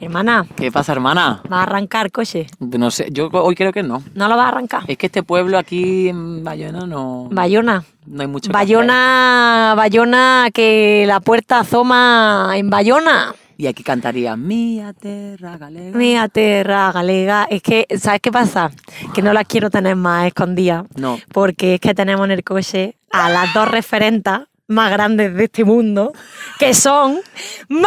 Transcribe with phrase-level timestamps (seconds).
[0.00, 1.42] Hermana, ¿Qué pasa, hermana?
[1.52, 2.46] ¿va a arrancar coche?
[2.58, 4.02] No sé, yo hoy creo que no.
[4.14, 4.82] ¿No lo va a arrancar?
[4.88, 7.84] Es que este pueblo aquí en Bayona no, Bayona.
[8.06, 8.50] no hay mucho.
[8.50, 13.34] Bayona, Bayona, que la puerta asoma en Bayona.
[13.58, 15.98] Y aquí cantaría Mía terra galega.
[15.98, 17.46] Mira, terra galega.
[17.50, 18.70] Es que, ¿sabes qué pasa?
[19.12, 20.86] Que no las quiero tener más escondidas.
[20.96, 21.18] No.
[21.30, 25.64] Porque es que tenemos en el coche a las dos referentas más grandes de este
[25.64, 26.12] mundo,
[26.58, 27.20] que son
[27.68, 27.84] Mai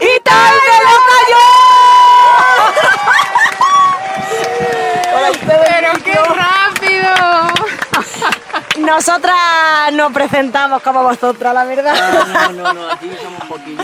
[0.00, 0.78] y Tal de
[5.46, 7.12] ¡Pero qué rápido!
[8.86, 9.36] Nosotras
[9.92, 11.94] nos presentamos como vosotras, la verdad.
[12.52, 13.82] No, no, no, aquí somos un poquillo.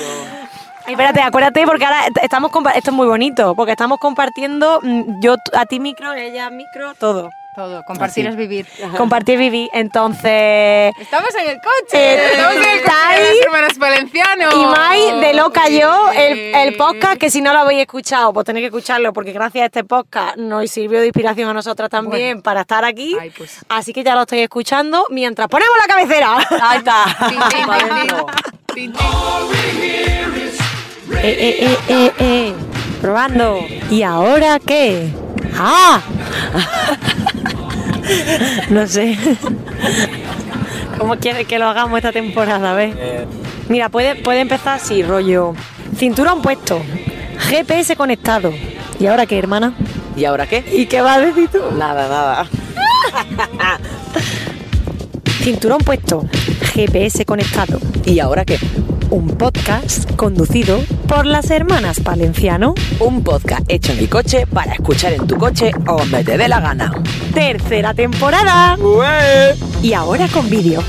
[0.87, 5.37] Espérate, acuérdate porque ahora est- estamos esto es muy bonito, porque estamos compartiendo mm, yo
[5.55, 7.30] a ti micro, ella micro, todo.
[7.55, 8.33] Todo, compartir Así.
[8.33, 8.67] es vivir.
[8.97, 12.15] Compartir viví, entonces Estamos en el coche.
[12.15, 14.49] Eh, Estamos en el coche de las hermanas Valenciano.
[14.53, 18.45] y Mai de Loca Yo, el, el podcast que si no lo habéis escuchado, pues
[18.47, 22.43] tenéis que escucharlo porque gracias a este podcast nos sirvió de inspiración a nosotras también
[22.43, 23.16] para estar aquí.
[23.21, 23.59] Ay, pues.
[23.68, 26.37] Así que ya lo estáis escuchando mientras ponemos la cabecera.
[26.61, 27.05] Ahí está.
[31.23, 32.55] Eh, eh, eh, eh, eh.
[33.01, 33.61] Probando.
[33.91, 35.09] ¿Y ahora qué?
[35.57, 36.02] ¡Ah!
[38.71, 39.19] no sé.
[40.99, 42.74] ¿Cómo quieres que lo hagamos esta temporada?
[42.74, 42.95] ¿ves?
[43.69, 45.55] Mira, puede, puede empezar así, rollo.
[45.96, 46.80] Cinturón puesto.
[47.38, 48.52] GPS conectado.
[48.99, 49.74] ¿Y ahora qué, hermana?
[50.16, 50.65] ¿Y ahora qué?
[50.73, 51.59] ¿Y qué vas a decir tú?
[51.77, 52.46] Nada, nada.
[55.43, 56.24] Cinturón puesto.
[56.75, 57.79] GPS conectado.
[58.05, 58.59] ¿Y ahora qué?
[59.11, 62.75] Un podcast conducido por las hermanas Valenciano.
[62.99, 66.49] Un podcast hecho en mi coche para escuchar en tu coche o donde te dé
[66.49, 66.93] la gana.
[67.33, 68.77] Tercera temporada.
[69.83, 70.83] Y ahora con vídeo.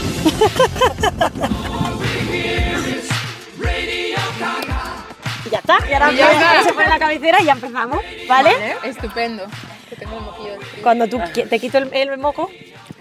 [5.45, 5.77] Y ya está.
[5.89, 6.63] Y ahora, Y ya está.
[6.63, 7.99] se pone la cabecera y ya empezamos.
[8.27, 8.51] ¿Vale?
[8.83, 9.43] Estupendo.
[9.89, 10.55] Que tengo un moquillo.
[10.81, 11.19] Cuando tú
[11.49, 12.49] te quito el, el moco,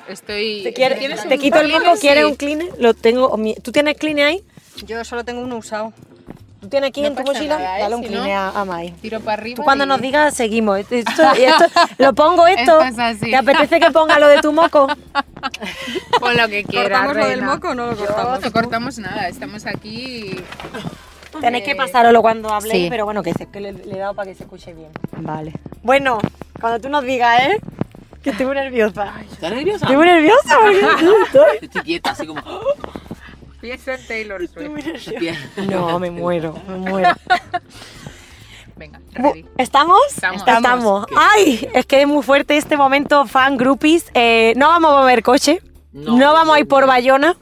[0.08, 0.62] Estoy.
[0.64, 2.30] te, ¿Tienes te un quito el moco, ¿quieres Sí.
[2.30, 2.68] un cleaner?
[2.78, 3.34] Lo tengo.
[3.62, 4.44] ¿Tú tienes cleaner ahí?
[4.86, 5.92] Yo solo tengo uno usado.
[6.60, 7.58] ¿Tú tienes aquí No en tu mochila?
[7.58, 7.82] nada, ¿eh?
[7.82, 8.90] Dale un Si cleaner no, a, a Mai.
[9.02, 9.56] Tiro para arriba.
[9.56, 10.78] Tú cuando y- nos digas, seguimos.
[10.78, 11.64] Esto, esto- esto-
[11.98, 12.80] lo pongo esto.
[12.80, 13.30] Esto es así.
[13.30, 14.86] ¿Te apetece que ponga lo de tu moco?
[16.20, 17.00] Pon lo que quieras.
[17.00, 17.54] ¿Cortamos lo del reina.
[17.54, 18.40] moco o no lo Yo cortamos?
[18.40, 19.28] No cortamos nada.
[19.28, 20.36] Estamos aquí.
[21.40, 22.90] Tenéis que pasároslo cuando habléis, Sí.
[22.90, 24.90] pero bueno, que, se, que le, le he dado para que se escuche bien.
[25.18, 25.52] Vale.
[25.82, 26.18] Bueno,
[26.60, 27.58] cuando tú nos digas, ¿eh?
[28.24, 29.12] Que estoy muy nerviosa.
[29.30, 29.84] ¿Estás nerviosa?
[29.84, 30.80] Estoy muy nerviosa porque
[31.66, 32.40] Estoy quieta, así como.
[33.60, 35.58] Piensa en Taylor Swift.
[35.70, 37.14] No, me muero, me muero.
[38.76, 39.46] Venga, ready.
[39.56, 39.98] ¿Estamos?
[40.08, 40.42] Estamos.
[40.46, 41.06] Estamos.
[41.16, 44.06] Ay, es que es muy fuerte este momento, fan groupies.
[44.14, 45.60] Eh, no vamos a mover coche.
[45.92, 46.32] No, No.
[46.32, 47.36] vamos a ir por Bayona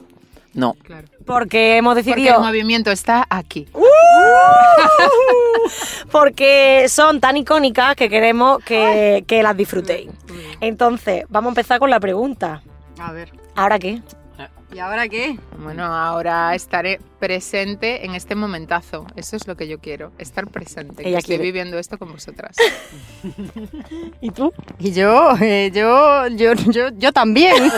[0.53, 0.75] No.
[0.83, 1.07] Claro.
[1.25, 2.35] porque hemos Porque decidido.
[2.35, 3.67] el movimiento está aquí.
[6.11, 10.09] porque son tan icónicas que queremos que, que las disfrutéis.
[10.61, 12.61] Entonces, vamos a empezar con la pregunta.
[12.99, 13.31] A ver.
[13.55, 14.01] ¿Ahora qué?
[14.73, 15.37] ¿Y ahora qué?
[15.59, 19.05] Bueno, ahora estaré presente en este momentazo.
[19.15, 21.03] Eso es lo que yo quiero, estar presente.
[21.03, 22.55] que Ella estoy viviendo esto con vosotras.
[24.21, 24.51] ¿Y tú?
[24.79, 27.67] Y yo, eh, yo, yo, yo, yo también.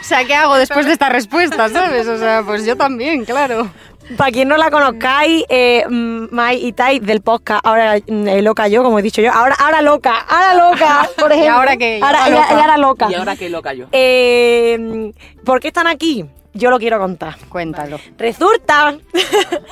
[0.00, 2.08] o sea, ¿qué hago después de esta respuesta, sabes?
[2.08, 3.70] O sea, pues yo también, claro.
[4.16, 8.68] Para quien no la conozcáis, eh, Mai y Tai del podcast, ahora mm, eh, loca
[8.68, 11.54] yo, como he dicho yo, ahora, ahora loca, ahora loca, por ejemplo.
[11.54, 11.98] ahora qué?
[11.98, 12.48] ¿Y Ahora, ahora y- loca?
[12.50, 13.08] y ahora loca.
[13.10, 13.86] ¿Y ahora qué loca yo?
[13.92, 15.12] Eh,
[15.44, 16.24] ¿Por qué están aquí?
[16.56, 17.36] Yo lo quiero contar.
[17.48, 17.98] Cuéntalo.
[18.16, 18.94] Resulta,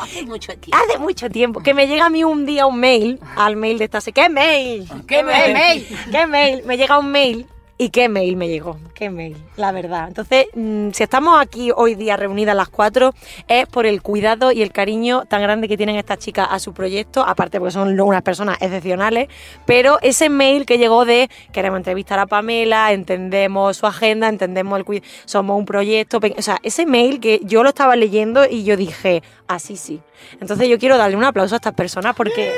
[0.01, 0.77] Hace mucho tiempo.
[0.85, 3.85] hace mucho tiempo, que me llega a mí un día un mail, al mail de
[3.85, 4.01] esta...
[4.01, 4.89] ¿Qué mail?
[5.07, 5.87] ¿Qué mail?
[6.11, 6.63] ¿Qué mail?
[6.65, 7.47] Me llega un mail.
[7.79, 8.79] ¿Y qué mail me llegó?
[8.95, 9.37] ¿Qué mail?
[9.57, 10.09] La verdad.
[10.09, 13.13] Entonces, mm, si estamos aquí hoy día reunidas las cuatro,
[13.49, 16.75] es por el cuidado y el cariño tan grande que tienen estas chicas a su
[16.75, 19.29] proyecto, aparte porque son unas personas excepcionales,
[19.67, 24.85] pero ese mail que llegó de queremos entrevistar a Pamela, entendemos su agenda, entendemos el
[24.85, 28.77] cuidado, somos un proyecto, o sea, ese mail que yo lo estaba leyendo y yo
[28.77, 30.01] dije, así sí.
[30.41, 32.53] Entonces yo quiero darle un aplauso a estas personas porque...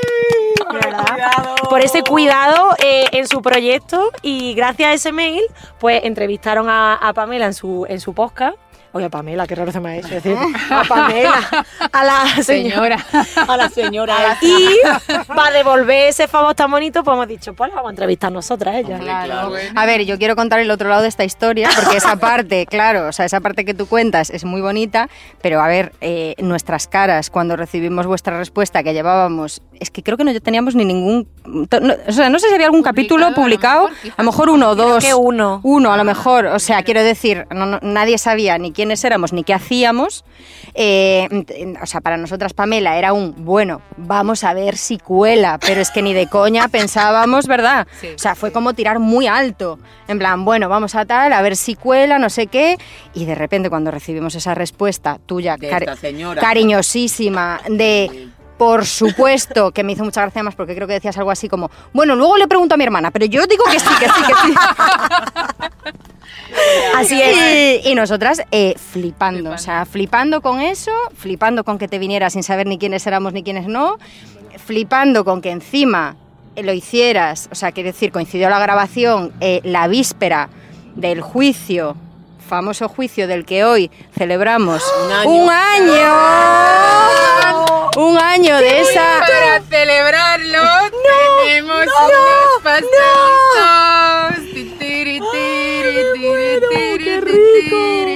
[0.73, 5.43] de verdad, por ese cuidado eh, en su proyecto y gracias a ese mail
[5.79, 8.57] pues entrevistaron a, a Pamela en su, en su podcast
[8.95, 10.37] Oye, a Pamela, qué raro se me ha hecho decir.
[10.71, 12.97] A Pamela, a la señora.
[12.99, 13.45] Señora.
[13.49, 14.39] A la señora.
[14.41, 14.79] Y
[15.27, 18.77] para devolver ese favor tan bonito, pues hemos dicho, pues la vamos a entrevistar nosotras,
[18.77, 19.01] ella.
[19.01, 19.53] Claro.
[19.75, 23.09] A ver, yo quiero contar el otro lado de esta historia, porque esa parte, claro,
[23.09, 25.09] o sea, esa parte que tú cuentas es muy bonita,
[25.43, 30.17] pero a ver, eh, nuestras caras cuando recibimos vuestra respuesta, que llevábamos es que creo
[30.17, 31.29] que no teníamos ni ningún...
[31.45, 34.75] no- o sea, no sé si había algún capítulo Publicado, a lo mejor, uno o
[34.75, 35.05] dos.
[35.05, 35.61] que uno.
[35.63, 36.47] Uno, a lo mejor.
[36.47, 40.25] O sea, quiero decir, no- no- nadie sabía ni quiénes éramos ni qué hacíamos.
[40.77, 41.29] Eh,
[41.83, 45.91] o sea, para nosotras Pamela era un, bueno, vamos a ver si cuela, pero es
[45.91, 47.87] que ni de coña pensábamos, ¿verdad?
[48.01, 48.09] Sí.
[48.15, 49.79] O sea, fue como tirar muy alto.
[50.09, 52.77] En plan, bueno, vamos a tal, a ver si cuela, no sé qué.
[53.15, 56.41] Y de repente cuando recibimos esa respuesta tuya, De cari- esta señora.
[56.41, 58.29] cariñosísima, de...
[58.59, 61.71] Por supuesto, que me hizo mucha gracia más porque creo que decías algo así como,
[61.93, 64.35] bueno, luego le pregunto a mi hermana, pero yo digo que sí, que sí, que
[64.35, 64.55] sí.
[66.97, 67.85] Así es.
[67.85, 72.35] Y, y nosotras eh, flipando, o sea, flipando con eso, flipando con que te vinieras
[72.35, 73.99] sin saber ni quiénes éramos ni quiénes no,
[74.65, 76.17] flipando con que encima
[76.57, 80.49] lo hicieras, o sea, quiero decir, coincidió la grabación eh, la víspera
[80.95, 81.97] del juicio,
[82.45, 85.31] famoso juicio del que hoy celebramos Un año.
[85.31, 86.15] un año,
[87.97, 89.21] un año de esa...
[89.21, 90.61] Para celebrarlo
[91.45, 92.45] tenemos unos
[94.79, 97.15] tiri, tiri, tiri, tiri,
[97.71, 98.14] tiri.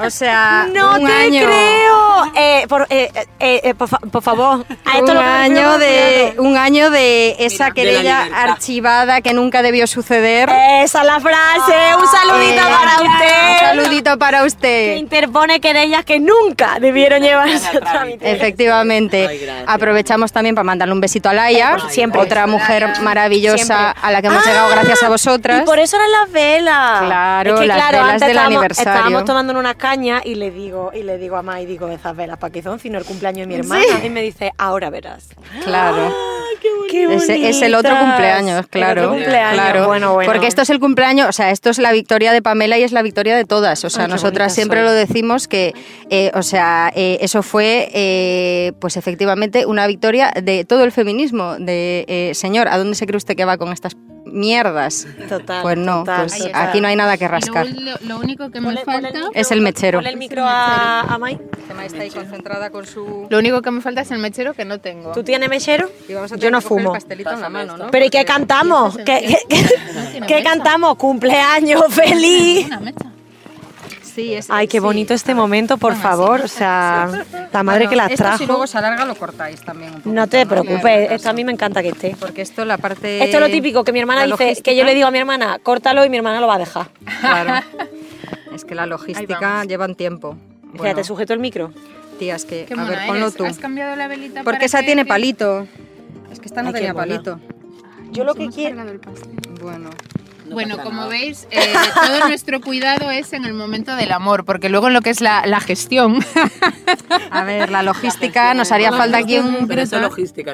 [0.00, 1.44] O sea, No un te año.
[1.46, 2.32] creo.
[2.34, 3.10] Eh, por, eh,
[3.40, 4.64] eh, eh, por, fa- por favor.
[4.84, 9.62] A esto un lo año de un año de esa Mira, querella archivada que nunca
[9.62, 10.48] debió suceder.
[10.82, 11.96] Esa es la frase.
[11.96, 13.52] Un saludito Eh, para usted.
[13.52, 14.96] Un saludito para Que usted.
[14.96, 18.30] interpone querellas que nunca debieron llevarse a trámite.
[18.30, 19.26] Efectivamente.
[19.28, 19.64] Ay.
[19.66, 22.20] Aprovechamos también para mandarle un besito a Laia, Ay, siempre.
[22.20, 24.00] otra mujer maravillosa Siempre.
[24.02, 25.62] a la que hemos Ah, llegado gracias a vosotras.
[25.62, 27.00] Y por eso eran las velas.
[27.02, 28.92] Claro, es que, las claro, velas antes del estábamos, aniversario.
[28.92, 29.74] estábamos tomando unas
[30.24, 32.78] y le digo, y le digo a Mai, digo, esas velas, ¿para qué son?
[32.78, 34.04] Si no el cumpleaños de mi hermana.
[34.04, 35.28] Y me dice, ahora verás.
[35.64, 36.14] Claro.
[36.90, 39.00] Qué Ese es el otro cumpleaños, claro.
[39.00, 39.54] El otro cumpleaños.
[39.54, 39.86] claro.
[39.86, 40.30] Bueno, bueno.
[40.30, 42.92] Porque esto es el cumpleaños, o sea, esto es la victoria de Pamela y es
[42.92, 43.84] la victoria de todas.
[43.84, 45.74] O sea, Ay, nosotras siempre lo decimos que,
[46.10, 51.56] eh, o sea, eh, eso fue, eh, pues efectivamente, una victoria de todo el feminismo.
[51.58, 53.94] De, señor, ¿a dónde se cree usted que va con estas
[54.32, 55.06] mierdas?
[55.28, 55.62] Total.
[55.62, 57.66] Pues no, total, pues aquí no hay nada que rascar.
[57.68, 59.18] lo, lo único que me Ponle- ponle falta.
[59.18, 59.98] micro- Es el mechero.
[59.98, 61.38] ponle el micro a, a Mai.
[61.84, 63.26] está ahí concentrada con su...
[63.30, 65.12] Lo único que me falta es el mechero que no tengo.
[65.12, 65.88] ¿Tú tienes mechero?
[66.38, 66.94] Yo no fumo.
[66.96, 67.90] en la mano, ¿no?
[67.90, 68.96] Pero ¿y qué cantamos?
[69.04, 69.62] ¿Qué, el- qué- qué-
[69.94, 70.50] No tiene qué mecha.
[70.50, 70.96] cantamos?
[70.96, 72.66] ¡Cumpleaños feliz!
[72.66, 73.06] Una mecha.
[74.18, 74.80] Sí, es, Ay, qué sí.
[74.80, 76.40] bonito este momento, por favor.
[76.40, 77.08] O sea,
[77.52, 78.38] la madre Bueno, que las esto trajo.
[78.38, 81.44] si luego se alarga lo cortáis también un No te preocupes, Claro, esto a mí
[81.44, 82.16] me encanta que esté.
[82.18, 83.22] Porque esto la parte...
[83.22, 85.18] Esto es lo típico que mi hermana la dice, que yo le digo a mi
[85.18, 86.88] hermana, córtalo y mi hermana lo va a dejar.
[87.20, 87.64] Claro.
[88.54, 89.68] Es que la logística vamos.
[89.68, 90.36] llevan tiempo.
[90.74, 91.70] Bueno, sujeto el micro.
[92.18, 93.36] tía, es que, Qué a ver, ponlo eres.
[93.36, 93.44] tú.
[93.44, 95.68] ¿Has cambiado la velita Porque para esa que- tiene palito.
[96.32, 97.38] Es que esta no Ay, tenía palito.
[98.10, 98.74] Yo lo que quiero...
[98.74, 98.98] cargado
[100.50, 100.78] Bueno.
[100.78, 101.08] Como nada.
[101.08, 105.00] veis, eh, todo nuestro cuidado es en el momento del amor, porque luego en lo
[105.00, 106.18] que es la, la gestión,
[107.30, 109.68] A ver, la logística, nos haría falta aquí un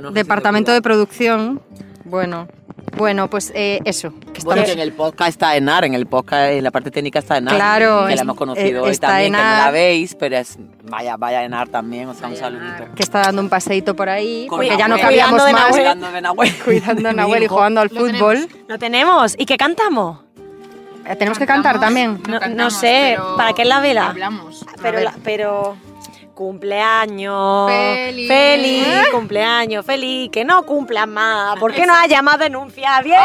[0.03, 0.11] ¿no?
[0.13, 1.63] departamento de producción.
[2.05, 2.49] Bueno,
[2.97, 4.11] bueno, pues eh, eso.
[4.33, 6.91] que Bueno, estamos- que en el podcast está Enar, en el podcast, en la parte
[6.91, 7.55] técnica está Enar.
[7.55, 9.65] Claro, Que es- la hemos conocido eh, hoy está también, que no Enar.
[9.67, 12.65] la veis, pero es, vaya, vaya Enar también, o sea, un saludito.
[12.77, 12.95] Enar.
[12.95, 15.63] que está dando un paseíto por ahí, Con porque ya no cabíamos Cuidando de más.
[15.63, 15.83] Nahuel.
[15.83, 16.55] Cuidando de Nahuel.
[16.65, 18.49] Cuidando a Nahuel y jugando al Lo fútbol.
[18.69, 19.35] Lo tenemos.
[19.39, 20.19] ¿Y qué cantamos?
[21.07, 22.21] Eh, Tenemos que cantar también.
[22.27, 24.09] No- no cantamos, sé, ¿para qué es la vela?
[24.09, 24.65] Hablamos.
[24.81, 25.77] Pero, la- pero
[26.35, 28.29] cumpleaños Feliz.
[28.29, 33.03] feliz, cumpleaños feliz, que no cumplan más, ¿por qué no haya más denuncias?
[33.03, 33.21] ¡Bien!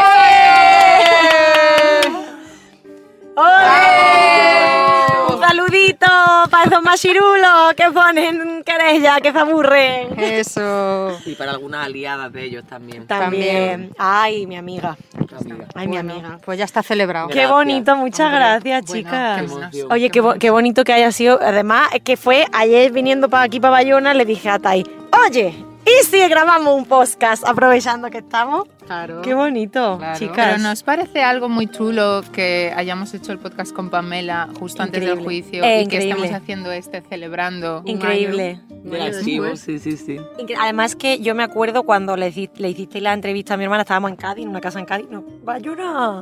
[5.39, 6.07] Un saludito
[6.51, 10.19] para esos machirulos que ponen querella, que se aburren.
[10.19, 11.17] Eso.
[11.25, 13.07] Y para algunas aliadas de ellos también.
[13.07, 13.91] También.
[13.97, 14.97] Ay, mi amiga.
[15.39, 15.65] Amiga.
[15.75, 16.39] Ay, mi Bueno, amiga.
[16.43, 17.27] Pues ya está celebrado.
[17.27, 17.51] Qué Gracias.
[17.51, 19.37] bonito, muchas Hombre, gracias, bueno, chicas.
[19.39, 19.91] qué emoción.
[19.91, 21.39] Oye, qué, bo- qué bonito que haya sido.
[21.41, 24.83] Además, es que fue ayer viniendo para aquí, para Bayona, le dije a Tai,
[25.27, 25.53] oye,
[25.89, 28.65] ¿y si grabamos un podcast aprovechando que estamos?
[28.85, 29.21] Claro.
[29.21, 30.17] Qué bonito, Claro.
[30.19, 30.47] chicas.
[30.53, 35.03] Pero nos parece algo muy chulo que hayamos hecho el podcast con Pamela justo antes
[35.03, 37.81] del juicio Eh, y que estemos haciendo este celebrando.
[37.81, 38.59] un Increíble.
[38.83, 39.03] año.
[39.03, 40.17] Archivo, sí, sí, sí.
[40.59, 43.81] Además que yo me acuerdo cuando le, hici- le hicisteis la entrevista a mi hermana,
[43.83, 46.21] estábamos en Cádiz, en una casa en Cádiz, no, Bayona.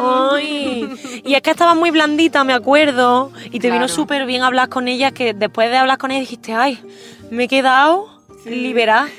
[0.00, 0.88] Ay.
[1.24, 4.88] Y es que estaba muy blandita, me acuerdo, y te vino súper bien hablar con
[4.88, 6.80] ella, que después de hablar con ella dijiste, ay,
[7.30, 8.08] me he quedado
[8.46, 9.08] liberada.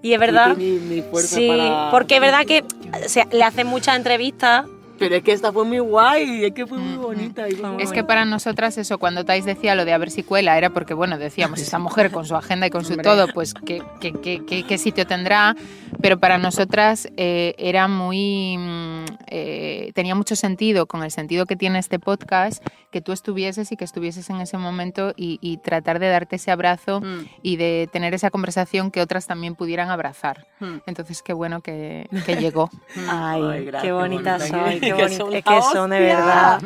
[0.00, 0.56] Y es verdad.
[0.56, 2.62] Mi, mi fuerza Sí, para- porque es verdad que
[3.04, 4.64] o sea, le hacen muchas entrevistas
[4.98, 7.48] Pero es que esta fue muy guay, es que fue muy Mm, bonita.
[7.48, 10.10] y fue muy Es que para nosotras eso, cuando Tais decía lo de a ver
[10.10, 13.28] si cuela, era porque, bueno, decíamos, esta mujer con su agenda y con su todo,
[13.32, 15.54] pues qué, qué, qué- qué- qué sitio tendrá,
[16.00, 18.56] pero para nosotras eh, era muy...
[18.58, 23.70] mm, eh, tenía mucho sentido, con el sentido que tiene este podcast, que tú estuvieses
[23.72, 27.56] y que estuvieses en ese momento y, y tratar de darte ese abrazo Mm, y
[27.56, 30.46] de tener esa conversación que otras también pudieran abrazar.
[30.60, 30.78] mm.
[30.86, 32.70] Entonces, qué bueno que, que llegó.
[33.08, 34.38] Ay, Ay, gracias, qué bonita bonita.
[34.80, 35.16] soy, qué Que bonita.
[35.24, 36.60] son Es la que son de verdad.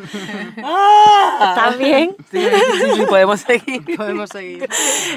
[0.65, 1.55] ¡Ah!
[1.57, 2.17] ¿Estás bien?
[2.31, 3.97] Sí, sí, sí, podemos seguir.
[3.97, 4.69] Podemos seguir.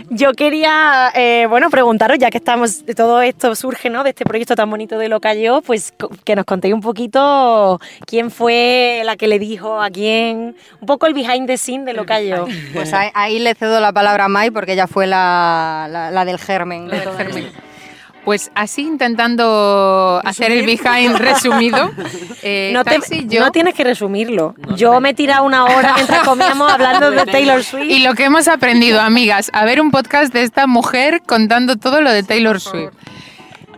[0.10, 4.04] Yo quería, eh, bueno, preguntaros, ya que estamos, todo esto surge, ¿no?
[4.04, 5.94] De este proyecto tan bonito de Lo Cayó, pues
[6.24, 11.06] que nos contéis un poquito quién fue la que le dijo a quién, un poco
[11.06, 12.46] el behind the scene de Lo Cayó.
[12.74, 16.26] Pues ahí, ahí le cedo la palabra a Mai porque ella fue la, la- la
[16.26, 16.88] del germen.
[16.88, 17.40] de todo esto.
[18.26, 21.92] Pues así intentando hacer el behind resumido,
[22.44, 24.56] eh, No, te- Tais y yo, no tienes que resumirlo.
[24.68, 27.90] No, Yo me he tirado una hora mientras comíamos hablando de Taylor Swift.
[27.90, 32.02] y lo que hemos aprendido, amigas, a ver un podcast de esta mujer contando todo
[32.02, 32.92] lo de Taylor Swift.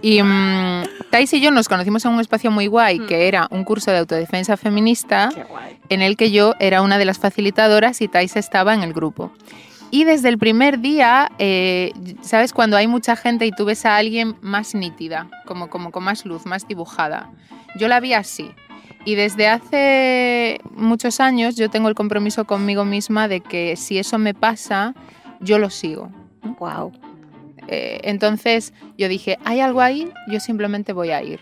[0.01, 3.63] Y mm, Tais y yo nos conocimos en un espacio muy guay, que era un
[3.63, 5.29] curso de autodefensa feminista,
[5.89, 9.31] en el que yo era una de las facilitadoras y Tais estaba en el grupo.
[9.89, 12.51] Y desde el primer día, eh, ¿sabes?
[12.51, 16.25] Cuando hay mucha gente y tú ves a alguien más nítida, como, como con más
[16.25, 17.29] luz, más dibujada.
[17.79, 18.51] Yo la vi así.
[19.05, 24.17] Y desde hace muchos años yo tengo el compromiso conmigo misma de que si eso
[24.17, 24.93] me pasa,
[25.39, 26.09] yo lo sigo.
[26.59, 26.91] Wow.
[27.67, 31.39] Eh, entonces yo dije, hay algo ahí, yo simplemente voy a ir.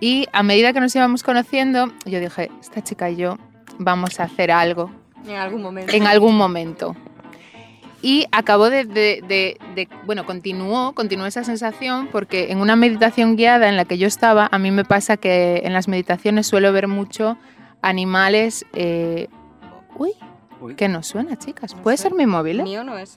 [0.00, 3.38] Y a medida que nos íbamos conociendo, yo dije, esta chica y yo
[3.78, 4.90] vamos a hacer algo
[5.28, 5.94] En algún momento.
[5.94, 6.96] en algún momento.
[8.02, 13.36] Y acabó de, de- de- de- bueno, continuó, continuó esa sensación porque en una meditación
[13.36, 16.72] guiada en la que yo estaba, a mí me pasa que en las meditaciones suelo
[16.72, 17.36] ver mucho
[17.80, 18.66] animales...
[18.72, 19.28] eh,
[19.96, 20.12] uy,
[20.60, 20.74] Uy.
[20.74, 21.74] que no suena, chicas.
[21.76, 22.60] ¿Puede ser mi móvil?
[22.60, 22.62] eh?
[22.64, 23.16] Mío no es.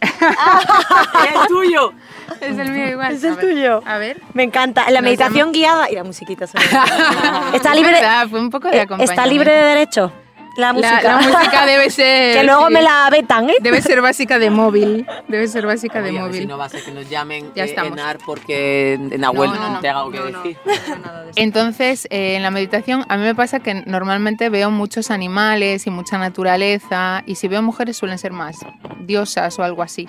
[0.20, 1.92] ¡Es tuyo!
[2.40, 3.12] Es el mío igual.
[3.14, 3.82] Es el A ver, tuyo.
[3.84, 4.22] A ver.
[4.32, 4.84] Me encanta.
[4.86, 5.90] En la meditación guiada.
[5.90, 6.84] Y la musiquita suena.
[7.52, 9.12] Está Es libre, verdad, fue un poco de eh, acompañamiento.
[9.12, 10.12] está libre de derecho.
[10.58, 11.00] La música.
[11.02, 12.36] la música debe ser...
[12.36, 13.54] que luego sí, me la vetan, ¿eh?
[13.60, 15.06] Debe ser básica de móvil.
[15.28, 16.40] Debe ser básica de Oye, móvil.
[16.40, 17.92] Si no va a ser que nos llamen Ya eh, estamos.
[17.92, 19.80] Enar porque Nahuel No, no, no.
[19.80, 20.56] te haga algo que decir.
[20.88, 21.40] no, nada de eso.
[21.40, 25.90] Entonces, eh, en la meditación a mí me pasa que normalmente veo muchos animales y
[25.90, 28.56] mucha naturaleza y si veo mujeres suelen ser más
[28.98, 30.08] diosas o algo así.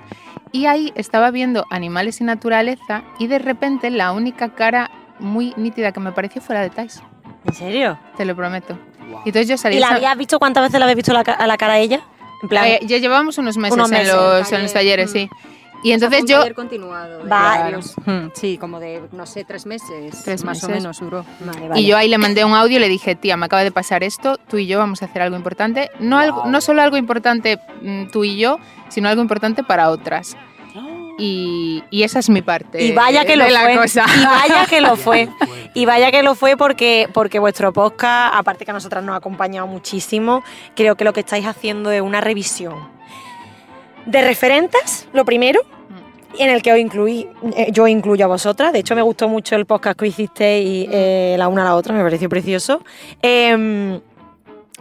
[0.51, 4.89] Y ahí estaba viendo animales y naturaleza y de repente la única cara
[5.19, 7.03] muy nítida que me pareció fue la de Tais,
[7.45, 7.99] ¿En serio?
[8.17, 8.88] te lo prometo.
[9.17, 9.77] Entonces yo salí...
[9.77, 11.79] ¿Y la esa- habías visto cuántas veces la habéis visto la a la cara a
[11.79, 12.01] ella?
[12.41, 15.13] En plan, Eh, ya llevábamos unos meses, Unos meses, en, los, en los talleres, Mm.
[15.13, 15.29] sí.
[15.81, 16.39] Y entonces Un yo...
[16.39, 17.19] taller continuado.
[17.23, 17.95] de Varios.
[17.95, 18.25] varios.
[18.25, 20.23] Mm, Sí, como de, no sé, tres meses.
[20.25, 20.83] Tres más o meses.
[20.83, 21.25] menos duró.
[21.39, 21.79] Vale, vale.
[21.81, 24.03] Y yo ahí le mandé un audio y le dije, tía, me acaba de pasar
[24.03, 25.89] esto, tú y yo vamos a hacer algo importante.
[25.99, 26.51] No, algo, Wow.
[26.51, 28.57] no solo algo importante mm, tú y yo,
[28.89, 30.35] sino algo importante para otras.
[31.19, 32.83] Y, y esa es mi parte.
[32.83, 33.75] Y vaya que de lo la fue.
[33.75, 34.05] cosa.
[34.15, 35.29] Y vaya que lo fue.
[35.75, 39.17] Y vaya que lo fue porque, porque vuestro podcast, aparte que a nosotras nos ha
[39.17, 40.43] acompañado muchísimo,
[40.75, 42.89] creo que lo que estáis haciendo es una revisión
[44.07, 45.61] de referentes, lo primero,
[46.37, 48.73] en el que os incluí, eh, yo incluyo a vosotras.
[48.73, 51.75] De hecho, me gustó mucho el podcast que hicisteis y, eh, la una a la
[51.75, 52.81] otra, me pareció precioso.
[53.21, 53.99] Em,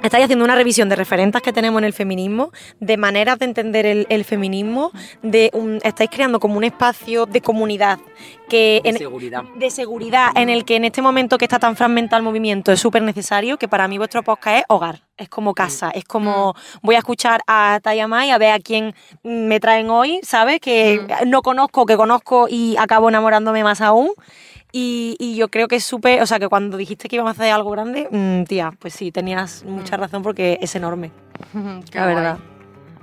[0.03, 3.85] Estáis haciendo una revisión de referentes que tenemos en el feminismo, de maneras de entender
[3.85, 7.99] el, el feminismo, de un- estáis creando como un espacio de comunidad
[8.49, 9.43] que De en- seguridad.
[9.57, 12.81] de seguridad en el que en este momento que está tan fragmentado el movimiento es
[12.81, 16.95] súper necesario, que para mí vuestro podcast es hogar, es como casa, es como voy
[16.95, 20.61] a escuchar a Tayama y a ver a quién me traen hoy, ¿sabes?
[20.61, 24.11] Que no conozco, que conozco y acabo enamorándome más aún.
[24.73, 27.41] Y, y yo creo que es súper, o sea, que cuando dijiste que íbamos a
[27.41, 31.11] hacer algo grande, mm, tía, pues sí, tenías mucha razón porque es enorme,
[31.95, 32.39] la verdad.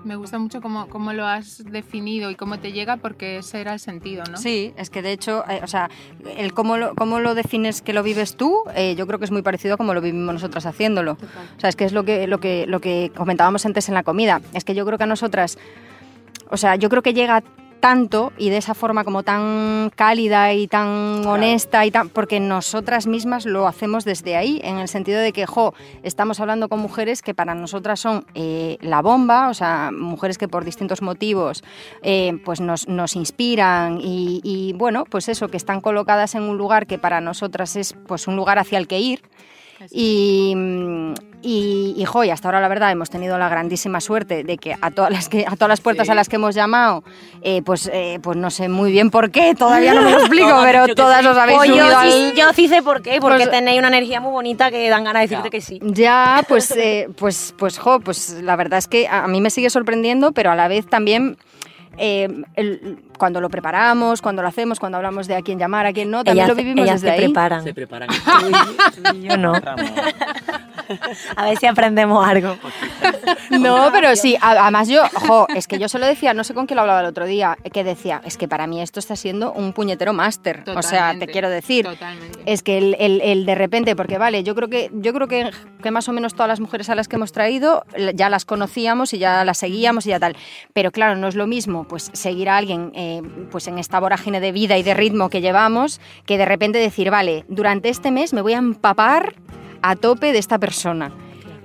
[0.03, 3.73] Me gusta mucho cómo, cómo lo has definido y cómo te llega porque ese era
[3.73, 4.37] el sentido, ¿no?
[4.37, 5.89] Sí, es que de hecho, eh, o sea,
[6.37, 9.31] el cómo lo, cómo lo defines que lo vives tú, eh, yo creo que es
[9.31, 11.13] muy parecido a como lo vivimos nosotras haciéndolo.
[11.13, 14.03] O sea, es que es lo que, lo que, lo que comentábamos antes en la
[14.03, 14.41] comida.
[14.53, 15.57] Es que yo creo que a nosotras,
[16.51, 17.43] o sea, yo creo que llega
[17.85, 23.05] tanto y de esa forma como tan cálida y tan honesta y tan porque nosotras
[23.05, 27.21] mismas lo hacemos desde ahí en el sentido de que jo estamos hablando con mujeres
[27.21, 31.63] que para nosotras son eh, la bomba o sea mujeres que por distintos motivos
[32.01, 36.57] eh, pues nos, nos inspiran y, y, bueno pues eso que están colocadas en un
[36.57, 39.21] lugar que para nosotras es pues un lugar hacia el que ir
[39.91, 40.55] y,
[41.47, 44.75] Y, y, jo, y hasta ahora la verdad hemos tenido la grandísima suerte de que
[44.81, 46.11] a todas las, que, a todas las puertas Sí.
[46.11, 47.03] a las que hemos llamado,
[47.43, 50.59] eh, pues, eh, pues no sé muy bien por qué, todavía no me lo explico,
[50.63, 51.27] pero todas sí.
[51.27, 52.33] os habéis Pues yo, subido sí, al...
[52.35, 55.21] yo sí sé por qué, porque Pues- tenéis una energía muy bonita que dan ganas
[55.21, 55.79] de decirte que sí.
[55.83, 59.69] Ya, pues, eh, pues, pues, jo, pues la verdad es que a mí me sigue
[59.69, 61.37] sorprendiendo, pero a la vez también
[61.97, 65.93] eh, el- cuando lo preparamos, cuando lo hacemos, cuando hablamos de a quién llamar, a
[65.93, 67.27] quién no, también ellas, lo vivimos ellas desde se ahí.
[67.29, 67.63] preparan.
[67.63, 68.09] Se preparan.
[68.09, 69.53] Tú y yo no.
[71.35, 72.57] A ver si aprendemos algo.
[73.51, 76.53] No, pero sí, a- además yo, jo, es que yo se lo decía, no sé
[76.53, 79.15] con quién lo hablaba el otro día, que decía, es que para mí esto está
[79.15, 80.63] siendo un puñetero máster.
[80.75, 81.85] O sea, te quiero decir.
[81.85, 82.39] Totalmente.
[82.45, 85.51] Es que el, el- el de repente, porque vale, yo creo que yo creo que,
[85.81, 89.13] que más o menos todas las mujeres a las que hemos traído ya las conocíamos
[89.13, 90.35] y ya las seguíamos y ya tal.
[90.73, 94.39] Pero claro, no es lo mismo pues seguir a alguien eh, pues en esta vorágine
[94.39, 98.33] de vida y de ritmo que llevamos que de repente decir, vale, durante este mes
[98.33, 99.35] me voy a empapar
[99.81, 101.11] a tope de esta persona.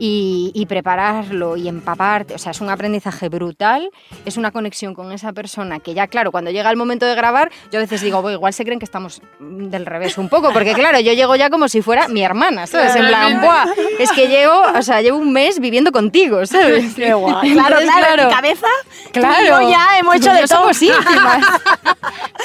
[0.02, 3.90] Y, y prepararlo y empaparte, o sea, es un aprendizaje brutal,
[4.24, 7.50] es una conexión con esa persona que ya, claro, cuando llega el momento de grabar,
[7.70, 10.72] yo a veces digo, "Bo, igual se creen que estamos del revés un poco, porque
[10.72, 12.96] claro, yo llego ya como si fuera mi hermana, ¿sabes?
[12.96, 13.42] En plan.
[13.42, 13.66] ¡buah!
[13.98, 16.94] Es que llego, o sea, llevo un mes viviendo contigo, ¿sabes?
[16.94, 17.50] Qué guay.
[17.50, 18.66] Entonces, Claro, claro, en mi cabeza.
[19.12, 20.60] Claro, yo ya hemos hecho de todo.
[20.60, 21.44] somos íntimas.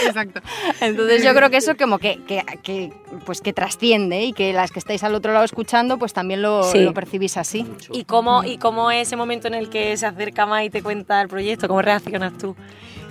[0.06, 0.42] Exacto.
[0.82, 2.92] Entonces yo creo que eso como que, que, que,
[3.26, 6.64] pues que trasciende y que las que estáis al otro lado escuchando pues también lo,
[6.64, 6.80] Sí.
[6.80, 7.66] lo percibís así.
[7.92, 10.82] ¿Y cómo, ¿Y cómo es ese momento en el que se acerca más y te
[10.84, 11.68] cuenta el proyecto?
[11.68, 12.56] ¿Cómo reaccionas tú?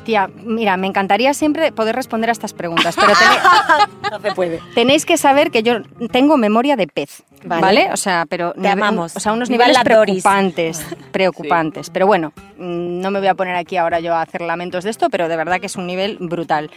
[0.05, 4.61] Tía, mira, me encantaría siempre poder responder a estas preguntas, pero tené- No se puede.
[4.75, 5.77] tenéis que saber que yo
[6.13, 7.61] tengo memoria de pez, Vale.
[7.63, 7.89] ¿vale?
[7.93, 9.17] O sea, pero Te amamos.
[9.17, 11.91] o sea, unos Viva niveles preocupantes, preocupantes.
[11.91, 14.91] Pero bueno, mm, no me voy a poner aquí ahora yo a hacer lamentos de
[14.91, 16.71] esto, pero de verdad que es un nivel brutal.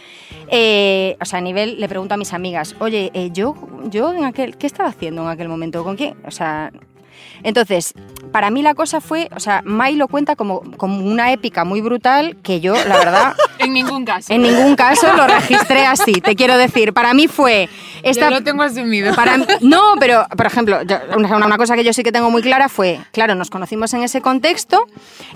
[0.50, 3.54] Eh, o sea, a nivel, le pregunto a mis amigas, oye, eh, yo,
[3.84, 5.84] yo en aquel, ¿qué estaba haciendo en aquel momento?
[5.84, 6.16] ¿Con quién?
[6.26, 6.72] O sea,
[7.42, 7.94] entonces,
[8.32, 11.80] para mí la cosa fue, o sea, Mai lo cuenta como, como una épica muy
[11.80, 14.32] brutal que yo, la verdad, En ningún caso.
[14.32, 16.12] en ningún caso lo registré así.
[16.20, 17.68] Te quiero decir, para mí fue
[18.02, 19.14] esta, Yo lo tengo asumido.
[19.16, 22.42] para no, pero por ejemplo, yo- una, una cosa que yo sí que tengo muy
[22.42, 24.84] clara fue, claro, nos conocimos en ese contexto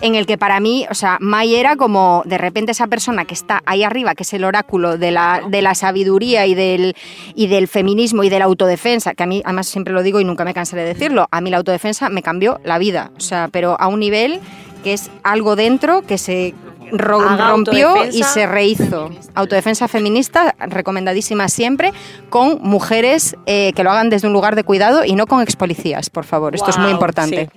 [0.00, 3.34] en el que para mí, o sea, Mai era como de repente esa persona que
[3.34, 6.94] está ahí arriba, que es el oráculo de la, de la sabiduría y del,
[7.34, 10.24] y del feminismo y de la autodefensa, que a mí además siempre lo digo y
[10.24, 13.48] nunca me cansaré de decirlo, a mí la autodefensa me cambió la vida, o sea,
[13.50, 14.40] pero a un nivel
[14.82, 16.54] que es algo dentro que se
[16.92, 19.10] rompió y se rehizo.
[19.34, 21.92] Autodefensa feminista, recomendadísima siempre,
[22.28, 26.10] con mujeres eh, que lo hagan desde un lugar de cuidado y no con expolicías,
[26.10, 26.54] por favor.
[26.54, 27.50] Esto es muy importante.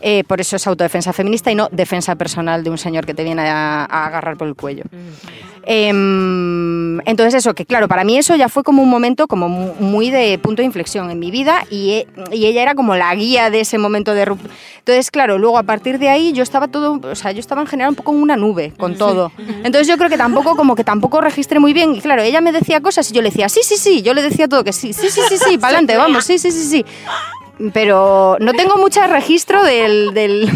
[0.00, 3.24] Eh, por eso es autodefensa feminista y no defensa personal de un señor que te
[3.24, 4.84] viene a, a agarrar por el cuello.
[5.68, 9.74] Em, entonces eso, que claro, para mí eso ya fue como un momento como mu-
[9.80, 13.14] muy de punto de inflexión en mi vida y, e- y ella era como la
[13.14, 14.54] guía de ese momento de ruptura.
[14.78, 17.66] Entonces, claro, luego a partir de ahí yo estaba todo, o sea, yo estaba en
[17.66, 19.32] general un poco en una nube con todo.
[19.64, 21.94] Entonces yo creo que tampoco, como que tampoco registré muy bien.
[21.96, 24.22] Y claro, ella me decía cosas y yo le decía, sí, sí, sí, yo le
[24.22, 26.84] decía todo que sí, sí, sí, sí, sí, para adelante, vamos, sí, sí, sí, sí.
[27.72, 30.50] Pero no tengo mucho registro del, del-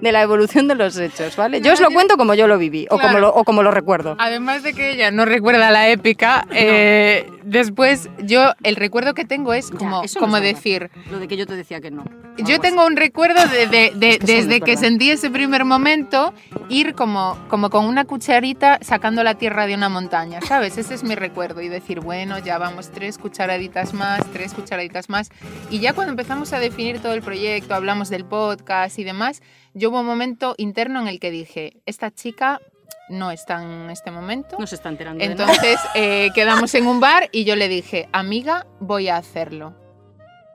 [0.00, 1.60] de la evolución de los hechos, ¿vale?
[1.60, 4.16] Yo os lo cuento como yo lo viví o, como lo, o como lo recuerdo.
[4.18, 9.54] Además de que ella no recuerda la épica, eh, después yo el recuerdo que tengo
[9.54, 12.04] es como, como decir, Lo de que yo te decía que no.
[12.38, 15.10] yo tengo un recuerdo de, de- de- Es que eso no desde es que sentí
[15.10, 16.34] ese primer momento
[16.68, 20.76] ir como, como con una cucharita sacando la tierra de una montaña, ¿sabes?
[20.78, 25.30] Ese es mi recuerdo y decir, bueno, ya vamos tres cucharaditas más, tres cucharaditas más.
[25.70, 29.40] Y ya cuando empezamos a definir todo el proyecto, hablamos del podcast y demás,
[29.76, 32.62] yo hubo un momento interno en el que dije, esta chica
[33.10, 34.56] no está en este momento.
[34.58, 35.52] No se está enterando de nada.
[35.52, 39.74] Entonces eh, quedamos en un bar y yo le dije, amiga, voy a hacerlo.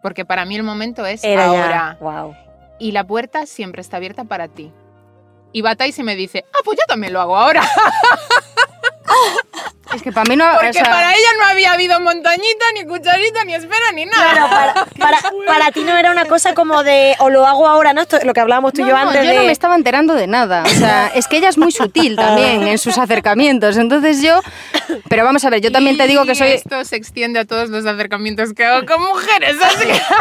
[0.01, 1.69] Porque para mí el momento es Era ahora.
[1.69, 1.97] ya.
[2.01, 2.35] Wow.
[2.79, 4.71] Y la puerta siempre está abierta para ti.
[5.51, 7.61] Y Batais y me dice, ah, pues yo también lo hago ahora.
[9.93, 10.45] Es que para mí no...
[10.53, 14.31] Porque o sea, para ella no había habido montañita, ni cucharita, ni espera, ni nada.
[14.31, 17.93] Claro, para, para, para ti no era una cosa como de o lo hago ahora,
[17.93, 18.01] ¿no?
[18.01, 19.37] Esto es lo que hablábamos tú y yo no, antes yo de...
[19.37, 20.63] no me estaba enterando de nada.
[20.63, 23.77] O sea, es que ella es muy sutil también en sus acercamientos.
[23.77, 24.41] Entonces yo...
[25.09, 26.49] Pero vamos a ver, yo también te digo que soy...
[26.49, 30.01] Esto se extiende a todos los acercamientos que hago con mujeres, así que...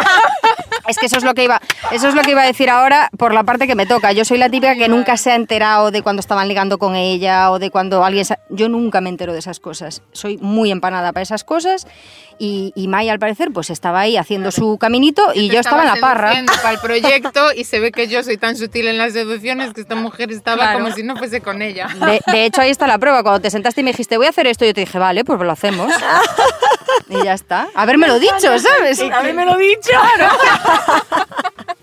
[0.89, 1.61] Es que eso es lo que iba,
[1.93, 4.11] eso es lo que iba a decir ahora por la parte que me toca.
[4.13, 7.53] Yo soy la típica que nunca se ha enterado de cuando estaban ligando con ella
[7.53, 8.27] o de cuando alguien...
[8.49, 10.03] Yo nunca me entero de esas cosas.
[10.13, 11.87] Soy muy empanada para esas cosas
[12.39, 15.89] y, y Maya al parecer pues estaba ahí haciendo su caminito y yo estaba en
[15.89, 16.33] la parra.
[16.63, 19.83] para el proyecto y se ve que yo soy tan sutil en las seducciones que
[19.83, 20.81] esta mujer estaba Claro.
[20.81, 21.89] como si no fuese con ella.
[21.89, 23.23] De, de hecho, ahí está la prueba.
[23.23, 25.39] Cuando te sentaste y me dijiste, voy a hacer esto, yo te dije, vale, pues
[25.41, 25.93] lo hacemos.
[27.09, 27.69] Y ya está.
[27.75, 29.01] Habérmelo dicho, ¿sabes?
[29.13, 29.91] Habérmelo dicho.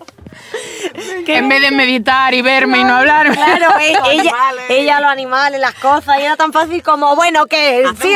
[1.26, 3.34] En vez de meditar y verme y no hablarme.
[3.34, 4.32] Claro, ella,
[4.68, 7.84] ella, los animales, las cosas, y era tan fácil como, bueno, ¿qué?
[8.00, 8.14] Sí,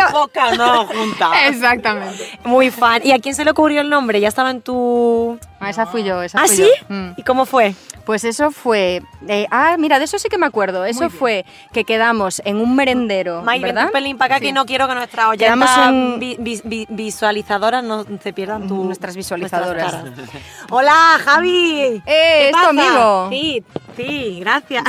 [0.56, 1.30] no, juntas.
[1.48, 2.38] Exactamente.
[2.44, 3.02] muy fan.
[3.04, 4.20] ¿Y a quién se le ocurrió el nombre?
[4.20, 5.38] ¿Ya estaba en tu...?
[5.62, 6.62] Ah, esa fui yo, esa ¿Ah, fui sí?
[6.88, 6.94] yo.
[6.94, 7.14] Mm.
[7.16, 7.74] ¿Y cómo fue?
[8.04, 9.00] Pues eso fue.
[9.28, 10.84] eh, ah, mira, de eso sí que me acuerdo.
[10.84, 13.42] Eso fue que quedamos en un merendero.
[13.42, 13.86] ¿verdad?
[13.86, 17.84] un pelín para acá que no quiero que nuestras oyentas en- vi- vi- vi- visualizadoras
[17.84, 20.02] no se pierdan tu- Nuestras visualizadoras.
[20.04, 20.42] nuestras.
[20.70, 21.80] Hola, Javi.
[21.80, 22.68] ¡Eh, ¿Qué es tu pasa?
[22.70, 23.28] amigo!
[23.30, 23.64] Sí,
[23.96, 24.82] sí, gracias.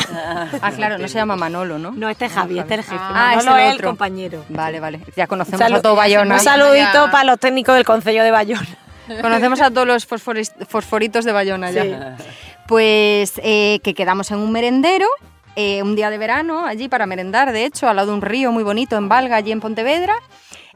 [0.61, 1.91] Ah, claro, no se llama Manolo, ¿no?
[1.91, 2.97] No, este es Javi, este es el jefe.
[2.99, 3.87] Ah, Manolo el es el otro.
[3.89, 4.43] compañero.
[4.49, 5.01] Vale, vale.
[5.15, 6.33] Ya conocemos a todo Bayona.
[6.35, 8.67] Un saludito para los técnicos del Concello de Bayona.
[9.21, 12.17] Conocemos a todos los fosforitos de Bayona ya.
[12.67, 15.07] Pues eh, que quedamos en un merendero.
[15.55, 18.51] eh, un día de verano allí para merendar, de hecho, al lado de un río
[18.51, 20.15] muy bonito en Valga, allí en Pontevedra,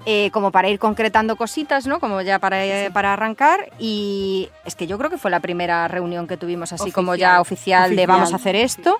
[0.05, 1.99] eh, como para ir concretando cositas, ¿no?
[1.99, 3.71] Como ya para, eh, para arrancar.
[3.79, 7.41] Y es que yo creo que fue la primera reunión que tuvimos así como ya
[7.41, 8.07] oficial, de Oficial.
[8.07, 8.99] vamos a hacer esto.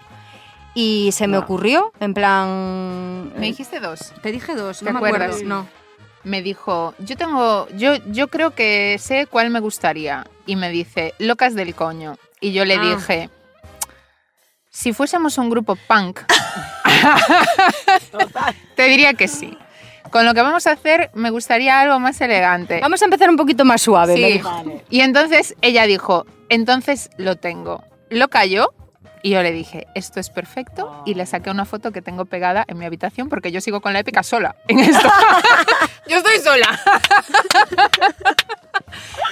[0.73, 3.31] Y se me ocurrió, en plan...
[3.35, 4.13] Me dijiste dos.
[4.21, 5.35] Te dije dos, ¿Te no me acuerdo.
[5.43, 5.67] No.
[6.27, 10.27] Me dijo, yo tengo, yo, yo creo que sé cuál me gustaría.
[10.45, 12.17] Y me dice, locas del coño.
[12.41, 12.81] Y yo le Ah.
[12.95, 13.29] dije,
[14.69, 16.19] si fuésemos un grupo punk,
[18.75, 19.57] te diría que sí.
[20.11, 22.79] Con lo que vamos a hacer, me gustaría algo más elegante.
[22.81, 24.21] Vamos a empezar un poquito más suave, Sí.
[24.21, 24.81] me dijo.
[24.89, 27.83] Y entonces ella dijo, entonces lo tengo.
[28.09, 28.73] Lo cayó
[29.23, 31.03] y yo le dije, esto es perfecto.
[31.05, 33.93] Y le saqué una foto que tengo pegada en mi habitación porque yo sigo con
[33.93, 35.09] la épica sola en esto.
[36.07, 36.79] yo estoy sola.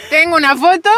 [0.10, 0.90] tengo una foto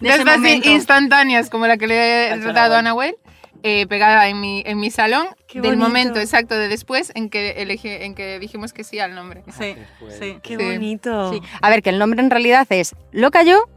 [0.00, 0.68] De estas momento.
[0.68, 3.16] instantáneas como la que le he tratado a Nahuel.
[3.64, 5.86] eh, pegada en mi, en mi salón Qué del bonito.
[5.88, 9.44] momento exacto de después en que, elegí- en que dijimos que sí al nombre.
[9.56, 9.76] Sí,
[10.18, 10.38] sí.
[10.42, 10.64] Qué Sí.
[10.64, 11.32] bonito.
[11.32, 11.40] Sí.
[11.60, 13.68] A ver, que el nombre en realidad es Lo cayó,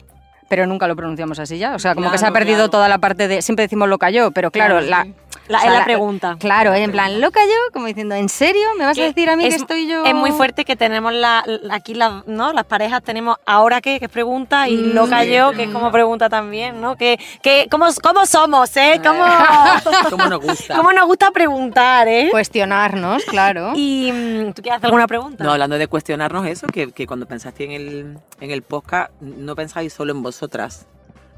[0.47, 1.75] pero nunca lo pronunciamos así ya.
[1.75, 2.69] O sea, como que se ha perdido claro.
[2.71, 3.41] toda la parte de.
[3.41, 5.03] Siempre decimos Lo cayó, pero claro, Claro, la.
[5.03, 5.13] sí.
[5.47, 6.37] La, o sea, es la, la- pregunta.
[6.39, 8.63] Claro, en plan, Lo cayó, como diciendo, ¿en serio?
[8.79, 10.03] ¿Me vas a Que decir a mí que es- estoy yo.?
[10.03, 12.51] Es muy fuerte que tenemos la, la- aquí la- ¿no?
[12.51, 14.93] las parejas tenemos ahora qué, que es pregunta, y Mm.
[14.95, 16.95] loca yo, que es como pregunta también, ¿no?
[16.95, 18.99] Que, que, ¿cómo, ¿Cómo somos, eh?
[19.03, 19.23] ¿Cómo,
[20.09, 20.75] ¿Cómo nos gusta?
[20.77, 22.29] cómo nos gusta preguntar, eh?
[22.31, 23.73] Cuestionarnos, claro.
[23.75, 25.43] Y mm, ¿tú quieres hacer alguna pregunta?
[25.43, 29.55] No, hablando de cuestionarnos eso, que, que cuando pensaste en el, en el podcast, no
[29.55, 30.85] pensáis solo en vosotras,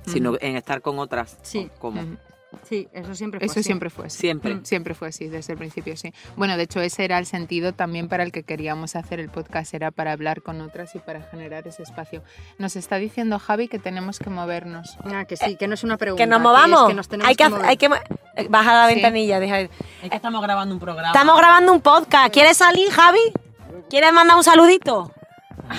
[0.05, 1.37] sino en estar con otras.
[1.43, 1.69] Sí.
[1.79, 2.01] Como.
[2.63, 3.63] Sí, eso siempre fue Eso así.
[3.63, 4.17] siempre fue así.
[4.19, 4.55] siempre.
[4.55, 6.13] Mm, Siempre fue así, desde el principio, sí.
[6.37, 9.73] Bueno, de hecho, ese era el sentido también para el que queríamos hacer el podcast,
[9.73, 12.23] era para hablar con otras y para generar ese espacio.
[12.57, 14.97] Nos está diciendo Javi que tenemos que movernos.
[15.03, 16.23] Ah, que sí, que no es una pregunta.
[16.23, 16.87] que nos movamos.
[16.87, 17.65] que nos tenemos hay que, que mover.
[17.65, 17.95] hay que mo-
[18.37, 18.95] eh, baja la Sí.
[18.95, 19.59] ventanilla, deja.
[19.59, 19.69] Es
[20.09, 21.09] que estamos grabando un programa.
[21.09, 22.33] Estamos grabando un podcast.
[22.33, 23.19] ¿Quieres salir, Javi?
[23.89, 25.11] ¿Quieres mandar un saludito?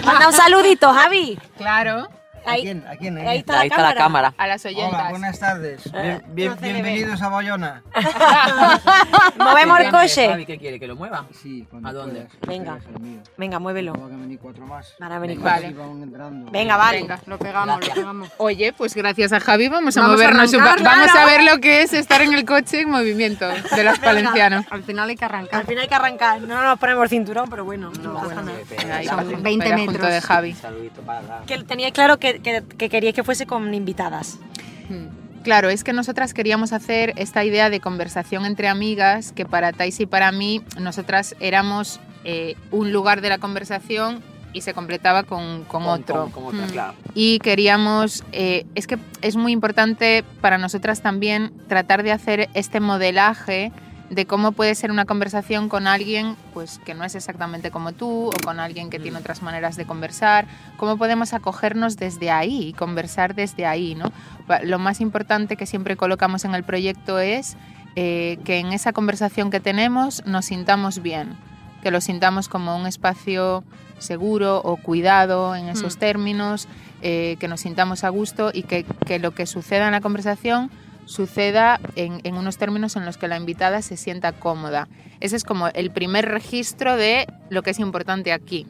[0.04, 1.38] Manda un saludito, Javi.
[1.56, 2.08] Claro,
[2.48, 2.84] ¿A Ahí, quién?
[2.88, 3.18] ¿A quién?
[3.18, 4.34] ahí está, Ahí la, está la cámara.
[4.38, 5.92] a las Hola, buenas tardes.
[5.92, 6.72] Bien- bien- no ve.
[6.72, 7.82] bienvenidos a Bayona.
[9.38, 10.28] Movemos el ¿Qué quiere, coche.
[10.28, 10.46] Javi?
[10.46, 10.80] ¿Qué quiere?
[10.80, 11.26] ¿Que lo mueva?
[11.42, 12.26] Sí, ¿A dónde?
[12.40, 12.46] puedas.
[12.46, 12.78] Venga.
[13.36, 13.92] Venga, muévelo.
[13.92, 14.94] Van a venir cuatro más.
[14.98, 15.72] Van a venir Vale.
[15.72, 16.50] Van entrando.
[16.50, 17.00] Venga, vale.
[17.00, 17.20] Venga.
[17.26, 18.28] Lo pegamos, lo pegamos.
[18.38, 20.52] Oye, pues gracias a Javi vamos a Vamos a movernos.
[20.54, 21.28] un arrancar, vamos claro.
[21.28, 24.64] a ver lo que es estar en el coche en movimiento de los valencianos.
[24.70, 25.66] Al final hay que Al arrancar.
[25.66, 26.40] final hay que arrancar.
[26.40, 28.52] No nos ponemos cinturón, pero bueno, no, pasa nada.
[28.58, 29.96] Ahí, Venga, junto- 20 era metros.
[29.96, 30.56] junto de Javi.
[31.46, 34.38] Que teníais claro que, que, que queríais que fuese con invitadas.
[34.88, 35.42] Mm.
[35.42, 39.98] Claro, es que nosotras queríamos hacer esta idea de conversación entre amigas, que para Tais
[40.00, 44.22] y para mí, nosotras éramos eh, un lugar de la conversación
[44.52, 46.22] y se completaba con, con Con- otro.
[46.24, 46.70] con- con otra, Mm.
[46.70, 46.94] claro.
[47.14, 52.80] Y queríamos, eh, es que es muy importante para nosotras también tratar de hacer este
[52.80, 53.72] modelaje
[54.10, 58.28] de cómo puede ser una conversación con alguien pues que no es exactamente como tú
[58.28, 62.72] o con alguien que tiene otras maneras de conversar, cómo podemos acogernos desde ahí y
[62.72, 64.10] conversar desde ahí, ¿no?
[64.64, 67.56] Lo más importante que siempre colocamos en el proyecto es
[67.96, 71.36] eh, que en esa conversación que tenemos nos sintamos bien,
[71.82, 73.64] que lo sintamos como un espacio
[73.98, 75.98] seguro o cuidado en esos Mm.
[75.98, 76.68] términos,
[77.02, 80.70] eh, que nos sintamos a gusto y que, que lo que suceda en la conversación
[81.08, 84.88] suceda en, en unos términos en los que la invitada se sienta cómoda.
[85.20, 88.66] Ese es como el primer registro de lo que es importante aquí.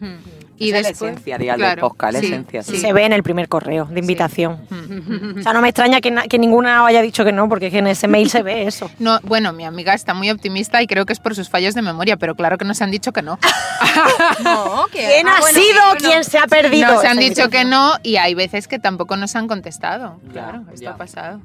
[0.57, 2.63] Y Esa es la después, esencia, diga, del claro, podcast, la sí, esencia.
[2.63, 2.79] sí.
[2.79, 4.59] Se ve en el primer correo de invitación.
[4.71, 5.39] Mm.
[5.39, 7.79] O sea, no me extraña que, que ninguna haya dicho que no, porque es que
[7.79, 8.91] en ese mail se ve eso.
[8.99, 11.83] No, bueno, mi amiga está muy optimista y creo que es por sus fallos de
[11.83, 13.39] memoria, pero claro que nos han dicho que no.
[14.43, 14.87] No.
[14.91, 16.01] ¿Quién ah, ha bueno, sido bueno.
[16.01, 16.93] quien se ha perdido?
[16.95, 20.19] Nos han esa dicho que no y hay veces que tampoco nos han contestado.
[20.29, 20.91] Ya, Claro, esto ya.
[20.91, 21.41] ha pasado.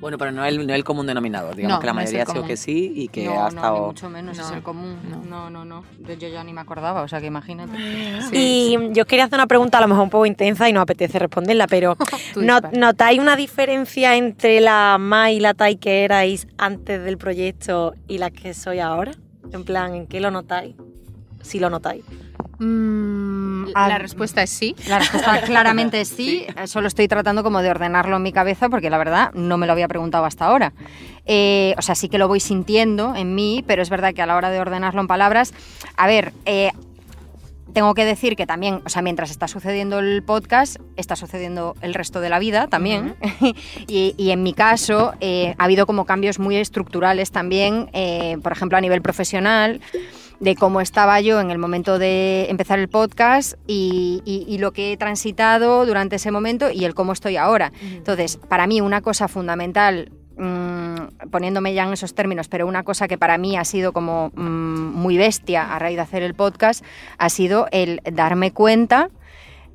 [0.00, 1.54] Bueno, pero no es el, no el común denominador.
[1.56, 3.48] Digamos No, que la no mayoría ha sido que sí y que no, ha no,
[3.48, 3.74] estado.
[3.80, 4.98] ni mucho menos es No, el común.
[5.08, 5.22] no.
[5.24, 5.84] No, no, no.
[6.06, 7.72] Yo, ya ni me acordaba, o sea que imagínate.
[8.32, 10.80] Y yo os quería hacer una pregunta a lo mejor un poco intensa y no
[10.80, 11.96] apetece responderla, pero
[12.36, 12.60] ¿no-.
[12.72, 18.18] ¿notáis una diferencia entre la Mai y la Tai que erais antes del proyecto y
[18.18, 19.12] la que soy ahora?
[19.52, 20.74] En plan, ¿en qué lo notáis?
[21.42, 22.04] Si lo notáis.
[22.58, 24.74] Mm, la respuesta es sí.
[24.88, 26.46] La respuesta claramente es sí.
[26.56, 29.66] Eh, Solo estoy tratando como de ordenarlo en mi cabeza porque la verdad no me
[29.66, 30.72] lo había preguntado hasta ahora.
[31.26, 34.26] Eh, o sea, sí que lo voy sintiendo en mí, pero es verdad que a
[34.26, 35.54] la hora de ordenarlo en palabras,
[35.96, 36.70] a ver, eh,
[37.74, 41.92] tengo que decir que también, o sea, mientras está sucediendo el podcast, está sucediendo el
[41.92, 43.16] resto de la vida también.
[43.88, 48.52] y, y en mi caso, eh, ha habido como cambios muy estructurales también, eh, por
[48.52, 49.80] ejemplo, a nivel profesional,
[50.44, 54.72] de cómo estaba yo en el momento de empezar el podcast y, y- y lo
[54.72, 57.72] que he transitado durante ese momento y el cómo estoy ahora.
[57.82, 63.08] Entonces, para mí una cosa fundamental, mm, poniéndome ya en esos términos, pero una cosa
[63.08, 66.84] que para mí ha sido como mm, muy bestia a raíz de hacer el podcast,
[67.16, 69.08] ha sido el darme cuenta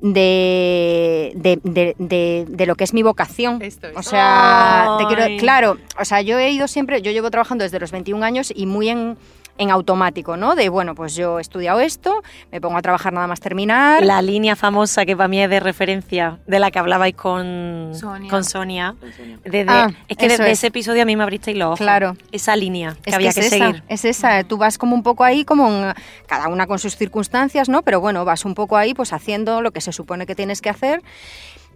[0.02, 3.60] de, de, de- de- de lo que es mi vocación.
[3.62, 3.96] Esto es.
[3.96, 7.78] O sea, te quiero, claro, o sea, yo he ido siempre, yo llevo trabajando desde
[7.80, 9.16] los 21 años y muy en,
[9.60, 10.54] en automático, ¿no?
[10.56, 14.02] De, bueno, pues yo he estudiado esto, me pongo a trabajar nada más terminar.
[14.04, 18.30] La línea famosa que para mí es de referencia, de la que hablabais con Sonia.
[18.30, 18.94] Con Sonia.
[18.98, 19.38] Con Sonia.
[19.44, 20.58] Desde- Ah, es que desde es.
[20.58, 21.78] ese episodio a mí me abristeis los ojos.
[21.78, 22.16] Claro.
[22.32, 23.82] Esa línea que Es había es que, esa, seguir.
[23.88, 25.94] es esa, tú vas como un poco ahí, como en-
[26.26, 27.82] cada una con sus circunstancias, ¿no?
[27.82, 30.70] Pero bueno, vas un poco ahí pues haciendo lo que se supone que tienes que
[30.70, 31.02] hacer.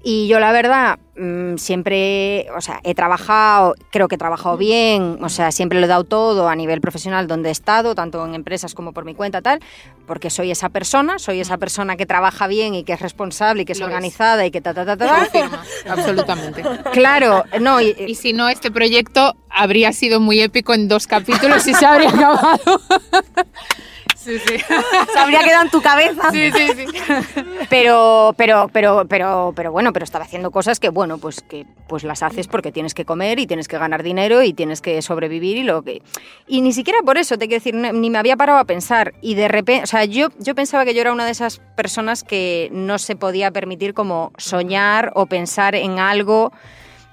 [0.07, 5.19] Y yo la verdad, mm, siempre, o sea, he trabajado, creo que he trabajado bien,
[5.23, 8.35] o sea, siempre lo he dado todo a nivel profesional donde he estado, tanto en
[8.35, 9.61] empresas como por mi cuenta, tal,
[10.07, 13.65] porque soy esa persona, soy esa persona que trabaja bien y que es responsable y
[13.65, 13.93] que es Lo es.
[13.93, 15.19] organizada y que ta, ta, ta, ta, ta.
[15.21, 16.63] Confirma, absolutamente.
[16.93, 21.67] Claro, no, y, Y si no, este proyecto habría sido muy épico en dos capítulos
[21.67, 22.61] y se habría acabado.
[24.25, 24.57] Sí, sí.
[25.13, 26.31] Se habría quedado en tu cabeza.
[26.33, 26.87] Sí, sí, sí.
[27.69, 32.05] pero pero pero pero pero bueno pero estaba haciendo cosas que bueno pues que pues
[32.05, 35.59] las haces porque tienes que comer y tienes que ganar dinero y tienes que sobrevivir
[35.59, 36.03] y lo que
[36.47, 39.15] y ni siquiera por eso te quiero decir ni ni me había parado a pensar
[39.21, 42.25] y de repente o sea yo yo pensaba que yo era una de esas personas
[42.25, 46.53] que no se podía permitir como soñar o pensar en algo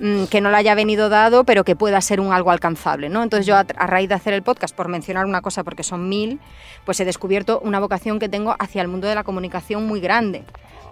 [0.02, 3.24] mm, que no le haya venido dado, pero que pueda ser un algo alcanzable, ¿no?
[3.24, 6.10] Entonces yo a, a raíz de hacer el podcast, por mencionar una cosa, porque son
[6.10, 6.42] mil,
[6.86, 10.44] pues he descubierto una vocación que tengo hacia el mundo de la comunicación muy grande.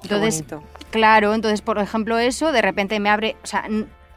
[0.03, 0.45] Entonces,
[0.91, 3.67] claro, entonces por ejemplo eso, de repente me abre, o sea,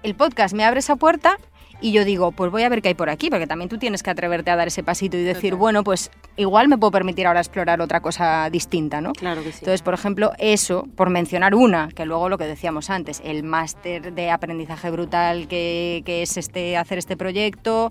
[0.02, 1.38] el podcast me abre esa puerta
[1.82, 4.02] y yo digo, pues voy a ver qué hay por aquí, porque también tú tienes
[4.02, 5.58] que atreverte a dar ese pasito y decir, Total.
[5.58, 9.12] bueno, pues igual me puedo permitir ahora explorar otra cosa distinta, ¿no?
[9.12, 9.58] Claro que sí.
[9.60, 14.12] Entonces, por ejemplo, eso, por mencionar una, que luego lo que decíamos antes, el máster
[14.14, 17.90] de aprendizaje brutal que, que es este, hacer este proyecto,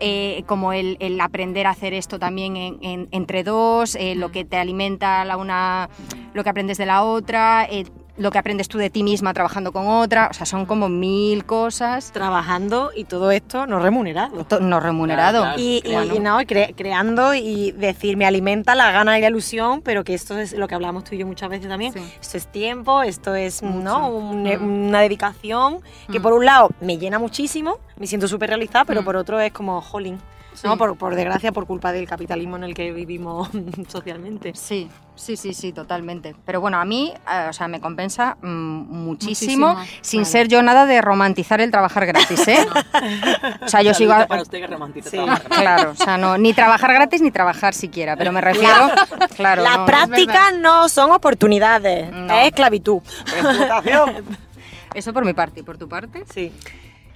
[0.00, 4.30] eh, como el, el aprender a hacer esto también en- en- entre dos, eh, lo
[4.30, 5.88] que te alimenta la una,
[6.34, 7.84] lo que aprendes de la otra, eh,
[8.18, 11.44] lo que aprendes tú de ti misma trabajando con otra, o sea, son como mil
[11.44, 14.44] cosas Trabajando y todo esto no remunerado.
[14.44, 15.42] to- no remunerado.
[15.42, 16.14] Claro, Y, y- Bueno.
[16.14, 20.14] y no, cre- creando y decir, me alimenta la gana y la ilusión, pero que
[20.14, 21.92] esto es lo que hablamos tú y yo muchas veces también.
[21.92, 22.00] Sí.
[22.20, 24.08] Esto es tiempo, esto es ¿no?
[24.10, 24.88] Un- Mm.
[24.88, 26.22] una dedicación que Mm.
[26.22, 29.04] por un lado me llena muchísimo, me siento súper realizada, pero Mm.
[29.04, 30.18] por otro es como, jolín,
[30.54, 30.66] Sí.
[30.66, 30.76] ¿no?
[30.76, 33.48] por, por desgracia, por culpa del capitalismo en el que vivimos
[33.88, 34.52] socialmente.
[34.56, 36.34] Sí, sí, sí, sí, totalmente.
[36.44, 40.30] Pero bueno, a mí, eh, o sea, me compensa mm, muchísimo, Muchísimo, sin vale.
[40.32, 42.66] ser yo nada de romantizar el trabajar gratis, ¿eh?
[43.62, 44.10] O sea, yo sigo...
[44.10, 45.16] Saludito a- para usted que romantiza Sí.
[45.16, 45.48] trabajar.
[45.48, 48.90] Claro, o sea, no, ni trabajar gratis ni trabajar siquiera, pero me refiero,
[49.36, 52.34] claro, Las no, prácticas no son oportunidades, No.
[52.34, 53.00] es esclavitud.
[53.26, 54.24] Explotación.
[54.94, 56.24] eso por mi parte, ¿y por tu parte?
[56.32, 56.52] Sí.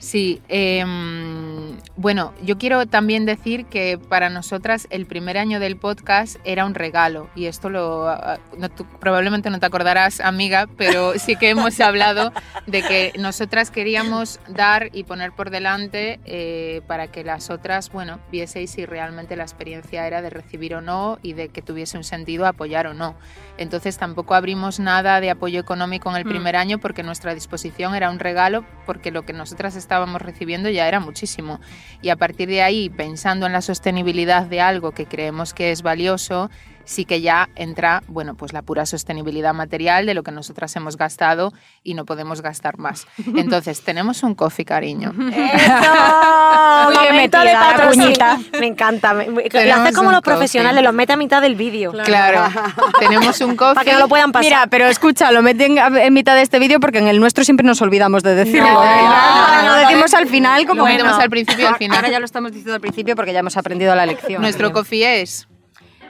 [0.03, 6.39] Sí, em, bueno, yo quiero también decir que para nosotras el primer año del podcast
[6.43, 8.13] era un regalo y esto lo
[8.59, 12.33] no, tú probablemente no te acordarás, amiga, pero sí que hemos hablado
[12.67, 18.19] de que nosotras queríamos dar y poner por delante eh, para que las otras, bueno,
[18.33, 22.03] vieseis si realmente la experiencia era de recibir o no y de que tuviese un
[22.03, 23.15] sentido apoyar o no.
[23.57, 26.29] Entonces tampoco abrimos nada de apoyo económico en el Mm.
[26.29, 29.92] primer año porque nuestra disposición era un regalo porque lo que nosotras estábamos
[30.23, 31.61] recibiendo ya era muchísimo.
[32.01, 35.83] Y a partir de ahí, pensando en la sostenibilidad de algo que creemos que es
[35.83, 36.51] valioso,
[36.85, 40.97] sí que ya entra, bueno, pues la pura sostenibilidad material de lo que nosotras hemos
[40.97, 43.07] gastado y no podemos gastar más.
[43.37, 45.13] Entonces, tenemos un coffee, cariño.
[45.33, 45.73] ¡Eso!
[46.85, 48.39] Muy bien de la.
[48.59, 49.15] Me encanta.
[49.15, 50.35] me- Lo hace como los coffee.
[50.35, 51.93] profesionales, los mete a mitad del vídeo.
[52.05, 52.45] Claro,
[53.01, 53.75] tenemos un coffee.
[53.75, 54.45] Para que no lo puedan pasar.
[54.45, 57.67] Mira, pero escucha, lo meten en mitad de este vídeo porque en el nuestro siempre
[57.67, 58.69] nos olvidamos de decirlo.
[58.73, 58.89] No, ¿eh?
[58.97, 61.97] no, lo no, decimos al final como Lo metemos al principio y al final.
[61.97, 64.43] Ahora ya lo estamos diciendo al principio porque ya hemos aprendido la lección.
[64.43, 65.49] Nuestro coffee es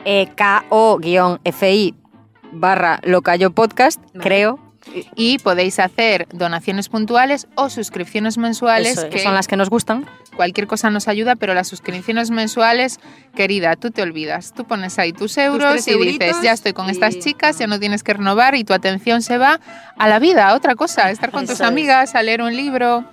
[0.04, 1.94] eh, KO-FI
[2.52, 4.58] barra Locayo Podcast, creo,
[5.14, 9.04] y podéis hacer donaciones puntuales o suscripciones mensuales es.
[9.06, 10.04] que son las que nos gustan.
[10.36, 12.98] cualquier cosa nos ayuda, pero las suscripciones mensuales,
[13.34, 16.90] querida, tú te olvidas, tú pones ahí tus euros y dices, ya estoy con y-
[16.92, 19.60] estas chicas, ya no tienes que renovar y tu atención se va
[19.96, 21.60] a la vida, a otra cosa, a estar con tus es.
[21.60, 23.04] amigas, a leer un libro.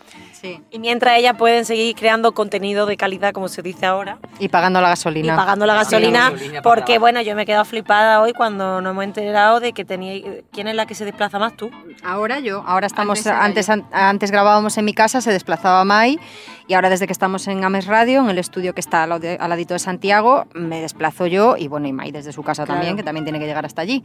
[0.42, 0.62] Sí.
[0.72, 4.80] Y mientras ellas pueden seguir creando contenido de calidad, como se dice ahora, Y pagando
[4.80, 5.36] la y gasolina.
[5.36, 8.80] pagando la gasolina, la gasolina para porque bueno, yo me he quedado flipada hoy cuando
[8.82, 10.22] nos hemos enterado de que tenía...
[10.52, 11.70] ¿Quién es la que se desplaza más tú?
[12.04, 16.18] Ahora yo, ahora estamos, Antes antes, an- antes grabábamos en mi casa, se desplazaba Mai
[16.68, 19.20] y ahora desde que estamos en Ames Radio, en el estudio que está al, lado
[19.20, 22.64] de- al ladito de Santiago, me desplazo yo y bueno, y Mai desde su casa
[22.66, 22.80] Claro.
[22.80, 24.04] también, que también tiene que llegar hasta allí.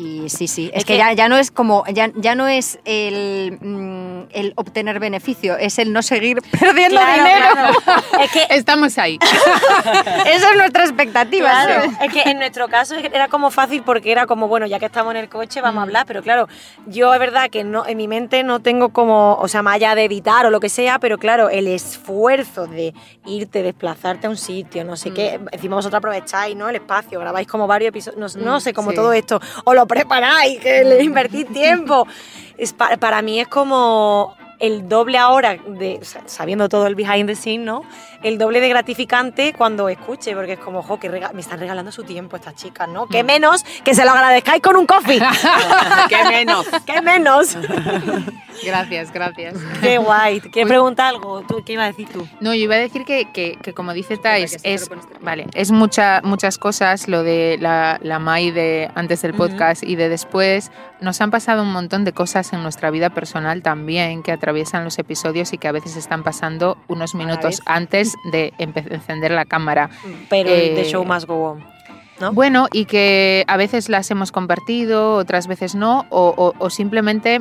[0.00, 2.46] Y sí, sí, es, Es que, que- ya, ya no es como, ya, ya no
[2.46, 7.46] es el, mm, el obtener beneficio, es el no seguir perdiendo Claro, dinero.
[7.84, 8.02] claro.
[8.22, 9.18] Es que Estamos ahí.
[10.26, 11.50] Esa es nuestra expectativa.
[11.50, 11.96] Claro, ¿sí?
[12.00, 15.10] es que en nuestro caso era como fácil porque era como, bueno, ya que estamos
[15.14, 15.64] en el coche Mm.
[15.64, 16.48] vamos a hablar, pero claro,
[16.86, 19.96] yo es verdad que no en mi mente no tengo como, o sea, más allá
[19.96, 22.94] de editar o lo que sea, pero claro, el esfuerzo de
[23.26, 25.14] irte, desplazarte a un sitio, no sé Mm.
[25.14, 26.68] qué, encima vosotros aprovecháis, ¿no?
[26.68, 28.96] El espacio, grabáis como varios episodios, no, no sé, como sí.
[28.96, 32.06] todo esto, o lo preparáis, que le invertís tiempo.
[32.56, 37.26] Es pa- para mí es como el doble ahora, de, sa- sabiendo todo el behind
[37.28, 37.82] the scenes, ¿no?
[38.22, 42.02] El doble de gratificante cuando escuche, porque es como, jo, que me están regalando su
[42.04, 43.06] tiempo estas chicas, ¿no?
[43.06, 43.08] Mm.
[43.10, 45.20] Que menos que se lo agradezcáis con un coffee.
[46.08, 46.66] ¡Qué menos!
[46.86, 47.56] ¡Qué menos!
[48.64, 49.54] Gracias, gracias.
[49.80, 50.40] ¡Qué guay!
[50.40, 51.42] ¿Quieres preguntar algo?
[51.42, 52.26] ¿Tú, ¿Qué ibas a decir tú?
[52.40, 54.96] No, yo iba a decir que, que- que como dice Thais, que es, esto te
[54.96, 59.34] lo pones vale, es mucha, muchas cosas lo de la, la Mai de antes del
[59.34, 60.72] podcast y de después.
[61.00, 64.98] Nos han pasado un montón de cosas en nuestra vida personal también que atraviesan los
[64.98, 67.60] episodios y que a veces están pasando unos minutos vez.
[68.58, 69.90] Antes de encender la cámara.
[70.28, 71.64] Pero Eh, The Show Must Go On.
[72.20, 72.32] ¿No?
[72.32, 77.40] Bueno, y que a veces las hemos compartido, otras veces no, o, o- o simplemente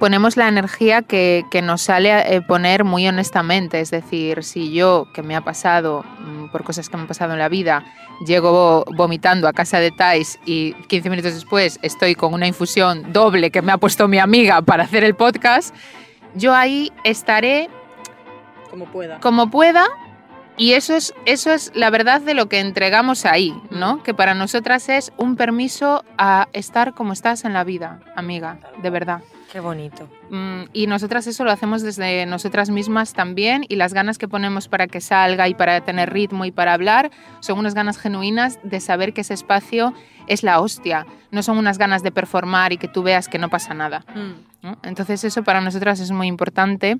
[0.00, 3.80] ponemos la energía que, que nos sale a eh, poner muy honestamente.
[3.80, 7.34] Es decir, si yo, que me ha pasado mm, por cosas que me han pasado
[7.34, 7.84] en la vida,
[8.26, 13.50] llego vomitando a casa de Thais y 15 minutos después estoy con una infusión doble
[13.50, 15.74] que me ha puesto mi amiga para hacer el podcast,
[16.34, 17.68] yo ahí estaré
[18.70, 19.20] Como pueda.
[19.20, 19.86] como pueda.
[20.56, 24.02] Y eso es, eso es la verdad de lo que entregamos ahí, ¿no?
[24.02, 28.90] Que para nosotras es un permiso a estar como estás en la vida, amiga, de
[28.90, 29.22] verdad.
[29.50, 30.06] Qué bonito.
[30.28, 34.68] Mm, Y nosotras eso lo hacemos desde nosotras mismas también y las ganas que ponemos
[34.68, 38.80] para que salga y para tener ritmo y para hablar son unas ganas genuinas de
[38.80, 39.94] saber que ese espacio
[40.26, 43.48] es la hostia, no son unas ganas de performar y que tú veas que no
[43.48, 44.04] pasa nada.
[44.62, 44.76] ¿no?
[44.82, 46.98] Entonces eso para nosotras es muy importante.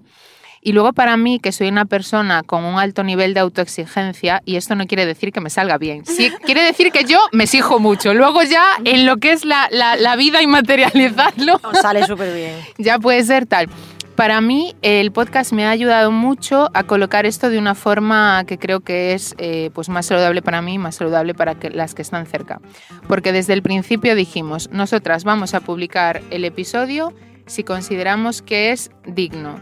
[0.62, 4.56] Y luego para mí, que soy una persona con un alto nivel de autoexigencia, y
[4.56, 7.78] esto no quiere decir que me salga bien, sí, quiere decir que yo me exijo
[7.78, 8.12] mucho.
[8.12, 12.34] Luego ya en lo que es la, la- la vida y materializarlo, Os sale súper
[12.34, 12.56] bien.
[12.78, 13.68] ya puede ser tal.
[14.16, 18.58] Para mí el podcast me ha ayudado mucho a colocar esto de una forma que
[18.58, 22.02] creo que es eh, pues más saludable para mí, más saludable para que, las que
[22.02, 22.60] están cerca.
[23.08, 27.14] Porque desde el principio dijimos, nosotras vamos a publicar el episodio
[27.46, 29.58] si consideramos que es digno.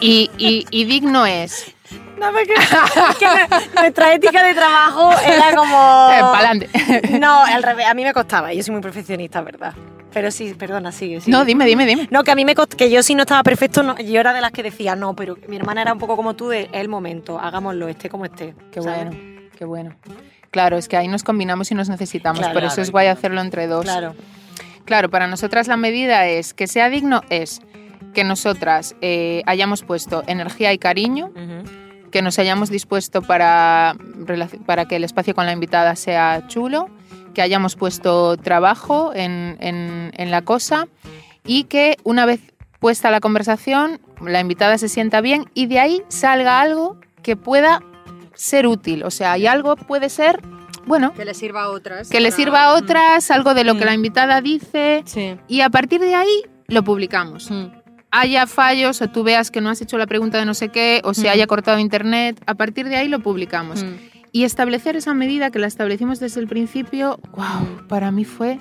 [0.00, 1.74] Y, y- y digno es...
[2.18, 2.54] No, porque
[3.18, 6.08] que me- nuestra ética de trabajo era como...
[6.12, 6.68] Eh, pa'lante.
[7.20, 9.74] No, al revés, a mí me costaba, yo soy muy perfeccionista, ¿verdad?
[10.12, 11.30] Pero sí, perdona, sigue, sigue.
[11.36, 12.08] No, dime, dime, dime.
[12.10, 14.32] No, que a mí me cost- que yo si no estaba perfecto, no, yo era
[14.32, 16.68] de las que decía, no, pero mi hermana era un poco como tú de "Es
[16.72, 18.54] el momento, hagámoslo, esté como esté.
[18.72, 19.04] Qué ¿sabes?
[19.04, 19.20] bueno,
[19.56, 19.96] qué bueno.
[20.50, 23.40] Claro, es que ahí nos combinamos y nos necesitamos, Claro, por eso es guay hacerlo
[23.42, 23.84] entre dos.
[23.84, 24.14] Claro.
[24.86, 27.60] Claro, para nosotras la medida es que sea digno, es
[28.14, 31.30] que nosotras eh, hayamos puesto energía y cariño,
[32.10, 33.94] que nos hayamos dispuesto para,
[34.66, 36.88] para que el espacio con la invitada sea chulo,
[37.34, 40.88] que hayamos puesto trabajo en, en- en la cosa
[41.44, 42.40] y que una vez
[42.80, 47.82] puesta la conversación, la invitada se sienta bien y de ahí salga algo que pueda
[48.34, 49.02] ser útil.
[49.04, 50.40] O sea, y algo puede ser,
[50.86, 52.08] bueno, Que le sirva a otras.
[52.08, 53.86] que le sirva a otras, algo de lo que Mm.
[53.86, 55.36] la invitada dice Sí.
[55.48, 57.50] y a partir de ahí lo publicamos.
[57.50, 57.66] Mm.
[58.10, 61.00] Haya fallos o tú veas que no has hecho la pregunta de no sé qué
[61.04, 61.30] o se Mm.
[61.30, 63.82] haya cortado internet, a partir de ahí lo publicamos.
[63.84, 63.96] Mm.
[64.32, 68.60] Y establecer esa medida que la establecimos desde el principio, wow, para mí fue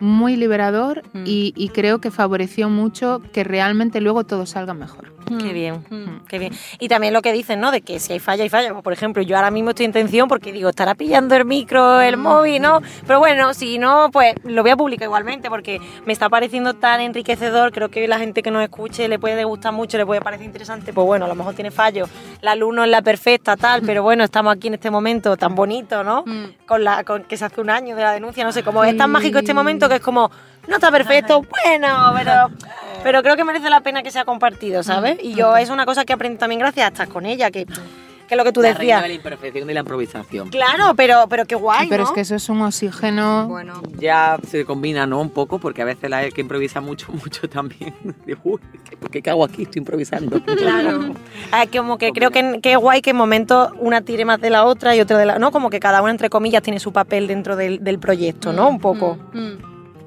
[0.00, 1.24] muy liberador Mm.
[1.26, 5.12] y, y creo que favoreció mucho que realmente luego todo salga mejor.
[5.28, 6.26] Qué bien, Mm.
[6.28, 6.52] qué bien.
[6.78, 7.70] Y también lo que dicen, ¿no?
[7.70, 8.72] De que si hay falla, hay falla.
[8.72, 12.00] Pues, por ejemplo, yo ahora mismo estoy en tensión porque digo, estará pillando el micro,
[12.00, 12.80] el móvil, ¿no?
[13.06, 17.00] Pero bueno, si no, pues lo voy a publicar igualmente porque me está pareciendo tan
[17.00, 17.72] enriquecedor.
[17.72, 20.92] Creo que la gente que nos escuche le puede gustar mucho, le puede parecer interesante.
[20.92, 22.08] Pues bueno, a lo mejor tiene fallos.
[22.40, 25.54] La luz no es la perfecta, tal, pero bueno, estamos aquí en este momento tan
[25.54, 26.24] bonito, ¿no?
[26.66, 28.96] Con la con que se hace un año de la denuncia, no sé, como es
[28.96, 30.30] tan mágico este momento que es como,
[30.68, 32.32] no está perfecto, bueno, pero,
[33.02, 35.18] pero creo que merece la pena que sea compartido, ¿sabes?
[35.22, 38.34] Y yo es una cosa que aprendí también gracias a estar con ella, que, que
[38.34, 39.02] es lo que tú La reina decías.
[39.02, 40.50] de la imperfección y la improvisación.
[40.50, 42.10] Claro, pero, pero qué guay, Pero ¿no?
[42.10, 43.48] es que eso es un oxígeno.
[43.48, 45.18] Bueno, Ya se combina, ¿no?
[45.20, 47.94] Un poco, porque a veces la que improvisa mucho, mucho también.
[48.26, 48.60] De, Uy,
[49.10, 49.62] ¿qué, ¿qué hago aquí?
[49.62, 50.40] Estoy improvisando.
[50.58, 51.14] Claro.
[51.52, 54.50] Ah, como que creo que, que es guay que en momentos una tire más de
[54.50, 55.38] la otra y otra de la...
[55.38, 55.50] ¿no?
[55.50, 58.68] Como que cada una, entre comillas, tiene su papel dentro del, del proyecto, ¿no?
[58.68, 59.16] Un poco.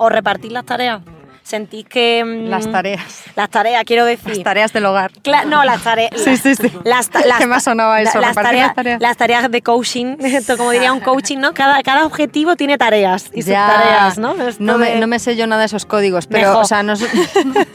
[0.03, 1.03] O repartir las tareas.
[1.43, 2.23] Sentís que...
[2.23, 3.23] mm, las tareas.
[3.35, 4.35] Las tareas, quiero decir.
[4.35, 5.11] Las tareas del hogar.
[5.23, 6.11] Cla- no, las tareas.
[6.23, 6.71] Sí, sí, sí.
[6.83, 8.19] Las, ta- las ¿Qué más sonaba eso?
[8.21, 9.01] Las tareas, las tareas.
[9.01, 11.53] las tareas de coaching, esto como diría un coaching, ¿no?
[11.53, 14.33] Cada, cada objetivo tiene tareas y sus tareas, ¿no?
[14.41, 16.63] Esto No me, de- no me sé yo nada de esos códigos, pero, Mejor.
[16.63, 17.01] o sea, nos-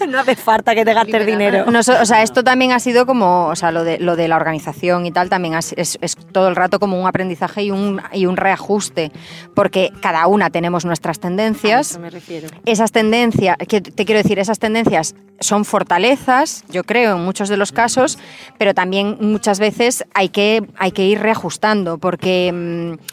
[0.08, 1.66] no hace falta que te gastes dinero.
[1.70, 4.36] Nos- o sea, esto también ha sido como, o sea, lo de, lo de la
[4.36, 8.00] organización y tal, también has- es, es todo el rato como un aprendizaje y un,
[8.12, 9.10] y un reajuste,
[9.54, 11.90] porque cada una tenemos nuestras A tendencias.
[11.90, 12.48] eso me refiero.
[12.64, 17.57] Esas tendencias, que te quiero decir, esas tendencias son fortalezas, yo creo, en muchos de
[17.57, 18.18] los casos,
[18.59, 22.52] pero también muchas veces hay que, hay que ir reajustando, porque...
[22.52, 23.04] mm,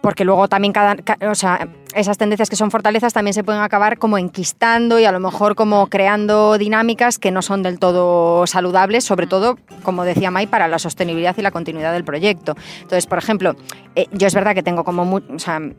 [0.00, 3.60] porque luego también cada, ca- o sea, esas tendencias que son fortalezas también se pueden
[3.62, 8.46] acabar como enquistando y a lo mejor como creando dinámicas que no son del todo
[8.46, 12.54] saludables, sobre todo, como decía Mai, para la sostenibilidad y la continuidad del proyecto.
[12.76, 13.56] Entonces, por ejemplo,
[13.96, 15.74] eh, yo es verdad que tengo como mu- o sea, s-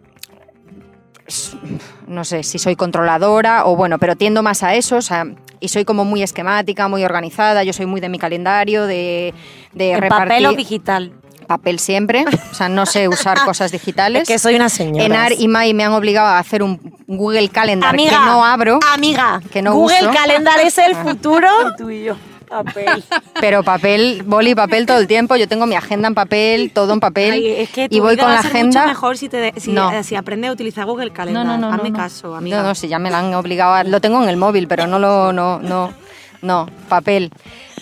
[2.07, 5.25] no sé si soy controladora o bueno, pero tiendo más a eso, o sea,
[5.59, 9.33] y soy como muy esquemática, muy organizada, yo soy muy de mi calendario, de,
[9.73, 11.13] de ¿En repartir papel o digital?
[11.49, 14.23] papel siempre, o sea, no sé usar cosas digitales.
[14.23, 15.03] Es que soy una señora.
[15.03, 18.79] Enar y Mai me han obligado a hacer un Google Calendar Amiga, que no abro,
[18.93, 20.11] Amiga, que no Google uso.
[20.11, 21.49] Calendar es el futuro.
[21.75, 22.15] tú y yo.
[22.49, 23.03] Papel.
[23.39, 25.35] pero papel, boli y papel todo el tiempo.
[25.35, 27.33] Yo tengo mi agenda en papel, todo en papel.
[27.33, 28.79] Ay, es que tu y voy vida con va la a ser agenda.
[28.81, 29.91] mucho mejor si, te, si, No.
[29.91, 31.45] eh, si aprendes a utilizar Google Calendar.
[31.45, 31.73] No, no, no.
[31.73, 32.03] Hazme no, no.
[32.03, 32.57] caso, amiga.
[32.61, 33.73] No, no, si ya me la han obligado.
[33.73, 35.31] a- Lo tengo en el móvil, pero no lo.
[35.31, 35.93] No, no,
[36.41, 37.31] no, papel.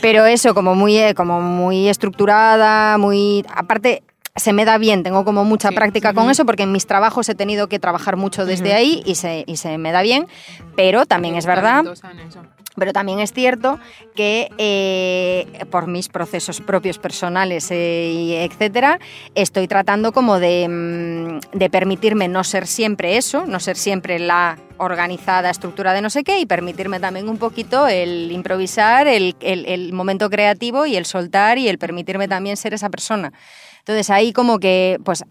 [0.01, 3.45] Pero eso, como muy, eh, como muy estructurada, muy.
[3.55, 4.03] Aparte.
[4.35, 7.33] Se me da bien, tengo como mucha práctica con eso porque en mis trabajos he
[7.33, 10.27] tenido que trabajar mucho desde ahí y se, y se me da bien,
[10.75, 12.41] pero también es verdad Talentosa en eso.
[12.77, 13.79] Pero también es cierto
[14.15, 18.99] que eh, por mis procesos propios personales, eh, etcétera,
[19.35, 24.57] estoy tratando como de, mm, de permitirme no ser siempre eso, no ser siempre la
[24.77, 29.65] organizada estructura de no sé qué y permitirme también un poquito el improvisar, el, el-
[29.65, 33.33] el momento creativo y el soltar y el permitirme también ser esa persona.
[33.79, 35.23] Entonces ahí como que pues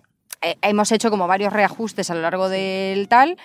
[0.43, 3.37] eh, hemos hecho como varios reajustes a lo largo del tal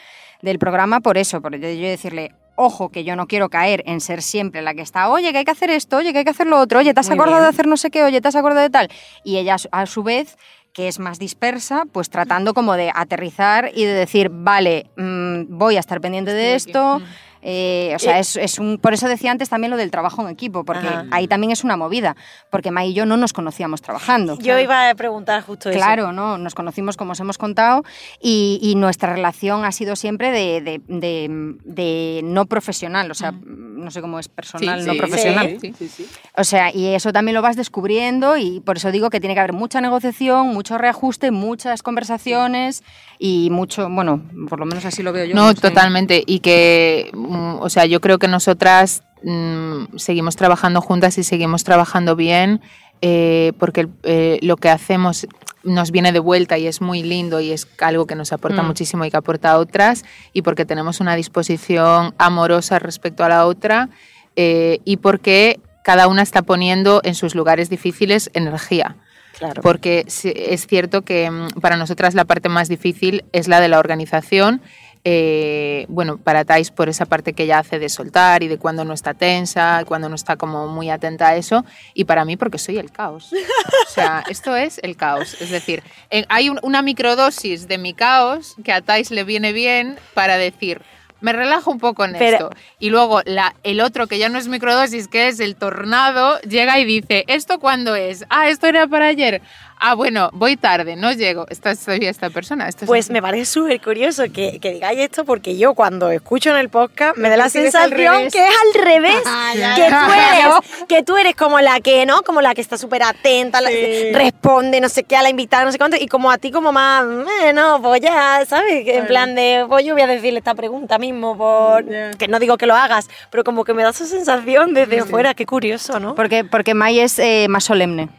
[0.42, 4.22] del programa por eso, por yo decirle, ojo, que yo no quiero caer en ser
[4.22, 6.48] siempre la que está, oye, que hay que hacer esto, oye, que hay que hacer
[6.48, 7.44] lo otro, oye, ¿te has Muy acordado bien.
[7.46, 8.04] de hacer no sé qué?
[8.04, 8.90] Oye, ¿te has acordado de tal?
[9.24, 10.38] Y ella, a su- vez,
[10.74, 15.76] que es más dispersa, pues tratando como de aterrizar y de decir, vale, mm, voy
[15.76, 17.00] a estar pendiente de Estoy esto.
[17.00, 17.04] Mm.
[17.42, 20.30] Eh, o sea, es, es un, por eso decía antes también lo del trabajo en
[20.30, 21.06] equipo, porque Ajá.
[21.12, 22.16] ahí también es una movida,
[22.50, 24.38] porque May y yo no nos conocíamos trabajando.
[24.40, 25.78] Yo iba a preguntar justo eso.
[25.78, 26.38] Claro, ¿no?
[26.38, 27.84] Nos conocimos como os hemos contado
[28.22, 33.34] y, y nuestra relación ha sido siempre de, de- de- de no profesional, o sea,
[33.82, 35.58] no sé cómo es personal, Sí, no sí, profesional.
[35.60, 35.74] sí.
[35.78, 36.08] Sí, sí.
[36.38, 39.40] O sea, y eso también lo vas descubriendo y por eso digo que tiene que
[39.42, 42.84] haber mucha negociación, mucho reajuste, muchas conversaciones
[43.20, 45.36] y mucho, bueno, por lo menos así lo veo yo.
[45.36, 45.56] No, sé.
[45.62, 46.24] totalmente.
[46.26, 51.64] Y que, mm, o sea, yo creo que nosotras mm, seguimos trabajando juntas y seguimos
[51.64, 52.62] trabajando bien
[53.02, 55.28] eh, porque eh, lo que hacemos
[55.64, 58.68] nos viene de vuelta y es muy lindo y es algo que nos aporta Mm.
[58.68, 60.04] muchísimo y que aporta a otras
[60.34, 63.90] y porque tenemos una disposición amorosa respecto a la otra
[64.36, 68.96] eh, y porque cada una está poniendo en sus lugares difíciles energía
[69.38, 69.62] Claro.
[69.64, 73.80] porque es cierto que mm, para nosotras la parte más difícil es la de la
[73.80, 74.62] organización.
[75.04, 78.86] Eh, bueno, para Thais por esa parte que ella hace de soltar y de cuando
[78.86, 82.58] no está tensa, cuando no está como muy atenta a eso, y para mí porque
[82.60, 83.32] soy el caos.
[83.34, 85.42] O sea, esto es el caos.
[85.42, 89.54] Es decir, en- hay un- una microdosis de mi caos que a Thais le viene
[89.54, 90.82] bien para decir,
[91.20, 92.50] me relajo un poco en Pero- esto.
[92.80, 96.80] Y luego la, el otro, que ya no es microdosis, que es el tornado, llega
[96.80, 98.26] y dice, ¿esto cuándo es?
[98.30, 99.42] Ah, esto era para ayer.
[99.82, 101.46] Ah, bueno, voy tarde, no llego.
[101.50, 102.68] Esta es todavía esta persona.
[102.70, 106.52] Esto es Pues me parece súper curioso que, que digáis esto porque yo cuando escucho
[106.52, 108.34] en el podcast me da la Pensé que es al sensación revés.
[108.34, 109.90] que es al revés, Ah, ya, que, ya.
[110.06, 112.22] tú eres, que tú eres como la que, ¿no?
[112.22, 113.70] Como la que está súper atenta, la-
[114.14, 116.72] responde, no sé qué, a la invitada, no sé cuánto, y como a ti como
[116.72, 117.04] más,
[117.44, 118.86] eh, no, pues ya, ¿sabes?
[118.86, 121.84] Que En plan de, pues yo voy a decirle esta pregunta mismo, por
[122.18, 125.34] que no digo que lo hagas, pero como que me da esa sensación desde fuera,
[125.34, 126.16] qué curioso, ¿no?
[126.16, 128.10] Porque, porque Mai es eh, más solemne.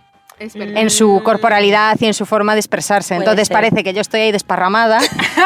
[0.55, 3.15] En su corporalidad y en su forma de expresarse.
[3.15, 3.55] Puede Entonces ser.
[3.57, 5.01] parece que yo estoy ahí desparramada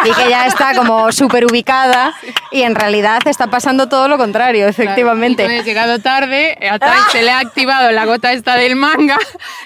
[0.04, 2.14] y que ella está como súper ubicada
[2.50, 5.44] y en realidad está pasando todo lo contrario, Claro, efectivamente.
[5.44, 9.18] tú he llegado tarde, a Tai se le ha activado la gota esta del manga.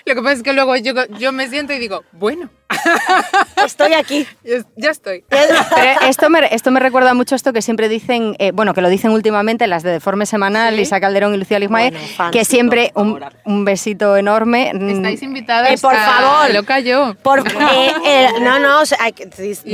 [0.04, 2.48] Lo que pasa es que luego yo, yo me siento y digo, bueno,
[3.64, 4.26] Estoy aquí.
[4.44, 5.24] ya, ya estoy.
[5.28, 5.54] Pero
[6.08, 8.88] esto me, esto me recuerda mucho a esto que siempre dicen, eh, bueno, que lo
[8.88, 13.20] dicen últimamente las de Deforme Semanal, Lisa Calderón y Lucía Lismae, Bueno, que siempre un,
[13.44, 14.72] un besito enorme.
[14.90, 16.54] Estáis invitadas Eh, por a favor.
[16.54, 17.14] Loca yo.
[17.22, 19.24] Por, eh, eh, no, no, o sea, hay que,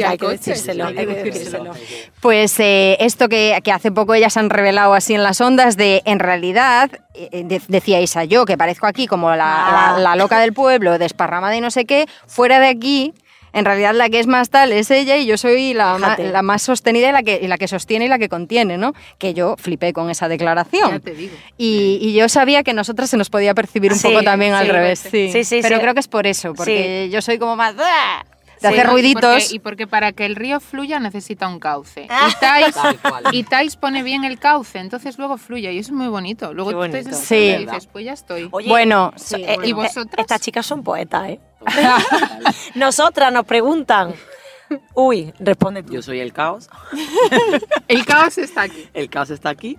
[0.04, 0.88] hay que decírselo.
[0.88, 1.72] sí, hay que decírselo.
[2.20, 6.02] Pues eh, esto que, que hace poco ellas han revelado así en las ondas de,
[6.04, 6.90] en realidad,
[7.32, 9.92] de- decía Isa, yo que parezco aquí como la, Ah.
[9.92, 13.12] la- la loca del pueblo, desparramada y no sé qué, fuera de aquí...
[13.52, 16.42] En realidad la que es más tal es ella y yo soy la, ma- la
[16.42, 18.92] más sostenida y la, que, y la que sostiene y la que contiene, ¿no?
[19.16, 21.00] Que yo flipé con esa Ya declaración.
[21.00, 21.34] te digo.
[21.56, 24.68] Y, y yo sabía que nosotras se nos podía percibir un Sí, poco también al
[24.68, 24.98] revés.
[25.10, 27.74] Sí, sí, sí, Pero creo que es por eso, porque yo soy como más...
[27.78, 28.26] ¡ah!
[28.60, 29.22] De Sí, hacer ruiditos.
[29.22, 32.06] porque, y porque para que el río fluya necesita un cauce.
[32.08, 32.28] Ah.
[32.30, 33.24] Y Thais, Tal cual.
[33.32, 36.54] y Thais pone bien el cauce, entonces luego fluye y eso es muy bonito.
[36.54, 37.56] Luego tú te sientas Sí.
[37.58, 38.48] dices, pues ya estoy.
[38.50, 40.18] Oye, Bueno, sí, eh, ¿Y vosotras?
[40.18, 41.40] Estas chicas son poetas, ¿eh?
[42.74, 44.14] Nosotras nos preguntan.
[44.94, 45.92] Uy, responde tú.
[45.92, 46.68] Yo soy el caos,
[47.88, 48.88] El caos está aquí.
[48.94, 49.78] el caos está aquí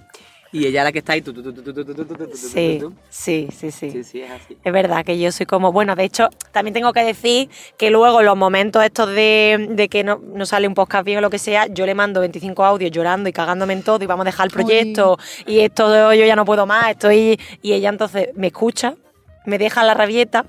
[0.58, 1.22] y ella la que está ahí.
[1.22, 3.92] Tu, tu, tu, sí, sí, sí, sí.
[3.92, 4.58] Sí, sí, es así.
[4.64, 8.22] Es verdad que yo soy como, bueno, de hecho, también tengo que decir que luego
[8.22, 11.40] los momentos estos de, de que no, no, sale un podcast bien o lo que
[11.40, 14.48] sea, yo le mando 25 audios llorando y cagándome en todo y vamos a dejar
[14.48, 17.40] el proyecto y esto yo ya no puedo más, estoy...
[17.62, 18.96] Y ella entonces me escucha,
[19.46, 20.46] me deja la rabieta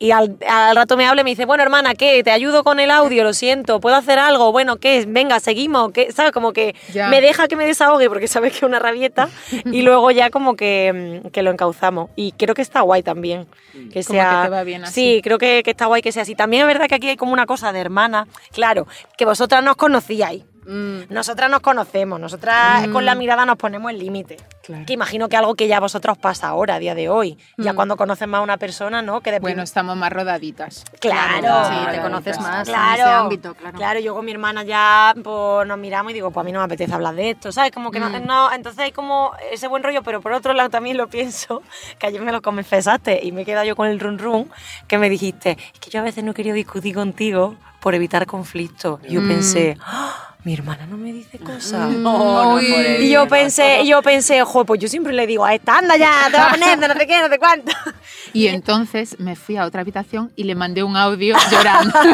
[0.00, 2.22] y al, al rato me habla y me dice, bueno, hermana, ¿qué?
[2.22, 3.24] ¿Te ayudo con el audio?
[3.24, 4.52] Lo siento, ¿puedo hacer algo?
[4.52, 5.04] Bueno, ¿qué?
[5.08, 6.12] Venga, seguimos, ¿qué?
[6.12, 6.30] ¿Sabes?
[6.32, 7.08] Como que Ya.
[7.08, 9.28] me deja que me desahogue porque sabe que es una rabieta
[9.72, 12.10] y luego ya como que, mm, que lo encauzamos.
[12.14, 13.46] Y creo que está guay también.
[13.92, 14.94] Que Como sea, que te va bien así.
[14.94, 16.34] Sí, creo que, que está guay que sea así.
[16.34, 18.28] También es verdad que aquí hay como una cosa de hermana.
[18.52, 18.86] Claro,
[19.16, 20.44] que vosotras nos conocíais.
[20.68, 24.36] Mm, Nosotras nos conocemos, nosotras con la mirada nos ponemos el límite.
[24.62, 24.84] Claro.
[24.84, 27.38] Que imagino que algo que ya a vosotros os pasa ahora, a día de hoy.
[27.56, 27.76] Ya Mm.
[27.76, 29.22] cuando conoces más a una persona, ¿no?
[29.22, 30.84] Que de Bueno, estamos más rodaditas.
[31.00, 33.78] Claro, Sí, te conoces más Claro, en ese ámbito, claro.
[33.78, 36.58] claro, yo con mi hermana ya pues, nos miramos y digo, pues a mí no
[36.58, 37.72] me apetece hablar de esto, ¿sabes?
[37.72, 38.26] Como que no, Mm.
[38.26, 41.62] no- entonces hay como ese buen rollo, pero por otro lado también lo pienso,
[41.98, 44.50] que ayer me lo confesaste y me he quedado yo con el run run,
[44.86, 49.00] que me dijiste, es que yo a veces no quería discutir contigo por evitar conflictos.
[49.08, 49.28] Yo Mm.
[49.28, 51.90] pensé, "Ah, mi hermana no me dice cosas.
[51.90, 53.02] No, no, eso.
[53.02, 56.10] Y yo pensé, yo pensé, ojo, pues yo siempre le digo, a esta anda ya,
[56.30, 57.70] te va a poner, no sé qué, no sé cuánto.
[58.32, 61.92] Y entonces me fui a otra habitación y le mandé un audio llorando.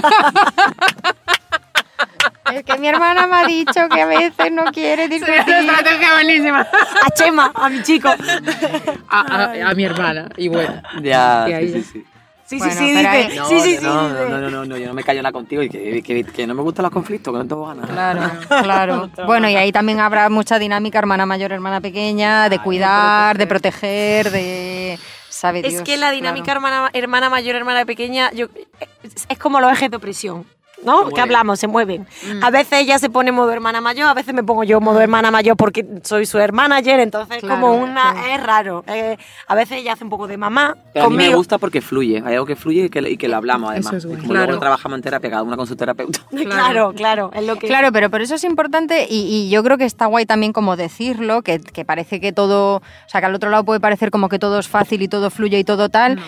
[2.52, 5.54] Es que mi hermana me ha dicho que a veces no quiere Es una discutir.
[5.54, 6.60] estrategia buenísima.
[7.04, 8.08] A Chema, a mi chico.
[9.08, 10.28] A, a- a mi hermana.
[10.36, 10.82] Y bueno.
[11.02, 11.78] Ya, Y ahí sí, ya.
[11.82, 12.04] sí, sí.
[12.58, 14.94] Sí, Bueno, sí, sí, No, sí, sí, sí, no, no, no, no, no, yo no
[14.94, 17.46] me callo nada contigo y que, que, que no me gustan los conflictos, que no
[17.46, 17.88] tengo ganas.
[17.88, 18.30] Claro,
[18.62, 19.10] claro.
[19.26, 24.30] Bueno, y ahí también habrá mucha dinámica hermana mayor, hermana pequeña, de cuidar, de proteger,
[24.30, 24.98] de...
[25.28, 25.82] ¿Sabe Es Dios?
[25.82, 26.58] que la dinámica claro.
[26.60, 28.46] hermana, hermana mayor, hermana pequeña, yo,
[29.02, 30.46] es, es como los ejes de opresión.
[30.84, 31.08] ¿No?
[31.08, 32.06] Que hablamos, se mueven.
[32.22, 32.44] Mm.
[32.44, 35.30] A veces ella se pone modo hermana mayor, a veces me pongo yo modo hermana
[35.30, 38.28] mayor porque soy su hermana ayer, entonces Claro, como una claro.
[38.34, 38.84] es raro.
[38.86, 39.16] Eh,
[39.46, 42.22] a veces ella hace un poco de mamá Pero a mí me gusta porque fluye,
[42.24, 43.94] hay algo que fluye y que, y que lo hablamos además.
[43.94, 44.20] Eso es Y guay.
[44.20, 44.46] como Claro.
[44.46, 46.20] luego trabajamos en terapia, cada una con su terapeuta.
[46.54, 49.76] Claro, claro, es lo que Claro, pero por eso es importante y, y yo creo
[49.78, 53.34] que está guay también como decirlo, que, que parece que todo, o sea, que al
[53.34, 56.20] otro lado puede parecer como que todo es fácil y todo fluye y todo tal,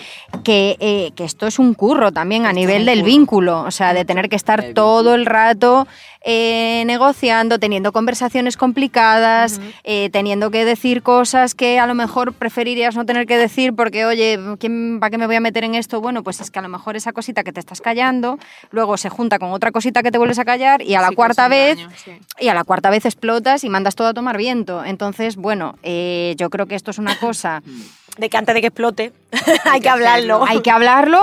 [0.43, 4.05] que, eh, que esto es un curro también a nivel del vínculo, o sea, de
[4.05, 5.87] tener que estar El todo el rato
[6.29, 12.97] eh, negociando, teniendo conversaciones complicadas, eh, teniendo que decir cosas que a lo mejor preferirías
[12.97, 16.01] no tener que decir porque, oye, ¿quién, ¿para qué me voy a meter en esto?
[16.01, 18.39] Bueno, pues es que a lo mejor esa cosita que te estás callando,
[18.71, 21.15] luego se junta con otra cosita que te vuelves a callar y a la Sí
[21.15, 22.19] cuarta vez daño, sí.
[22.41, 24.83] y a la cuarta vez explotas y mandas todo a tomar viento.
[24.83, 27.63] Entonces, bueno, eh, yo creo que esto es una cosa,
[28.17, 29.13] de que antes de que explote
[29.63, 30.43] hay que hablarlo.
[30.45, 31.21] hay que hablarlo,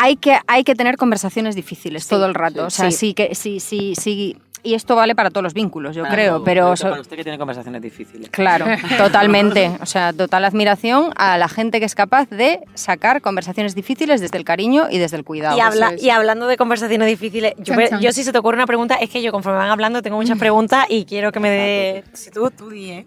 [0.00, 2.66] hay que, hay que tener conversaciones difíciles todo el rato.
[2.66, 2.96] o sea, sí.
[2.96, 3.14] sí.
[3.14, 6.44] que, sí, sí, sí, y esto vale para todos los vínculos, yo Para creo, todo.
[6.44, 6.76] pero...
[6.76, 8.28] so- para usted que tiene conversaciones difíciles.
[8.28, 8.66] Claro,
[8.98, 9.70] totalmente.
[9.80, 14.36] O sea, total admiración a la gente que es capaz de sacar conversaciones difíciles desde
[14.36, 15.56] el cariño y desde el cuidado.
[15.56, 18.96] Y, habla- y hablando de conversaciones difíciles, yo, yo si se te ocurre una pregunta,
[18.96, 22.04] es que yo conforme van hablando tengo muchas preguntas y quiero que me dé...
[22.12, 23.06] Si tú, tú di, ¿eh?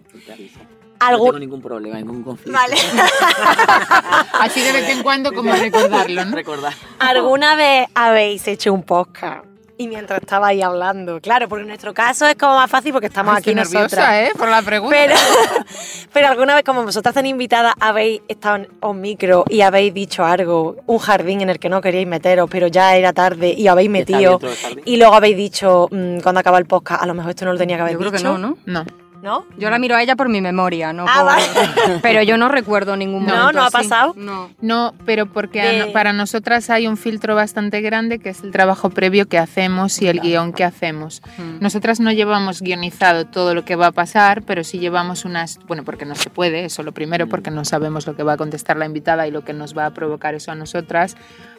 [1.06, 1.10] Avisas.
[1.10, 2.58] No Algún- tengo ningún problema, ningún conflicto.
[2.58, 2.76] Vale.
[4.40, 6.36] Así de vez en cuando como recordarlo, ¿no?
[6.36, 6.72] Recordar.
[6.98, 9.44] ¿Alguna vez habéis hecho un podcast?
[9.76, 13.34] Y mientras estabais hablando, claro, porque en nuestro caso es como más fácil porque estamos
[13.34, 14.08] Ay, aquí estoy nosotras.
[14.08, 14.32] nerviosa, ¿eh?
[14.38, 14.96] Por la pregunta.
[14.96, 15.14] Pero,
[16.12, 20.24] pero alguna vez, como vosotras tan invitadas, habéis estado en un micro y habéis dicho
[20.24, 23.90] algo, un jardín en el que no queríais meteros, pero ya era tarde y habéis
[23.90, 24.38] metido.
[24.84, 27.58] Y luego habéis dicho, mm, cuando acaba el podcast, a lo mejor esto no lo
[27.58, 28.38] tenía que haber Yo creo que dicho.
[28.38, 28.56] no, ¿no?
[28.66, 28.84] No.
[29.24, 29.46] ¿No?
[29.56, 32.00] Yo la miro a ella por mi memoria, no Ah, por- vale.
[32.02, 33.72] Pero yo no recuerdo ningún No, momento no ha así.
[33.78, 34.12] pasado.
[34.18, 34.50] No.
[34.60, 38.50] No, pero porque De- no- para nosotras hay un filtro bastante grande que es el
[38.50, 41.22] trabajo previo que hacemos y el guion que hacemos.
[41.38, 41.60] Mm.
[41.62, 45.84] Nosotras no llevamos guionizado todo lo que va a pasar, pero sí llevamos unas, bueno,
[45.84, 48.76] porque no se puede, eso lo primero, porque no sabemos lo que va a contestar
[48.76, 51.16] la invitada y lo que nos va a provocar eso a nosotras,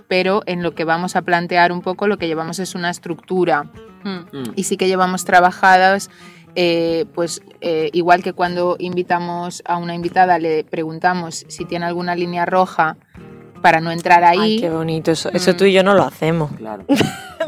[0.08, 3.64] pero en lo que vamos a plantear un poco lo que llevamos es una estructura
[4.04, 4.10] Mm.
[4.32, 4.44] Mm.
[4.56, 6.12] y sí que llevamos trabajadas,
[6.56, 12.16] eh, pues eh, igual que cuando invitamos a una invitada le preguntamos si tiene alguna
[12.16, 12.98] línea roja
[13.62, 14.40] para no entrar ahí.
[14.40, 15.12] Ay, qué bonito.
[15.12, 15.58] Eso, eso Mm.
[15.58, 16.52] tú y yo no lo hacemos.
[16.54, 16.86] Claro.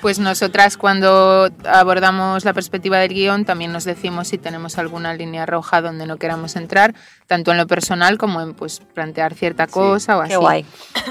[0.00, 5.44] Pues nosotras cuando abordamos la perspectiva del guion también nos decimos si tenemos alguna línea
[5.46, 6.94] roja donde no queramos entrar,
[7.26, 10.30] tanto en lo personal como en pues plantear cierta cosa o así.
[10.30, 10.66] Qué guay.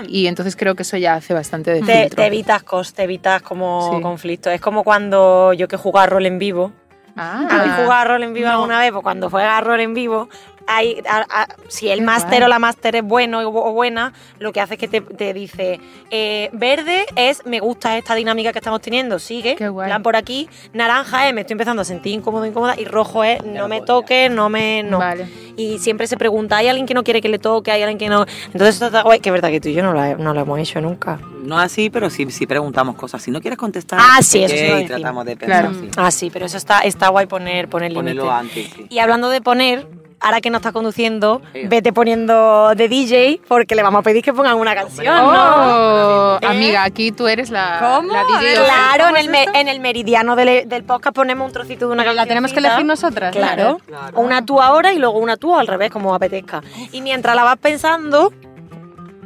[0.07, 2.15] Y entonces creo que eso ya hace bastante de Te, filtro.
[2.17, 4.01] te evitas cos, te evitas como Sí.
[4.01, 4.49] conflicto.
[4.49, 6.71] Es como cuando yo que jugaba rol en vivo.
[7.15, 8.91] Ah, ¿Habéis jugado a rol en vivo alguna vez?
[8.91, 10.29] Pues cuando juegas a rol en vivo,
[10.67, 14.61] hay, a- a- si el máster o la máster es bueno o buena, lo que
[14.61, 15.79] hace es que te, te dice,
[16.11, 19.87] eh, verde es me gusta esta dinámica que estamos teniendo, sigue, Qué guay.
[19.87, 23.43] plan por aquí, naranja es me estoy empezando a sentir incómodo, incómoda, y rojo es
[23.43, 23.85] no no me podía.
[23.85, 24.83] toques, no me...
[24.83, 24.99] No.
[24.99, 25.27] Vale.
[25.57, 27.71] Y siempre se pregunta, ¿hay alguien que no quiere que le toque?
[27.71, 28.25] ¿Hay alguien que no...?
[28.47, 30.33] Entonces esto está guay, que es verdad que tú y yo no lo, he- no
[30.33, 31.19] lo hemos hecho nunca.
[31.43, 33.23] No así, pero sí, sí preguntamos cosas.
[33.23, 35.61] Si no quieres contestar, Ah, sí, eso sí lo y tratamos de pensar.
[35.69, 35.79] Claro.
[35.79, 35.89] sí.
[35.97, 38.39] Ah, sí, pero eso está, está guay poner, poner Ponerlo límites.
[38.39, 38.85] antes, sí.
[38.89, 39.87] Y hablando de poner,
[40.19, 44.33] ahora que no estás conduciendo, vete poniendo de DJ porque le vamos a pedir que
[44.33, 45.31] pongan una canción, ¿no?
[45.31, 46.45] Oh, ¿Eh?
[46.47, 48.11] Amiga, aquí tú eres la, ¿Cómo?
[48.13, 48.55] la DJ.
[48.55, 51.93] Claro, en ¿Cómo el, me- en el meridiano del, del podcast ponemos un trocito de
[51.93, 52.15] una canción.
[52.15, 53.35] ¿La tenemos que elegir nosotras?
[53.35, 53.79] Claro.
[53.85, 54.19] Claro.
[54.19, 56.61] Una tú ahora y luego una tú al revés, como apetezca.
[56.91, 58.33] Y mientras la vas pensando,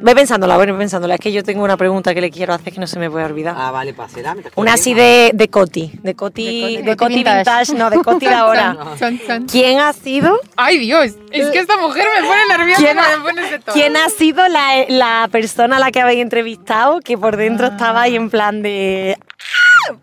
[0.02, 1.16] ve pensándola, ve pensándola.
[1.16, 3.26] Es que yo tengo una pregunta que le quiero hacer que no se me puede
[3.26, 3.56] olvidar.
[3.58, 4.36] Ah, vale, pasela.
[4.56, 7.38] Una así de, de Coti, de Coti, De de Coti vintage.
[7.38, 8.78] vintage, no, de Coti de ahora.
[8.99, 9.45] Chan, chan.
[9.47, 13.60] ¿Quién ha sido Ay, Dios, es que esta mujer me pone nerviosa ¿Quién ha- me
[13.60, 13.74] todo.
[13.74, 18.02] ¿Quién ha sido la, la persona a la que habéis entrevistado que por dentro estaba
[18.04, 19.18] ahí en plan de...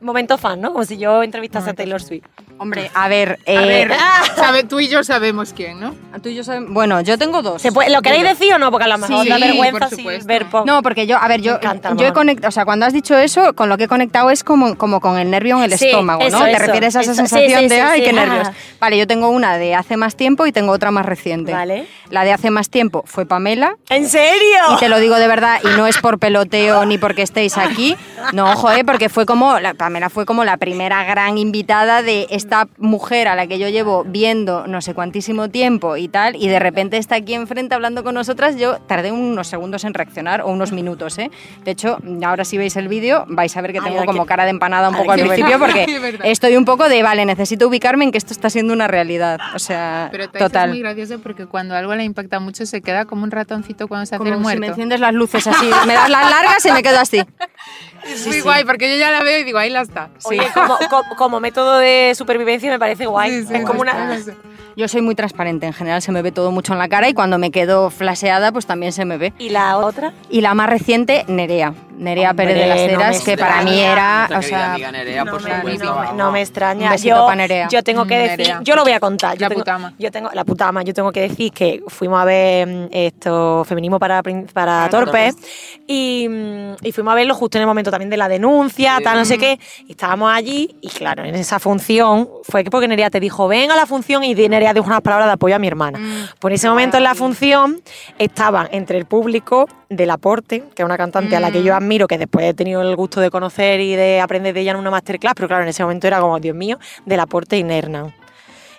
[0.01, 0.73] Momento fan, ¿no?
[0.73, 2.25] Como si yo entrevistase a Taylor Swift.
[2.59, 3.93] Hombre, a ver, A eh, ver,
[4.37, 5.95] sabe, tú y yo sabemos quién, ¿no?
[6.23, 7.63] tú y yo sabemos- Bueno, yo tengo dos.
[7.63, 8.71] ¿Se puede- ¿Lo queréis decir o no?
[8.73, 10.27] Porque a lo mejor Sí, da vergüenza supuesto.
[10.27, 10.67] ver pop.
[10.67, 13.17] No, porque yo, a ver, yo, encanta, yo he conectado, o sea, cuando has dicho
[13.17, 15.87] eso, con lo que he conectado es como, como con el nervio en el Sí,
[15.87, 16.45] estómago, eso, ¿no?
[16.47, 17.23] Te eso, refieres a esa eso.
[17.23, 18.27] Sí, sensación sí, de, sí, ay, sí, qué ah.
[18.27, 18.49] nervios.
[18.81, 21.53] Vale, yo tengo una de hace más tiempo y tengo otra más reciente.
[21.53, 21.87] Vale.
[22.11, 23.77] La de hace más tiempo fue Pamela.
[23.91, 24.59] ¿En serio?
[24.75, 27.97] Y te lo digo de verdad, y no es por peloteo ni porque estéis aquí.
[28.33, 28.85] No, ¿eh?
[28.85, 33.35] porque fue como, la, Pamela fue como la primera gran invitada de esta mujer a
[33.35, 37.17] la que yo llevo viendo no sé cuantísimo tiempo y tal, y de repente está
[37.17, 38.57] aquí enfrente hablando con nosotras.
[38.57, 41.31] Yo tardé unos segundos en reaccionar, o unos minutos, ¿eh?
[41.65, 44.29] De hecho, ahora si veis el vídeo, vais a ver que tengo ay, como que-
[44.29, 45.87] cara de empanada un ay, poco al principio, porque
[46.25, 49.39] estoy un poco de, vale, necesito ubicarme en que esto está siendo una realidad.
[49.55, 50.71] O sea, Pero Thais total.
[50.71, 54.07] es muy gracioso porque cuando algo le impacta mucho se queda como un ratoncito cuando
[54.07, 54.61] se hace Como el si muerto.
[54.61, 57.21] me enciendes las luces así, me das las largas y me quedo así.
[58.07, 60.09] es muy guay porque yo ya la veo y digo, ahí la está.
[60.25, 63.31] Oye, como, como- como método de supervivencia me parece guay.
[63.43, 64.17] Sí, sí, es como sí, una...
[64.17, 64.31] sí, sí.
[64.77, 67.15] Yo soy muy transparente, en general se me ve todo mucho en la cara y
[67.15, 69.33] cuando me quedo flaseada pues también se me ve.
[69.39, 70.13] ¿Y la otra?
[70.31, 71.75] Y la más reciente, Nerea.
[71.99, 75.25] Nerea Hombre, Pérez de las no Heras, que para mí era, o sea, amiga Nerea,
[75.25, 76.85] no, por me, supuesto, no me- no me extraña.
[76.87, 78.61] Un besito yo, yo tengo que Mm, decir, Nerea.
[78.63, 79.35] yo lo voy a contar.
[79.37, 79.93] Yo La tengo, putama.
[79.99, 83.99] Yo tengo, la putama, yo tengo que decir que fuimos a ver mm, esto, Feminismo
[83.99, 84.23] para,
[84.53, 85.51] para Ah, Torpes, Torpes.
[85.87, 89.03] y, mm, y fuimos a verlo justo en el momento también de la denuncia, Sí.
[89.05, 92.87] tal, no sé qué, y estábamos allí, y claro, en esa función, fue que porque
[92.89, 95.59] Nerea te dijo, ven a la función, y Nerea dijo unas palabras de apoyo a
[95.59, 95.99] mi hermana.
[96.39, 97.81] Por ese momento en la función
[98.19, 102.07] estaban entre el público del Aporte, que es una cantante a la que yo admiro,
[102.07, 104.91] que después he tenido el gusto de conocer y de aprender de ella en una
[104.91, 108.15] masterclass, pero claro, en ese momento era como, Dios mío, del Aporte y Nernan.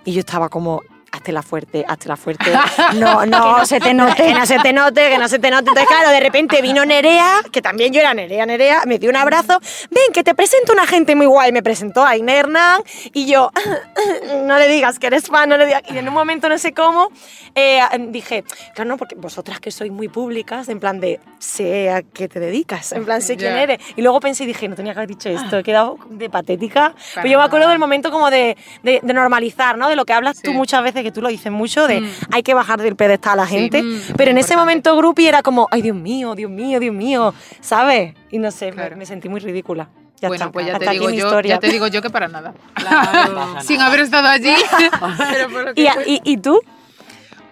[0.06, 0.82] Y yo estaba como,
[1.12, 2.52] hazte la fuerte, hazte la fuerte.
[2.96, 4.16] No, no, no se te note.
[4.24, 5.70] Que no se te note, que no se te note.
[5.70, 9.16] Entonces, claro, de repente vino Nerea, que también yo era Nerea, Nerea, me dio un
[9.16, 9.60] abrazo.
[9.92, 11.52] Ven, que te presento una gente muy guay.
[11.52, 12.82] Me presentó a Inés Hernán
[13.14, 13.52] y yo,
[14.46, 15.84] no le digas que eres fan, no le digas.
[15.90, 17.10] Y en un momento, no sé cómo,
[17.56, 18.44] eh, dije,
[18.74, 22.40] claro, no, porque vosotras que sois muy públicas, en plan de, sé a qué te
[22.40, 23.80] dedicas, en plan, sé quién eres.
[23.96, 26.94] Y luego pensé y dije, no tenía que haber dicho esto, he quedado de patética.
[27.16, 29.90] Pero yo me acuerdo del momento como de, de- de normalizar, ¿no?
[29.90, 32.10] De lo que hablas tú muchas veces, que tú lo dices mucho, de Mm.
[32.32, 33.56] hay que bajar del pedestal a la Sí.
[33.56, 33.84] gente.
[33.84, 37.34] Mm, pero en ese momento Grupi era como, ay, Dios mío, Dios mío, Dios mío,
[37.62, 38.14] ¿sabes?
[38.32, 38.98] Y no sé, me- Claro.
[38.98, 39.90] me, sentí muy ridícula.
[40.22, 42.54] Ya bueno, está, pues ya te, digo yo, ya te digo yo que para nada.
[42.76, 43.62] Claro.
[43.62, 44.54] Sin haber estado allí.
[45.32, 46.04] Pero por lo que ¿Y, fue.
[46.08, 46.60] y, y tú?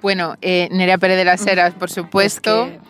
[0.01, 2.65] Bueno, eh, Nerea Pérez de las Heras, por supuesto.
[2.65, 2.87] Es que-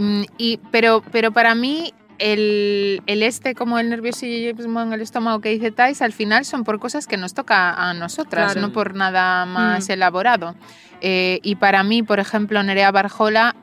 [0.00, 5.40] Mm, y, pero, pero para mí, el, el este, como el nerviosismo en el estómago
[5.40, 8.66] que dice Tais, al final son por cosas que nos toca a nosotras, Claro.
[8.68, 9.92] no por nada más Mm.
[9.92, 10.54] elaborado.
[11.00, 13.54] Eh, y para mí, por ejemplo, Nerea Barjola,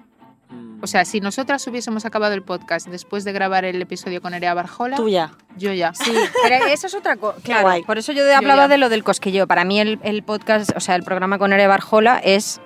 [0.50, 0.84] Mm.
[0.84, 4.54] o sea, si nosotras hubiésemos acabado el podcast después de grabar el episodio con Nerea
[4.54, 5.32] Barjola, Tú ya.
[5.58, 5.94] yo ya.
[5.94, 7.40] Sí, pero eso es otra cosa.
[7.44, 7.84] Claro, guay.
[7.84, 8.68] por eso yo hablaba ya.
[8.68, 9.48] de lo del cosquilleo.
[9.48, 12.62] Para mí el, el podcast, o sea, el programa con Nerea Barjola es...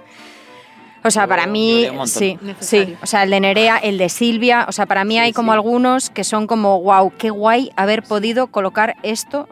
[1.04, 2.58] O sea, para mí, sí, Necesario.
[2.60, 2.98] sí.
[3.02, 5.52] O sea, el de Nerea, el de Silvia, o sea, para mí Sí, hay como
[5.52, 5.56] sí.
[5.56, 9.48] algunos que son como, wow, qué guay haber podido colocar esto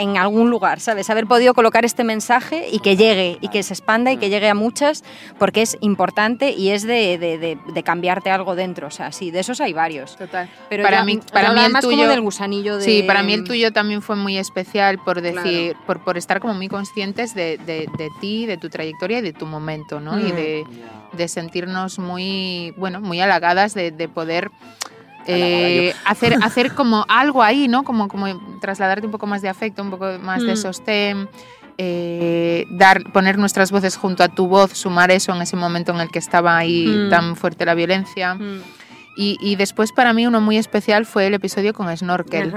[0.00, 1.10] en algún lugar, ¿sabes?
[1.10, 4.48] Haber podido colocar este mensaje y que llegue, y que se expanda y que llegue
[4.48, 5.04] a muchas,
[5.38, 8.86] porque es importante y es de, de- de- de cambiarte algo dentro.
[8.86, 10.16] O sea, sí, de esos hay varios.
[10.16, 10.48] Total.
[10.68, 12.84] Pero para ya- mí, para mí el más como tuyo, del gusanillo de...
[12.84, 15.42] Sí, para mí el tuyo también fue muy especial por Claro.
[15.42, 17.88] decir, por, por estar como muy conscientes de, de-
[18.20, 20.18] ti, de tu trayectoria y de tu momento, ¿no?
[20.18, 20.36] Y Mm.
[20.36, 20.64] de,
[21.12, 24.50] de sentirnos muy, bueno, muy halagadas de, de poder
[25.26, 27.82] eh, hacer, hacer como algo ahí, ¿no?
[27.84, 28.26] Como, como
[28.60, 30.56] trasladarte un poco más de afecto, un poco más de Mm.
[30.56, 31.28] sostén.
[31.82, 36.00] eh, dar, poner nuestras voces junto a tu voz, sumar eso en ese momento en
[36.00, 37.08] el que estaba ahí Mm.
[37.08, 38.36] tan fuerte la violencia.
[39.16, 42.52] Y, y después para mí uno muy especial fue el episodio con Snorkel.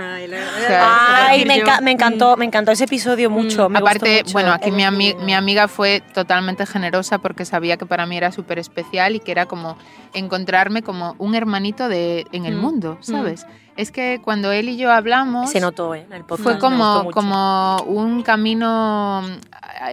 [0.67, 3.69] sea, Ay, me, enca- me encantó, me encantó ese episodio mucho.
[3.69, 4.33] me gustó Aparte, mucho.
[4.33, 8.31] bueno, aquí mi, ami- mi amiga fue totalmente generosa porque sabía que para mí era
[8.31, 9.77] súper especial y que era como
[10.13, 13.45] encontrarme como un hermanito de, en el Mm, mundo, ¿sabes?
[13.75, 15.49] Es que cuando él y yo hablamos...
[15.49, 16.05] Se notó, ¿eh?
[16.07, 19.23] En el podcast, Fue me gustó como, como un camino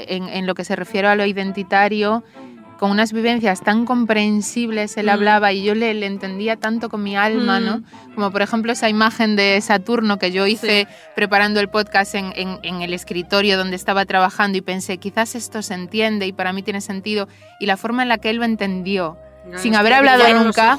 [0.07, 2.23] en, en lo que se refiere a lo identitario,
[2.81, 5.11] con unas vivencias tan comprensibles, él Mm.
[5.11, 7.65] hablaba y yo le, le entendía tanto con mi alma, Mm.
[7.65, 7.83] ¿no?
[8.15, 12.59] Como por ejemplo esa imagen de Saturno que yo hice preparando el podcast en, en-
[12.63, 16.63] en el escritorio donde estaba trabajando y pensé, quizás esto se entiende y para mí
[16.63, 17.29] tiene sentido.
[17.61, 19.19] Y la forma en la que él lo entendió,
[19.57, 20.79] sin haber hablado nunca,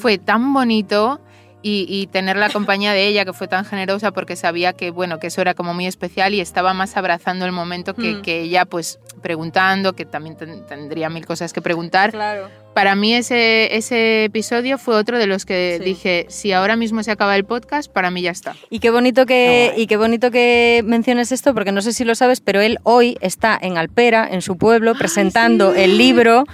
[0.00, 1.20] fue tan bonito
[1.66, 5.18] y, y tener la compañía de ella que fue tan generosa porque sabía que bueno
[5.18, 8.22] que eso era como muy especial y estaba más abrazando el momento que, Mm.
[8.22, 12.48] que ella pues preguntando que también ten- tendría mil cosas que preguntar Claro.
[12.74, 15.84] Para mí ese, ese episodio fue otro de los que Sí.
[15.84, 18.54] dije si ahora mismo se acaba el podcast para mí ya está.
[18.70, 22.14] Y qué bonito que y qué bonito que menciones esto porque no sé si lo
[22.14, 26.44] sabes, pero él hoy está en Alpera, en su pueblo, presentando el libro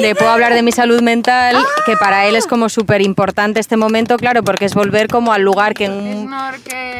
[0.00, 1.56] de Puedo hablar de mi salud mental,
[1.86, 5.42] que para él es como súper importante este momento, claro, porque es volver como al
[5.42, 6.30] lugar que en un,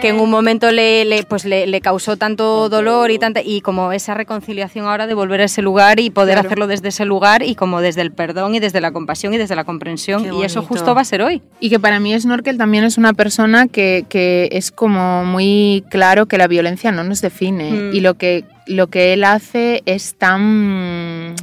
[0.00, 3.60] que en un momento le, le, pues le, le causó tanto dolor y tanta y
[3.60, 6.48] como esa reconciliación ahora de volver a ese lugar y poder Claro.
[6.48, 9.56] hacerlo desde ese lugar y como desde el perdón y desde la compasión y desde
[9.56, 11.42] la comprensión y eso justo va a ser hoy.
[11.58, 16.26] Y que para mí Snorkel también es una persona que, que es como muy claro
[16.26, 17.72] que la violencia no nos define.
[17.72, 17.94] Mm.
[17.96, 21.34] Y lo que, lo que él hace es tan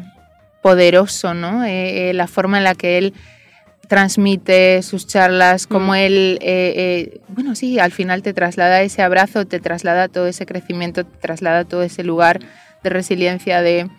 [0.61, 1.65] poderoso, ¿no?
[1.65, 3.13] Eh, eh, la forma en la que él
[3.87, 5.95] transmite sus charlas, como Mm.
[5.95, 10.45] él, eh, eh, bueno, sí, al final te traslada ese abrazo, te traslada todo ese
[10.45, 12.39] crecimiento, te traslada todo ese lugar
[12.83, 13.89] de resiliencia, de...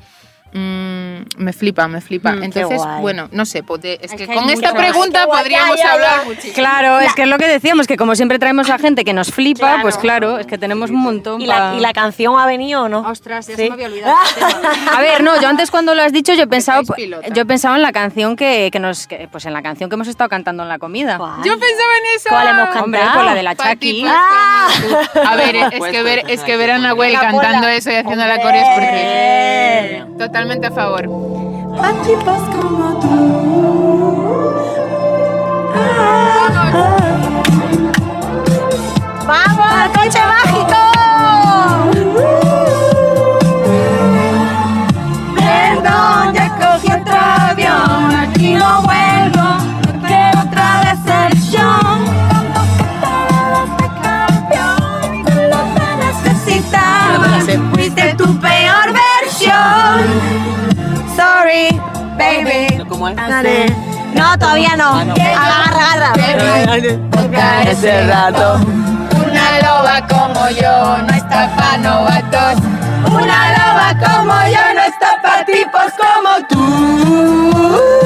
[0.52, 2.32] mm, me flipa, me flipa.
[2.32, 5.76] Mm, Entonces, bueno, no sé, pues, de- es, Es que, con esta pregunta guay, podríamos
[5.76, 6.24] ya, ya, hablar ya.
[6.24, 6.54] muchísimo.
[6.54, 9.30] Claro, es que es lo que decíamos, que como siempre traemos a gente que nos
[9.32, 9.82] flipa, Claro.
[9.82, 11.40] pues claro, es que tenemos un montón.
[11.40, 13.00] ¿Y la, pa- ¿Y la canción ha venido o no?
[13.00, 13.62] Ostras, ya Sí.
[13.62, 14.16] se me había olvidado.
[14.26, 14.72] este tema.
[14.96, 16.82] a ver, no, yo antes cuando lo has dicho, yo he pensado,
[17.34, 19.94] yo he pensado en la canción que, que nos, que- pues en la canción que
[19.94, 21.18] hemos estado cantando en la comida.
[21.44, 22.28] Yo pensaba en eso.
[22.28, 22.84] ¿Cuál hemos cantado?
[22.84, 24.00] Hombre, pues la de la Chucky.
[24.02, 24.68] pues, Ah.
[25.26, 28.40] A ver, es que ver, es que ver a Nahuel cantando eso y haciendo la
[28.40, 30.04] coreo es porque
[30.38, 31.04] totalmente a favor.
[31.82, 33.08] a tipos como tú.
[39.26, 40.87] ¡Vamos, coche mágico!
[63.14, 63.28] ¿Cómo es?
[63.28, 63.76] Dale.
[64.14, 64.90] No, todavía no.
[64.92, 67.70] Agarra, agarra.
[67.70, 68.60] Ese rato.
[69.26, 72.62] Una loba como yo no está pa' novatos.
[73.10, 77.97] Una loba como yo no está pa' tipos como tú.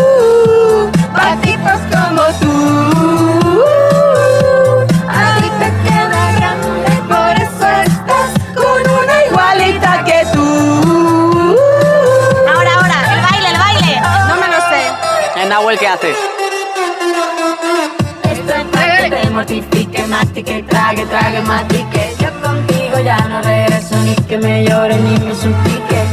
[20.94, 22.14] Trague, trague, mastique.
[22.18, 26.04] Yo contigo ya no regreso ni que me llore ni me suplique.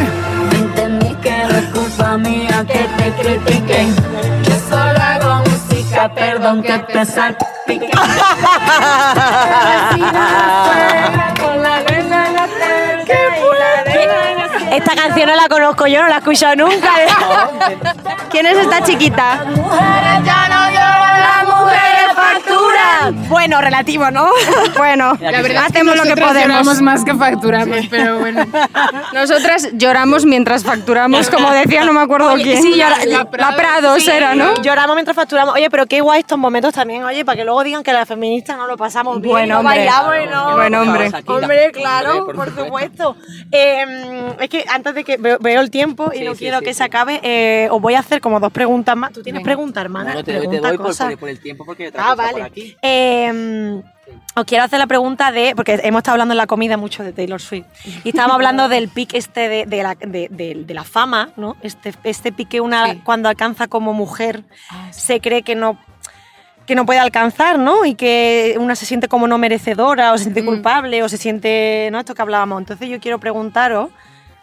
[0.53, 3.95] Entendí que no es culpa mía que te critiquen.
[4.43, 7.91] Yo solo hago música, perdón que te salpique.
[14.71, 16.89] Esta canción no la conozco yo, no la he escuchado nunca.
[18.29, 19.43] ¿Quién es esta chiquita?
[19.55, 21.88] Mujeres ya no lloran, las mujeres
[23.29, 24.29] Bueno, relativo, ¿no?
[24.77, 26.41] Bueno, La verdad hacemos lo que podemos.
[26.47, 28.45] lloramos más que facturamos, pero bueno.
[29.13, 32.61] Nosotras lloramos mientras facturamos, como decía, no me acuerdo quién.
[32.61, 34.53] sí, llora- la, la Prados era, ¿no?
[34.61, 35.55] Lloramos mientras facturamos.
[35.55, 38.57] Oye, pero qué guay estos momentos también, oye, para que luego digan que las feministas
[38.57, 39.77] no lo pasamos bien, Buen no hombre.
[39.77, 40.55] bailamos y no...
[40.55, 41.11] Buen hombre.
[41.25, 43.15] Hombre, claro, Hombre, por, por supuesto.
[43.51, 46.59] Eh, es que antes de que veo, veo el tiempo y Sí, no sí, quiero
[46.59, 46.77] sí, que sí.
[46.79, 49.11] se acabe, eh, os voy a hacer como dos preguntas más.
[49.11, 50.13] ¿Tú tienes preguntas, hermana?
[50.13, 52.61] No, te, doy- te Pregunta doy por, por- el tiempo porque Ah, cosa por vale.
[52.61, 52.77] aquí.
[52.81, 53.81] Eh,
[54.35, 57.13] os quiero hacer la pregunta de, porque hemos estado hablando en la comida mucho de
[57.13, 57.65] Taylor Swift,
[58.03, 61.57] y estábamos hablando del pic este de, de la, de, la fama, ¿no?
[61.61, 63.01] Este, este pic que una Sí.
[63.03, 64.43] cuando alcanza como mujer
[64.91, 65.77] se cree que no
[66.65, 67.83] que no puede alcanzar, ¿no?
[67.83, 70.45] Y que una se siente como no merecedora, o se siente Mm.
[70.45, 71.97] culpable, o se siente, ¿no?
[71.99, 72.59] Esto que hablábamos.
[72.61, 73.89] Entonces yo quiero preguntaros,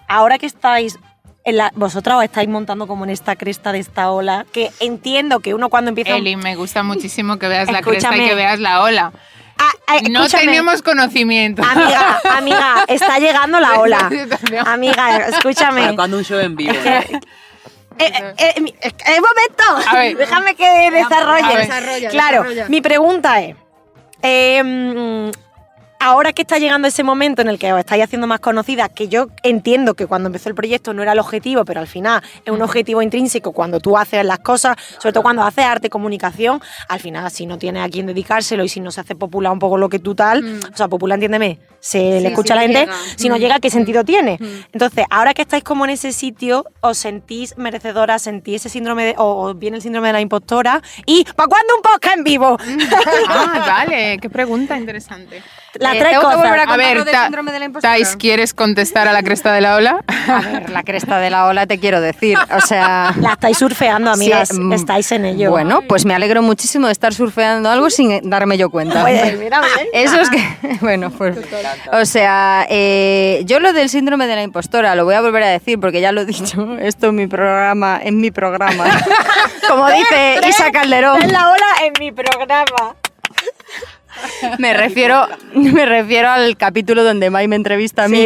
[0.08, 0.98] ahora que estáis,
[1.46, 5.38] en la, vosotras os estáis montando como en esta cresta de esta ola, que entiendo
[5.38, 6.16] que uno cuando empieza...
[6.16, 9.12] Eli, me gusta muchísimo que veas la cresta y que veas la ola.
[9.56, 11.62] Ah, ah, No tenemos conocimiento.
[11.62, 14.10] Amiga, amiga, está llegando la ola.
[14.66, 15.82] Amiga, escúchame.
[15.82, 16.74] Para cuando un show en vivo.
[16.74, 17.22] Eh,
[17.98, 19.88] eh, eh, eh, eh, momento.
[19.88, 20.16] A ver.
[20.18, 22.08] Déjame que desarrolle.
[22.10, 22.68] Claro, desarrolla.
[22.68, 23.56] mi pregunta es.
[25.98, 28.90] Mm, Ahora que está llegando ese momento en el que os estáis haciendo más conocidas,
[28.94, 32.22] que yo entiendo que cuando empezó el proyecto no era el objetivo, pero al final
[32.44, 36.60] es un objetivo intrínseco cuando tú haces las cosas, sobre todo cuando haces arte comunicación,
[36.88, 39.58] al final si no tienes a quién dedicárselo y si no se hace popular un
[39.58, 42.80] poco lo que tú tal, o sea, popular entiéndeme, se le escucha a la gente,
[42.80, 42.94] llega.
[43.16, 44.38] si no llega, ¿qué sentido tiene?
[44.72, 49.14] Entonces, ahora que estáis como en ese sitio, os sentís merecedora, sentís ese síndrome de,
[49.18, 52.56] o, o viene el síndrome de la impostora y ¿para cuándo un podcast en vivo?
[53.28, 55.42] Ah, vale, qué pregunta interesante.
[55.78, 56.34] Las Eh, tres cosas.
[56.34, 57.80] a A ver, Ta- la.
[57.80, 60.00] Tais, ¿quieres contestar a la cresta de la ola?
[60.28, 62.38] A ver, la cresta de la ola te quiero decir.
[62.54, 63.14] O sea.
[63.20, 64.48] La estáis surfeando, amigas.
[64.50, 65.50] sí, mm, estáis en ello.
[65.50, 69.02] Bueno, pues me alegro muchísimo de estar surfeando algo sin darme yo cuenta.
[69.02, 69.70] Pues, mira, ¿ves?
[69.92, 70.38] Eso es que,
[70.80, 71.36] bueno, pues,
[71.92, 75.48] o sea, eh, yo lo del síndrome de la impostora lo voy a volver a
[75.48, 78.84] decir porque ya lo he dicho, esto en mi programa, en mi programa,
[79.68, 82.96] como dice Isa Calderón, Es la ola en mi programa.
[84.58, 88.16] me refiero, me refiero al capítulo donde Mai me entrevista a mí,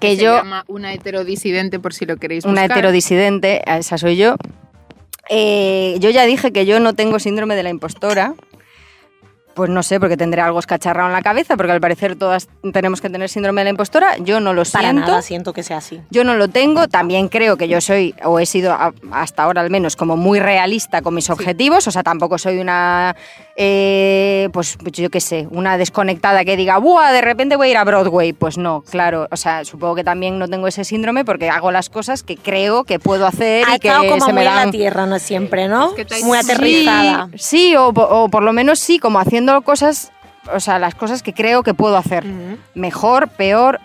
[0.00, 2.78] que Se yo, llama una heterodisidente por si lo queréis una buscar.
[2.78, 4.36] heterodisidente, a esa soy yo,
[5.28, 8.34] eh, yo ya dije que yo no tengo síndrome de la impostora.
[9.54, 13.00] Pues no sé, porque tendré algo escacharrado en la cabeza, porque al parecer todas tenemos
[13.00, 14.16] que tener síndrome de la impostora.
[14.18, 15.06] Yo no lo Para siento.
[15.08, 16.00] nada siento que sea así.
[16.10, 18.76] Yo no lo tengo, también creo que yo soy, o he sido
[19.12, 23.14] hasta ahora al menos, como muy realista con mis objetivos, o sea, tampoco soy una,
[23.56, 27.12] eh, pues pues yo qué sé, una desconectada que diga, ¡buah!
[27.12, 28.32] De repente voy a ir a Broadway.
[28.32, 31.90] Pues no, claro, o sea, supongo que también no tengo ese síndrome porque hago las
[31.90, 34.66] cosas que creo que puedo hacer Ha y que como se muy me en dan...
[34.66, 35.18] la tierra, ¿no?
[35.18, 35.94] Siempre, ¿no?
[35.96, 37.28] Es que muy aterrizada.
[37.32, 40.12] Sí, sí, o, po- o por lo menos sí, como haciendo cosas,
[40.52, 42.24] o sea, las cosas que creo que puedo hacer.
[42.26, 42.58] Ujú.
[42.74, 43.80] Mejor, peor.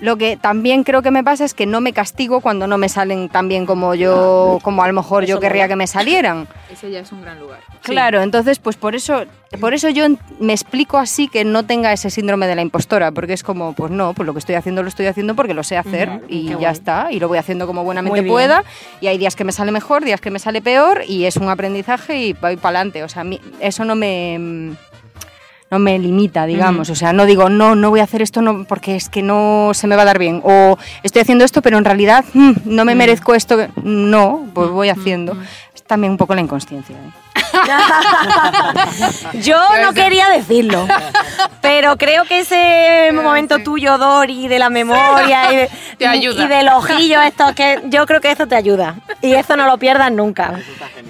[0.00, 2.88] Lo que también creo que me pasa es que no me castigo cuando no me
[2.88, 5.68] salen tan bien como yo, como a lo mejor yo Eso querría mola.
[5.68, 6.48] que me salieran.
[6.72, 7.60] Ese ya es un gran lugar.
[7.82, 9.22] Claro, entonces pues por eso,
[9.60, 10.06] por eso yo
[10.40, 13.92] me explico así que no tenga ese síndrome de la impostora, porque es como, pues
[13.92, 16.42] no, pues lo que estoy haciendo lo estoy haciendo porque lo sé hacer Ujú, y
[16.46, 16.72] qué ya guay.
[16.72, 18.64] está, y lo voy haciendo como buenamente pueda,
[19.00, 21.48] y hay días que me sale mejor, días que me sale peor, y es un
[21.48, 24.72] aprendizaje y voy para adelante, o sea, a mí eso no me...
[25.72, 26.90] no me limita, digamos.
[26.90, 29.70] O sea, no digo, no, no voy a hacer esto no, porque es que no
[29.72, 30.42] se me va a dar bien.
[30.44, 33.56] O estoy haciendo esto, pero en realidad mm, no me merezco esto.
[33.82, 35.34] No, pues voy haciendo.
[35.86, 36.94] también un poco la inconsciencia.
[36.94, 37.10] ¿eh?
[39.42, 40.86] Yo no quería decirlo,
[41.62, 46.44] pero creo que ese momento tuyo, Dori, de la memoria y, de, Te ayuda.
[46.44, 48.96] y del ojillo estos, que yo creo que eso te ayuda.
[49.22, 50.60] Y eso no lo pierdas nunca.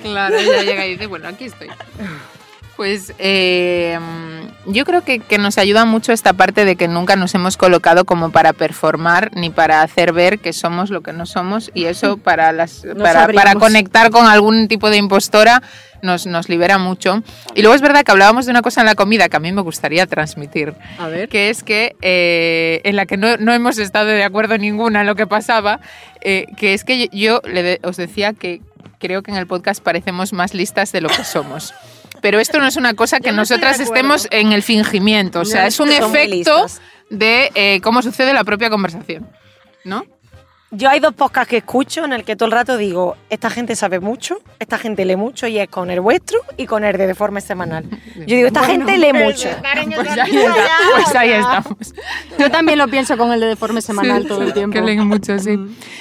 [0.02, 1.68] Claro, ella llega y dice, bueno, aquí estoy.
[2.76, 3.98] Pues eh,
[4.66, 8.04] yo creo que, que nos ayuda mucho esta parte de que nunca nos hemos colocado
[8.04, 12.16] como para performar ni para hacer ver que somos lo que no somos y eso
[12.18, 15.62] para, las, para, para conectar con algún tipo de impostora
[16.02, 17.22] nos, nos libera mucho.
[17.54, 19.52] Y luego es verdad que hablábamos de una cosa en la comida que a mí
[19.52, 21.28] me gustaría transmitir, A ver.
[21.28, 25.06] que es que eh, en la que no, no hemos estado de acuerdo ninguna en
[25.06, 25.78] lo que pasaba,
[26.20, 28.60] eh, que es que yo, yo le de- os decía que
[28.98, 31.72] creo que en el podcast parecemos más listas de lo que somos.
[32.22, 35.62] Pero esto no es una cosa que no nosotras estemos en el fingimiento, o sea,
[35.62, 36.66] No, es un efecto
[37.10, 39.28] de eh, cómo sucede la propia conversación,
[39.84, 40.06] ¿no?
[40.74, 43.76] Yo hay dos podcasts que escucho en el que todo el rato digo, esta gente
[43.76, 47.06] sabe mucho, esta gente lee mucho y es con el vuestro y con el de
[47.06, 47.84] Deforme Semanal.
[48.16, 49.50] Yo digo, esta gente lee mucho.
[49.94, 50.64] Pues ahí, está,
[50.94, 51.94] pues ahí estamos.
[52.38, 54.72] Yo también lo pienso con el de deforme semanal Sí, todo el tiempo.
[54.72, 55.58] Que leen mucho, sí.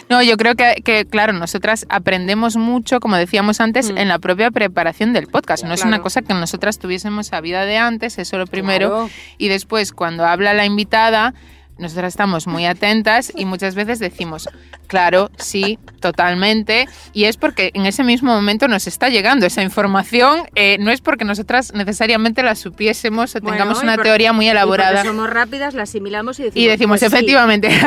[0.09, 4.51] No, yo creo que, que, claro, nosotras aprendemos mucho, como decíamos antes, en la propia
[4.51, 5.65] preparación del podcast.
[5.65, 6.03] No es una Claro.
[6.03, 8.88] cosa que nosotras tuviésemos sabida de antes, eso lo primero.
[8.89, 9.09] Claro.
[9.38, 11.34] Y después, cuando habla la invitada,
[11.82, 14.48] nosotras estamos muy atentas y muchas veces decimos,
[14.88, 16.88] claro, sí, totalmente.
[17.14, 20.44] Y es porque en ese mismo momento nos está llegando esa información.
[20.56, 24.32] eh, no es porque nosotras necesariamente la supiésemos o tengamos Bueno, y una por- teoría
[24.34, 25.04] muy elaborada.
[25.04, 27.16] somos rápidas, la asimilamos y decimos, Y decimos, pues sí.
[27.18, 27.70] efectivamente.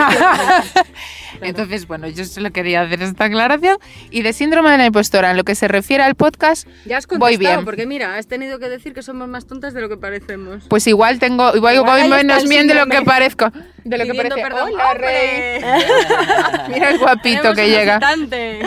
[1.40, 3.76] Entonces, bueno, yo solo quería hacer esta aclaración.
[4.10, 7.06] Y de síndrome de la impostora, en lo que se refiere al podcast, Ya has
[7.06, 7.64] Voy bien.
[7.64, 10.64] porque mira, has tenido que decir que somos más tontas de lo que parecemos.
[10.68, 13.50] pues igual tengo, igual, Igual voy menos bien de lo que parezco.
[13.84, 14.34] De lo que parece.
[14.40, 14.70] perdón.
[14.72, 15.60] Hola, rey.
[16.68, 17.98] Mira el guapito Tenemos que llega.
[17.98, 18.60] visitante.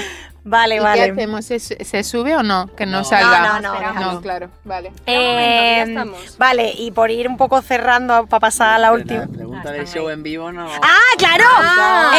[0.50, 1.04] Vale, ¿Y vale.
[1.06, 1.46] qué hacemos?
[1.46, 2.68] ¿Se, se sube o no?
[2.76, 3.04] Que no, No.
[3.04, 3.60] salga.
[3.60, 4.22] No, no, no, no, no.
[4.22, 4.50] claro.
[4.64, 4.92] Vale.
[5.06, 6.06] Eh, Ya
[6.38, 9.28] vale, y por ir un poco cerrando para pasar a la última.
[9.28, 10.68] Pregunta del show en vivo, no.
[10.82, 11.44] ¡Ah, claro!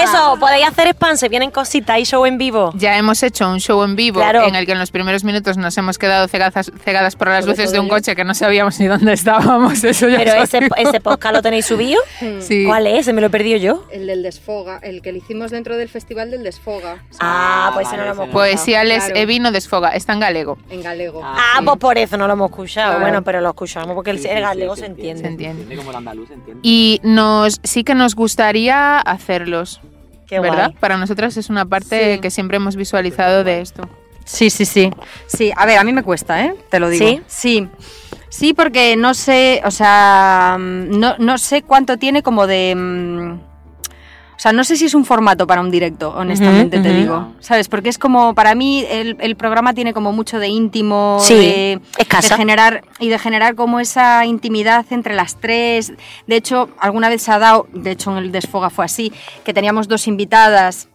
[0.03, 2.73] Eso, podéis hacer spam, se vienen cositas y show en vivo.
[2.75, 4.45] Ya hemos hecho un show en vivo Claro.
[4.45, 7.57] en el que en los primeros minutos nos hemos quedado cegadas, cegadas por las Sobre
[7.57, 7.95] luces de un yo.
[7.95, 9.83] coche que no sabíamos ni dónde estábamos.
[9.85, 12.01] Eso ya Pero ese, podcast lo tenéis subido.
[12.41, 12.65] Sí.
[12.67, 13.07] ¿Cuál es?
[13.07, 13.85] ¿Se me lo he perdido yo?
[13.91, 17.97] El del Desfoga, el que le hicimos dentro del Festival del Desfoga, Ah, pues ese
[17.97, 18.33] no vale, lo no.
[18.33, 19.21] Poesía les Claro.
[19.21, 20.59] Evino Desfoga, está en galego.
[20.71, 21.21] en galego.
[21.25, 22.91] Ah, pues por eso no lo hemos escuchado.
[22.93, 23.01] Claro.
[23.01, 25.23] Bueno, pero lo escuchamos porque el, Sí, el galego sí, se se entiende.
[25.23, 25.77] Se entiende.
[25.77, 26.61] como el andaluz, entiende.
[26.63, 29.81] Y nos sí que nos gustaría hacerlos,
[30.27, 30.71] Qué ¿verdad?
[30.71, 30.77] guay.
[30.81, 32.21] Para nosotras es una parte Sí.
[32.21, 33.89] que siempre hemos visualizado de esto.
[34.25, 34.91] Sí, sí, sí.
[35.27, 36.55] Sí, a ver, a mí me cuesta, ¿eh?
[36.71, 37.07] Te lo digo.
[37.07, 37.23] ¿Sí?
[37.27, 37.69] Sí.
[38.29, 42.75] Sí, porque no sé, o sea, mm, no, no sé cuánto tiene como de...
[44.39, 47.33] O sea, no sé si es un formato para un directo, honestamente te digo.
[47.41, 47.69] ¿Sabes?
[47.69, 51.81] Porque es como, para mí, el, el programa tiene como mucho de íntimo, Sí, de,
[52.37, 55.93] generar y de generar como esa intimidad entre las tres.
[56.29, 59.13] De hecho, alguna vez se ha dado, de hecho en el Desfoga fue así,
[59.45, 60.89] que teníamos dos invitadas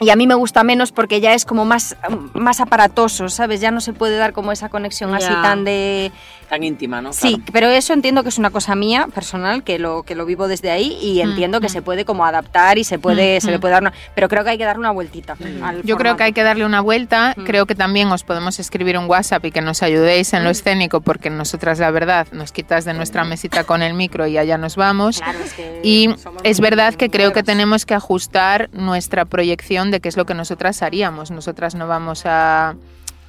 [0.00, 1.96] y a mí me gusta menos porque ya es como más,
[2.32, 3.60] más aparatoso, ¿sabes?
[3.60, 6.12] Ya no se puede dar como esa conexión así tan de...
[6.48, 7.12] Tan íntima, ¿no?
[7.12, 7.52] Sí, Claro.
[7.52, 10.70] pero eso entiendo que es una cosa mía, personal, que lo, que lo vivo desde
[10.70, 13.82] ahí y entiendo que se puede como adaptar y se puede, se le puede dar
[13.82, 13.92] una...
[14.14, 16.64] Pero creo que hay que dar una vueltita al Yo creo que hay que darle
[16.64, 17.34] una vuelta.
[17.44, 21.00] Creo que también os podemos escribir un WhatsApp y que nos ayudéis en lo escénico,
[21.00, 24.76] porque nosotras, la verdad, nos quitas de nuestra mesita con el micro y allá nos
[24.76, 25.20] vamos.
[25.20, 26.08] Claro, es que Y
[26.44, 30.34] es verdad que creo que tenemos que ajustar nuestra proyección de qué es lo que
[30.34, 31.30] nosotras haríamos.
[31.30, 32.74] Nosotras no vamos a...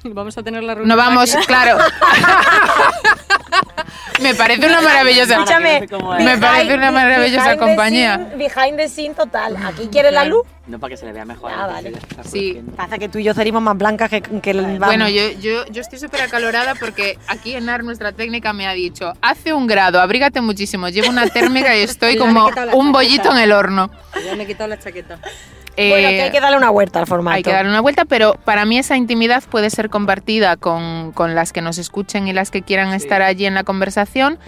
[0.14, 1.78] Vamos a tener la No vamos, claro.
[4.20, 5.34] Me parece una maravillosa.
[5.34, 5.86] Escúchame,
[6.20, 8.16] Me parece una maravillosa behind the compañía.
[8.16, 9.56] scene- behind the scene total.
[9.64, 10.42] ¿Aquí quieres la luz?
[10.66, 11.50] No para que se le vea mejor.
[11.56, 11.92] Ah, vale.
[12.30, 12.60] Sí.
[12.76, 14.86] Pasa que tú y yo seríamos más blancas que, que el vamos.
[14.86, 19.14] Bueno, yo, yo, yo estoy súper acalorada porque aquí Enar, nuestra técnica, me ha dicho,
[19.22, 23.52] hace un grado, abrígate muchísimo, llevo una térmica y estoy como un bollito en el
[23.52, 23.90] horno.
[24.24, 25.18] Ya me he quitado la chaqueta.
[25.88, 27.36] Bueno, Eh, que hay que darle una vuelta al formato.
[27.36, 31.34] hay que darle una vuelta, pero para mí esa intimidad puede ser compartida con, con
[31.34, 34.38] las que nos escuchen y las que quieran estar allí en la conversación,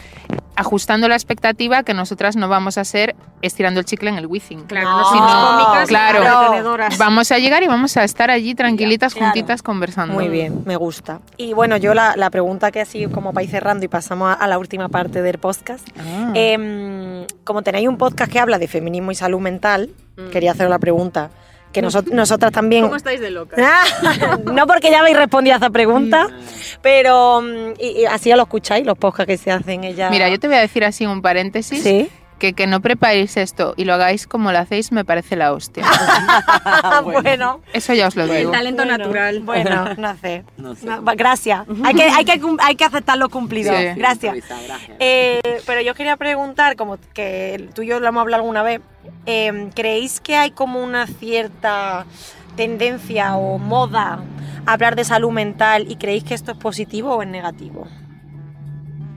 [0.56, 4.64] ajustando la expectativa que nosotras no vamos a ser estirando el chicle en el whizzing.
[4.64, 6.22] Claro, No, no, somos cómicas, claro.
[6.22, 6.98] entretenedoras.
[6.98, 9.32] Vamos a llegar y vamos a estar allí tranquilitas, Claro.
[9.32, 10.14] juntitas, conversando.
[10.14, 11.20] Muy bien, me gusta.
[11.36, 14.34] Y bueno, yo la, la pregunta que así como para ir cerrando y pasamos a,
[14.34, 15.88] a la última parte del podcast.
[15.98, 16.32] Ah.
[16.34, 19.90] Em, como tenéis un podcast que habla de feminismo y salud mental,
[20.30, 21.30] quería hacer la pregunta.
[21.72, 22.84] Que noso- nosotras también...
[22.84, 23.58] ¿Cómo estáis de locas?
[24.52, 26.28] No porque ya habéis respondido a esa pregunta,
[26.82, 30.10] pero mm, y, y así ya lo escucháis, los podcasts que se hacen ella.
[30.10, 31.82] Mira, yo te voy a decir así un paréntesis.
[31.82, 32.08] Sí.
[32.42, 35.84] Que, que no preparéis esto y lo hagáis como lo hacéis me parece la hostia.
[37.04, 37.60] bueno.
[37.72, 38.50] Eso ya os lo digo.
[38.50, 39.40] Talento Bueno, natural.
[39.42, 40.42] Bueno, no sé.
[40.56, 40.86] No sé.
[40.86, 41.64] No, gracias.
[41.84, 43.76] Hay que, hay, que, hay que aceptar los cumplidos.
[43.76, 43.86] Sí.
[43.94, 44.38] Gracias.
[44.98, 48.80] Eh, pero yo quería preguntar, como que tú y yo lo hemos hablado alguna vez,
[49.26, 52.06] eh, ¿creéis que hay como una cierta
[52.56, 54.18] tendencia o moda
[54.66, 57.86] a hablar de salud mental y creéis que esto es positivo o es negativo?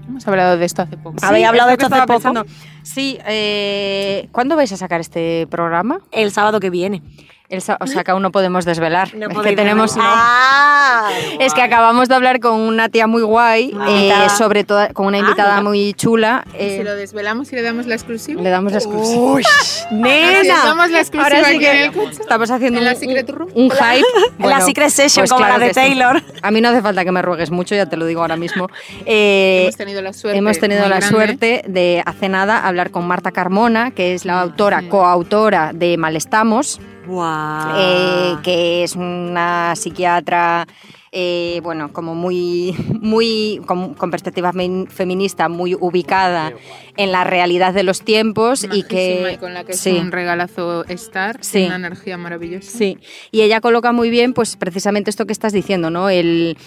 [0.07, 1.17] Hemos hablado de esto hace poco.
[1.21, 2.13] ¿Habéis hablado de esto hace poco?
[2.13, 2.45] pensando.
[2.83, 5.99] Sí, eh, ¿cuándo vais a sacar este programa?
[6.11, 7.01] El sábado que viene.
[7.47, 9.13] El o sea, que aún no podemos desvelar.
[9.15, 9.95] No es que tenemos...
[9.99, 14.29] Ah, Es que acabamos de hablar con una tía muy guay, eh, invitada.
[14.29, 16.43] sobre todo con una Ah, invitada muy chula.
[16.55, 18.41] eh, Si lo desvelamos y le damos la exclusiva.
[18.41, 19.21] le damos la exclusiva.
[19.21, 19.43] Uy,
[19.91, 20.41] nena.
[20.41, 23.49] sí, damos la exclusiva Ahora sí que estamos haciendo ¿En la un, Secret Room?
[23.53, 23.79] un hype.
[23.95, 24.03] En
[24.39, 25.73] la Bueno, Secret Session, pues como la de sí.
[25.75, 26.23] Taylor.
[26.41, 28.67] A mí no hace falta que me ruegues mucho, ya te lo digo ahora mismo.
[29.05, 30.37] Eh, Hemos tenido la suerte.
[30.39, 31.07] Hemos tenido la grande.
[31.07, 34.87] suerte de hace nada hablar con Marta Carmona, que es la autora, Sí.
[34.87, 37.73] coautora de Malestamos, Guau.
[37.77, 40.67] eh, que es una psiquiatra,
[41.17, 46.51] eh, bueno, como muy, muy con, con perspectiva fem- feminista, muy ubicada
[46.97, 49.91] en la realidad de los tiempos y que y con la que es sí.
[49.91, 51.63] un regalazo estar, Sí.
[51.63, 52.69] una energía maravillosa.
[52.77, 52.97] Sí,
[53.31, 56.09] y ella coloca muy bien, pues precisamente esto que estás diciendo, ¿no?
[56.09, 56.57] El,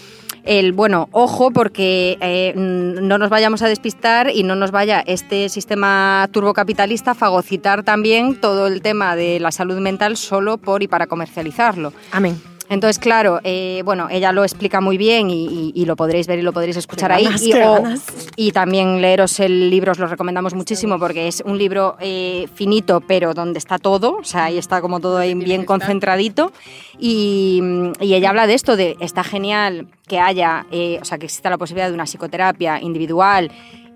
[0.44, 5.51] el bueno, ojo, porque eh, no nos vayamos a despistar y no nos vaya este
[5.51, 10.88] sistema turbocapitalista a fagocitar también todo el tema de la salud mental solo por y
[10.88, 11.92] para comercializarlo.
[12.12, 12.40] Amén.
[12.70, 16.38] Entonces, claro, eh, bueno, ella lo explica muy bien y, y- y lo podréis ver
[16.38, 17.24] y lo podréis escuchar ahí.
[17.24, 22.46] y, o- también leeros el libro, os lo recomendamos muchísimo porque es un libro eh,
[22.54, 26.52] finito, pero donde está todo, o sea, ahí está como todo ahí bien concentradito.
[26.98, 27.62] Y,
[28.00, 31.48] y ella habla de esto, de está genial que haya, eh, o sea, que exista
[31.50, 33.50] la posibilidad de una psicoterapia individual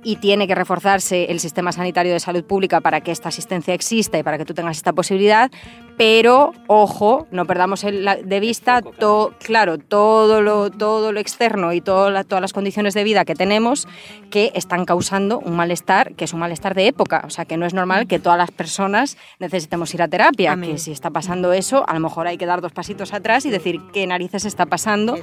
[0.05, 4.19] y tiene que reforzarse el sistema sanitario de salud pública para que esta asistencia exista
[4.19, 5.51] y para que tú tengas esta posibilidad,
[5.97, 11.81] pero ojo, no perdamos el- de vista to- claro, todo lo, todo lo externo y
[11.81, 13.87] todo la- todas las condiciones de vida que tenemos
[14.31, 17.67] que están causando un malestar, que es un malestar de época, o sea, que no
[17.67, 20.73] es normal que todas las personas necesitemos ir a terapia, Amén.
[20.73, 23.51] que si está pasando eso, a lo mejor hay que dar dos pasitos atrás y
[23.51, 25.17] decir qué narices está pasando,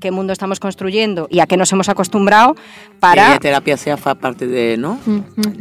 [0.00, 2.56] qué mundo estamos construyendo y a qué nos hemos acostumbrado
[2.98, 4.98] para Que la terapia sea parte de, ¿no?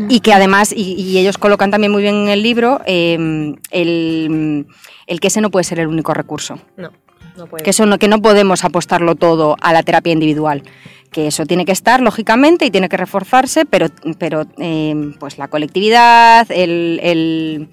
[0.08, 4.66] y que además, y, y ellos colocan también muy bien en el libro, eh, el,
[5.06, 6.58] el que ese no puede ser el único recurso.
[6.78, 6.90] No,
[7.36, 7.62] no puede.
[7.66, 10.64] Que, eso no, que no podemos apostarlo todo a la terapia individual.
[11.12, 13.88] Que eso tiene que estar, lógicamente, y tiene que reforzarse, pero,
[14.18, 17.68] pero eh, pues la colectividad, el, el-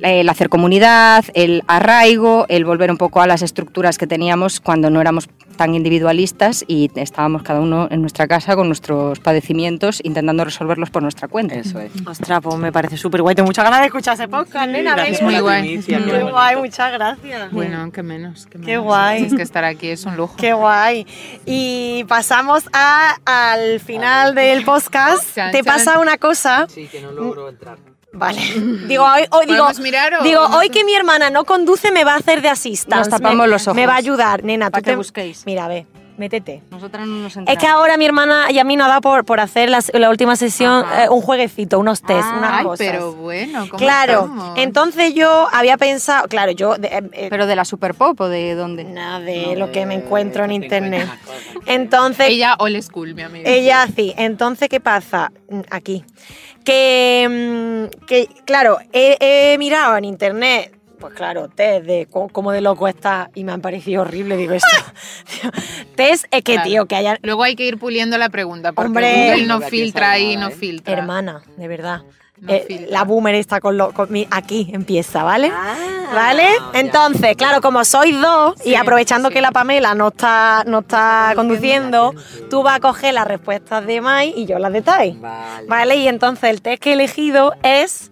[0.00, 4.90] el hacer comunidad, el arraigo, el volver un poco a las estructuras que teníamos cuando
[4.90, 10.44] no éramos tan individualistas y estábamos cada uno en nuestra casa con nuestros padecimientos intentando
[10.44, 11.54] resolverlos por nuestra cuenta.
[11.54, 11.92] Eso es.
[12.06, 13.34] Ostras, pues me parece súper guay.
[13.34, 14.94] Tengo muchas ganas de escuchar ese podcast, nena.
[15.06, 15.62] Es muy guay.
[15.62, 16.30] primicia, bueno.
[16.30, 17.52] guay, muchas gracias.
[17.52, 18.46] Bueno, qué menos.
[18.46, 18.66] Qué, menos.
[18.66, 19.24] Qué guay.
[19.24, 20.36] Es que estar aquí es un lujo.
[20.36, 21.06] Qué guay.
[21.44, 25.34] Y pasamos a, al final del podcast.
[25.34, 25.66] Chan, Te chan.
[25.66, 26.66] pasa una cosa.
[26.68, 27.91] Sí, que no logro entrar.
[28.12, 28.40] Vale.
[28.88, 32.04] Digo, hoy, hoy, digo, ¿Podemos mirar o digo hoy que mi hermana no conduce me
[32.04, 32.96] va a hacer de asistente.
[32.96, 33.76] Nos tapamos me, los ojos.
[33.76, 34.70] Me va a ayudar, nena.
[34.70, 35.46] Para tú que te- busquéis.
[35.46, 35.86] Mira, ve,
[36.18, 36.62] métete.
[36.70, 39.40] Nosotras no nos Es que ahora mi hermana y a mí nos da por, por
[39.40, 42.86] hacer las- la última sesión eh, un jueguecito, unos test, Ah, unas Ay, cosas.
[42.86, 44.58] pero bueno, ¿cómo claro, estamos?
[44.58, 48.54] entonces yo había pensado, claro, yo de- eh, ¿Pero de la Super Pop o de
[48.54, 48.84] dónde?
[48.84, 51.08] nada de No, lo que me encuentro en te internet.
[51.64, 53.48] Entonces, Ella old school, mi amiga.
[53.48, 54.12] Ella sí.
[54.18, 55.32] Entonces, ¿qué pasa?
[55.48, 56.04] Mm, Aquí.
[56.64, 62.60] Que, mm, que claro, he, he mirado en internet, pues claro, test de cómo de
[62.60, 64.68] loco está y me han parecido horrible, digo esto.
[65.96, 66.68] test es que, Claro.
[66.68, 67.18] tío, que haya...
[67.22, 69.30] Luego hay que ir puliendo la pregunta, porque Hombre.
[69.30, 70.52] Google no filtra ahí, no ¿eh?
[70.52, 70.94] filtra.
[70.94, 72.02] Hermana, de verdad.
[72.42, 74.26] No Eh, la boomer está con, lo, con mi...
[74.32, 75.52] Aquí empieza, ¿vale?
[75.54, 75.76] Ah,
[76.12, 76.42] ¿Vale?
[76.42, 76.80] ya.
[76.80, 79.34] Entonces, claro, como sois dos y aprovechando sí.
[79.34, 82.12] que la Pamela no está, no está conduciendo,
[82.50, 85.12] tú vas a coger las respuestas de Mai y yo las de Tai.
[85.20, 85.66] Vale.
[85.68, 88.10] Vale, y entonces el test que he elegido es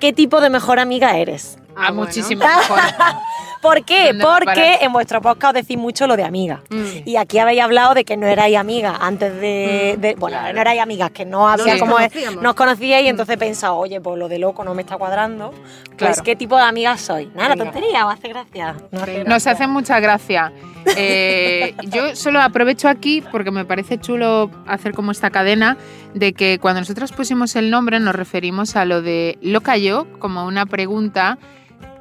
[0.00, 1.56] ¿qué tipo de mejor amiga eres?
[1.76, 2.06] Ah, bueno.
[2.06, 2.80] muchísimo mejor.
[3.60, 4.08] ¿Por qué?
[4.08, 6.62] ¿Dónde va a Porque en vuestro podcast os decís mucho lo de amiga.
[6.70, 6.84] Mm.
[7.08, 10.80] Y aquí habéis hablado de que no erais amigas antes de, de- Bueno, no erais
[10.80, 11.94] amigas, que no había nos como.
[11.96, 12.42] conocíamos.
[12.42, 15.52] Nos conocíais y entonces he pensado, oye, pues lo de loco no me está cuadrando.
[15.98, 16.22] Pues.
[16.22, 17.26] ¿qué tipo de amigas soy?
[17.34, 17.64] Nada, Venga.
[17.72, 18.76] tontería, os hace gracia.
[18.92, 20.52] No hace Nos hace mucha gracia.
[20.96, 25.76] Eh, yo solo aprovecho aquí porque me parece chulo hacer como esta cadena
[26.14, 30.46] de que cuando nosotros pusimos el nombre nos referimos a lo de loca yo como
[30.46, 31.38] una pregunta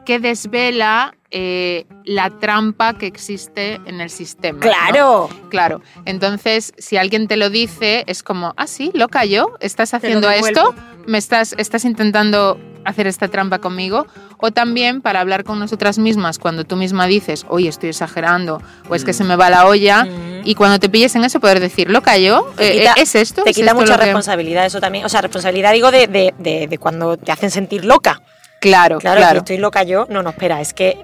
[0.05, 4.59] que desvela eh, la trampa que existe en el sistema.
[4.59, 4.61] ¿no?
[4.71, 5.29] Claro.
[5.49, 5.81] Claro.
[6.05, 10.73] Entonces, si alguien te lo dice, es como, ah, sí, loca yo, ¿estás haciendo esto?
[11.05, 14.07] me estás, estás intentando hacer esta trampa conmigo,
[14.37, 18.95] o también para hablar con nosotras mismas cuando tú misma dices, oye, estoy exagerando, o
[18.95, 20.41] es que se me va la olla, Mm.
[20.45, 23.43] y cuando te pilles en eso poder decir, lo yo, Eh, quita- ¿es esto?
[23.43, 24.05] Te ¿Es quita esto mucha lo que-?".
[24.05, 25.03] responsabilidad eso también.
[25.05, 28.21] O sea, responsabilidad digo de, de, de- de cuando te hacen sentir loca.
[28.61, 29.33] Claro, Claro, claro.
[29.33, 30.07] que estoy loca yo.
[30.09, 30.97] No, no, espera, es que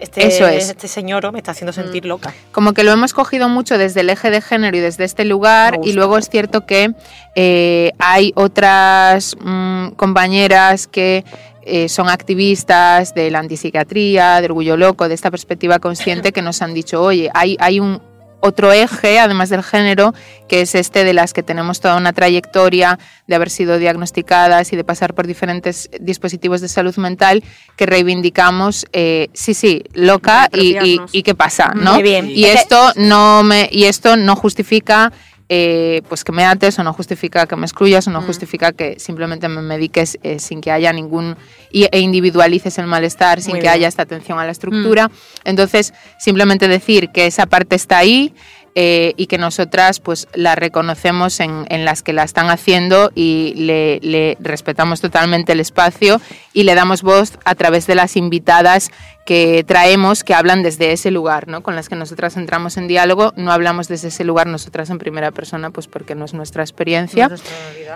[0.00, 0.70] este, Eso es.
[0.70, 2.32] este señor me está haciendo sentir loca.
[2.52, 5.78] como que lo hemos cogido mucho desde el eje de género y desde este lugar
[5.84, 6.92] y luego es cierto que
[7.34, 11.24] eh, hay otras mm, compañeras que
[11.62, 16.62] eh, son activistas de la antipsiquiatría, de orgullo loco, de esta perspectiva consciente que nos
[16.62, 18.00] han dicho, oye, hay, hay un
[18.40, 20.14] otro eje, además del género,
[20.48, 24.76] que es este de las que tenemos toda una trayectoria de haber sido diagnosticadas y
[24.76, 27.44] de pasar por diferentes dispositivos de salud mental
[27.76, 30.76] que reivindicamos, eh, sí, sí, loca y,
[31.12, 31.94] y- qué pasa, ¿no?
[31.94, 32.30] Muy bien.
[32.30, 35.12] Y esto no me y esto no justifica
[35.52, 39.00] eh, pues que me ates o no justifica que me excluyas o no justifica que
[39.00, 41.36] simplemente me mediques eh, sin que haya ningún
[41.72, 45.10] y- e individualices el malestar sin que haya esta atención a la estructura.
[45.44, 48.32] Entonces simplemente decir que esa parte está ahí
[48.82, 53.52] eh, y que nosotras pues la reconocemos en, en las que la están haciendo y
[53.54, 56.18] le, le respetamos totalmente el espacio
[56.54, 58.90] y le damos voz a través de las invitadas
[59.26, 61.62] que traemos que hablan desde ese lugar, ¿no?
[61.62, 65.30] Con las que nosotras entramos en diálogo, no hablamos desde ese lugar nosotras en primera
[65.30, 67.30] persona, pues porque no es nuestra experiencia.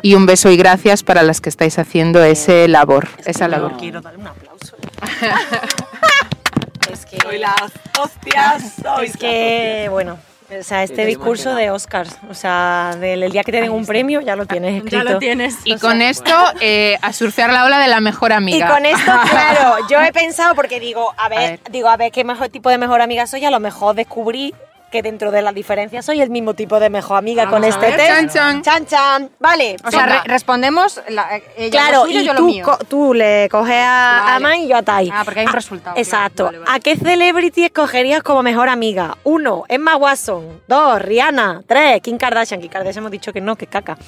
[0.03, 3.73] Y un beso y gracias para las que estáis haciendo ese labor, esa labor.
[3.73, 4.77] No quiero darle un aplauso.
[6.93, 8.75] es que, Soy las hostias.
[8.83, 10.19] soy es que, bueno,
[10.51, 13.71] o sea, este te discurso de Oscars, o sea, del el día que te den
[13.71, 14.97] un premio ya lo tienes escrito.
[15.05, 15.57] Ya lo tienes.
[15.65, 18.69] Y con esto, eh, a surfear la ola de la mejor Y amiga.
[18.69, 21.61] con esto, claro, yo he pensado porque digo, a ver, ver.
[21.71, 24.55] digo, a ver qué mejor tipo de mejor amiga soy, a lo mejor descubrí
[24.95, 27.69] que dentro de las diferencias soy el mismo tipo de mejor amiga Vamos con a
[27.69, 27.97] este ver.
[27.97, 28.09] test.
[28.09, 28.63] Chan, chan.
[28.63, 29.31] Chan, chan.
[29.41, 29.75] Vale.
[29.85, 32.79] O sea, re- respondemos la, ella Claro, lo suyo, y yo lo tú, mío.
[32.89, 34.43] tú le coges a, a Vale.
[34.45, 35.11] Mai y yo a Tai.
[35.13, 36.01] Ah, porque hay un Ah, resultado, claro.
[36.01, 36.45] Exacto.
[36.45, 36.71] Vale, vale.
[36.71, 39.17] ¿A qué celebrity escogerías como mejor amiga?
[39.25, 40.63] Uno, Emma Watson.
[40.69, 41.63] Dos, Rihanna.
[41.67, 42.61] Tres, Kim Kardashian.
[42.61, 43.99] Kim Kardashian hemos dicho que no, que caca.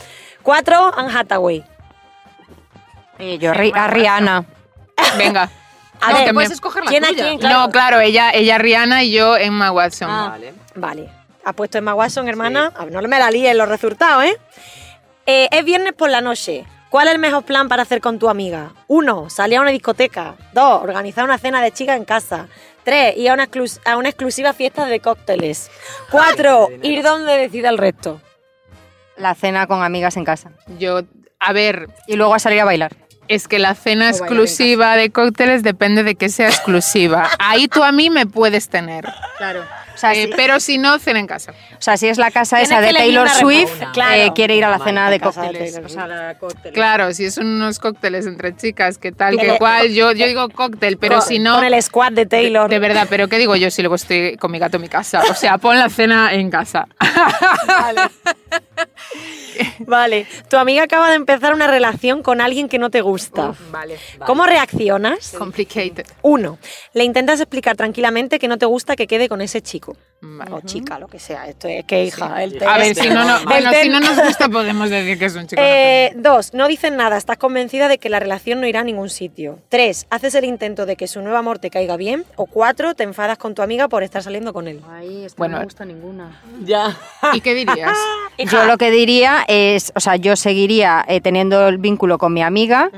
[0.44, 1.64] Cuatro, Anne Hathaway.
[3.18, 4.44] Eh, yo ri- a Rihanna.
[5.18, 5.50] Venga.
[5.98, 7.24] A No, ver, que puedes me- escoger la ¿quién a tuya.
[7.24, 7.38] quién?
[7.38, 7.58] Claro.
[7.60, 10.10] No, claro, ella, ella Rihanna y yo Emma Watson.
[10.10, 10.28] Ah.
[10.32, 10.52] Vale.
[10.76, 11.08] Vale.
[11.44, 12.72] Ha puesto Emma Watson, hermana.
[12.76, 14.36] A ver, no me la líes los resultados, ¿eh?
[15.26, 16.64] Eh, Es viernes por la noche.
[16.90, 18.72] ¿Cuál es el mejor plan para hacer con tu amiga?
[18.86, 20.34] Uno, salir a una discoteca.
[20.52, 22.48] Dos, organizar una cena de chicas en casa.
[22.84, 25.68] Tres, ir a una, exclus- a una exclusiva fiesta de cócteles.
[26.10, 28.20] Cuatro, ir donde decida el resto.
[29.16, 30.52] La cena con amigas en casa.
[30.78, 31.00] Yo,
[31.40, 32.92] a ver, Y luego a salir a bailar.
[33.28, 37.28] es que la cena O exclusiva de cócteles depende de que sea exclusiva.
[37.40, 39.04] Ahí tú a mí me puedes tener.
[39.38, 39.64] Claro.
[39.97, 41.52] O sea, Eh, si, pero si no, cena en casa.
[41.78, 43.82] o sea, si es la casa Tienes esa de Taylor Swift,
[44.14, 45.73] eh, quiere ir a la cena la de cócteles.
[45.73, 46.73] Taylor O sea, la cócteles.
[46.74, 50.98] Claro, si son unos cócteles entre chicas, que tal, que cual, yo, yo digo cóctel,
[50.98, 51.55] pero Con- si no...
[51.56, 52.68] Con el squad de Taylor.
[52.68, 54.89] De, de verdad, pero ¿qué digo yo si luego estoy con mi gato en mi
[54.89, 55.23] casa?
[55.31, 56.86] O sea, pon la cena en casa.
[57.66, 58.02] Vale.
[60.48, 63.54] Tu amiga acaba de empezar una relación con alguien que no te gusta.
[63.70, 63.98] vale.
[64.26, 65.34] ¿Cómo reaccionas?
[65.36, 66.06] Complicated.
[66.22, 66.58] Uno,
[66.92, 69.96] le intentas explicar tranquilamente que no te gusta que quede con ese chico.
[70.51, 71.47] O chica, lo que sea.
[71.47, 73.88] Esto es que, hija, el A ver, test- si no, no, el bueno, test- si
[73.90, 75.60] no nos gusta podemos decir que es un chico.
[75.60, 78.84] no Eh, dos, no dices nada, estás convencida de que la relación no irá a
[78.84, 79.59] ningún sitio.
[79.68, 82.24] Tres, haces el intento de que su nuevo amor te caiga bien.
[82.36, 84.80] O cuatro, te enfadas con tu amiga por estar saliendo con él.
[84.90, 86.40] Ay, esta Bueno, no me gusta ninguna.
[86.64, 86.97] Ya.
[87.34, 87.97] ¿Y qué dirías?
[88.38, 92.43] Yo lo que diría es, o sea, yo seguiría eh, teniendo el vínculo con mi
[92.43, 92.90] amiga,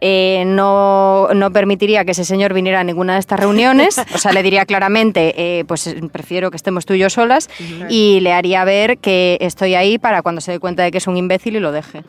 [0.00, 4.32] eh, no, no permitiría que ese señor viniera a ninguna de estas reuniones, o sea,
[4.32, 7.50] le diría claramente, eh, pues prefiero que estemos tú y yo solas,
[7.90, 11.06] y le haría ver que estoy ahí para cuando se dé cuenta de que es
[11.06, 12.02] un imbécil y lo deje.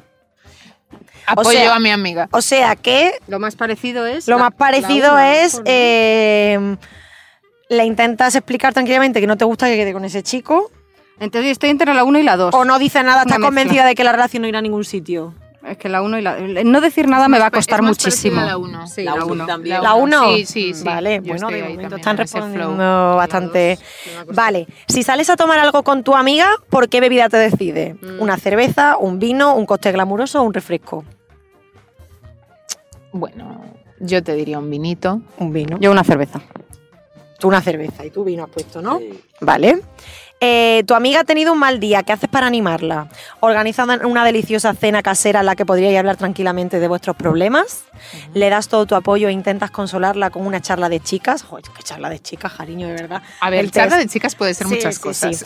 [1.28, 2.30] Apoyo sea- a mi amiga.
[2.32, 4.28] O sea que Lo más parecido es...
[4.28, 5.62] lo la- más parecido es...
[5.66, 6.78] eh,
[7.68, 10.72] le intentas explicar tranquilamente que no te gusta que quede con ese chico.
[11.20, 12.54] Entonces estoy entre la 1 y la 2.
[12.54, 13.44] O no dices nada, mezcla.
[13.46, 15.34] convencida de que la relación no irá a ningún sitio.
[15.68, 16.38] Es que la 1 y la...
[16.64, 18.42] No decir nada me va a Es costar más muchísimo.
[18.42, 18.86] la uno.
[18.88, 19.46] Sí, La la uno 1.
[19.46, 19.82] también.
[19.82, 20.34] ¿La uno?
[20.36, 20.84] Sí, sí, sí.
[20.84, 23.80] Vale, Yo bueno, de momento están respondiendo bastante.
[24.34, 27.96] Vale, si sales a tomar algo con tu amiga, ¿por qué bebida te decide?
[28.02, 28.22] Mm.
[28.22, 31.04] ¿Una cerveza, un vino, un cóctel glamuroso o un refresco?
[33.12, 33.64] Bueno,
[34.00, 35.22] yo te diría un vinito.
[35.38, 35.78] Un vino.
[35.80, 36.42] Yo una cerveza.
[37.40, 39.00] Tú una cerveza y tú vino has puesto, ¿no?
[39.00, 39.20] Sí.
[39.42, 39.82] Vale.
[40.42, 43.08] Eh, tu amiga ha tenido un mal día, ¿qué haces para animarla?
[43.40, 47.86] ¿Organizas una deliciosa cena casera en la que podríais hablar tranquilamente de vuestros problemas?
[48.34, 51.42] ¿Le das todo tu apoyo e intentas consolarla con una charla de chicas?
[51.42, 53.22] Joder, qué charla de chicas, cariño, de verdad.
[53.40, 54.08] A ver, El charla test.
[54.10, 55.38] de chicas puede ser Sí, muchas sí, cosas.
[55.38, 55.46] sí.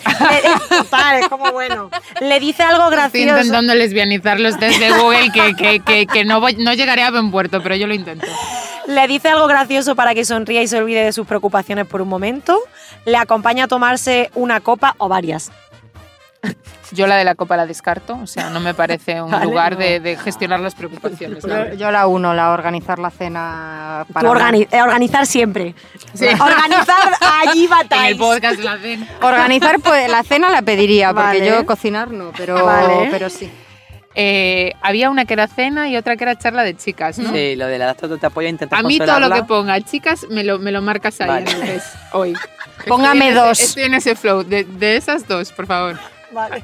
[0.69, 1.91] Total, es como bueno.
[2.19, 3.37] Le dice algo Estoy gracioso.
[3.37, 7.11] intentando lesbianizar los test de Google que, que, que, que no, voy- no llegaré a
[7.11, 8.25] buen puerto, pero yo lo intento.
[8.89, 12.09] Le dice algo gracioso para que sonría y se olvide de sus preocupaciones por un
[12.09, 12.59] momento.
[13.05, 15.51] Le acompaña a tomarse una copa o varias.
[16.91, 19.73] Yo la de la copa la descarto, o sea, no me parece un Vale, lugar
[19.73, 19.77] no.
[19.77, 21.43] de, de gestionar las preocupaciones.
[21.77, 25.75] Yo, la uno, la organizar la cena para organi- eh, organizar siempre.
[26.15, 26.25] Sí.
[26.39, 27.13] Organizar
[27.45, 28.07] allí En batallas.
[28.07, 29.07] el podcast la hacen.
[29.21, 31.45] Organizar pues la cena la pediría, porque Vale.
[31.47, 33.09] yo cocinar no, pero, Vale.
[33.11, 33.51] pero sí.
[34.15, 37.31] Eh, había una que era cena y otra que era charla de chicas, ¿no?
[37.31, 39.79] Sí, lo de la das todo te apoyo intentar A mí todo lo que ponga
[39.81, 41.81] chicas me lo, me lo marcas ahí Vale.
[42.13, 42.33] hoy.
[42.87, 43.59] Póngame Estoy en ese- dos.
[43.59, 44.43] Estoy en ese flow.
[44.43, 45.97] De, de esas dos, por favor.
[46.31, 46.63] Vale.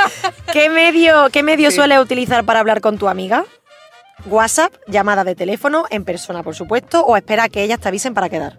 [0.52, 1.76] ¿Qué medio, qué medio Sí.
[1.76, 3.44] sueles utilizar para hablar con tu amiga?
[4.24, 8.14] WhatsApp, llamada de teléfono, en persona, por supuesto, o espera a que ellas te avisen
[8.14, 8.58] para quedar.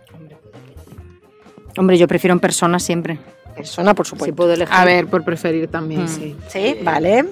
[1.78, 3.20] Hombre, yo prefiero en persona siempre.
[3.56, 4.36] Persona, por Si supuesto.
[4.36, 4.74] puedo elegir.
[4.76, 6.08] A ver, por preferir también, Mm.
[6.08, 6.36] sí.
[6.48, 7.26] Sí, vale.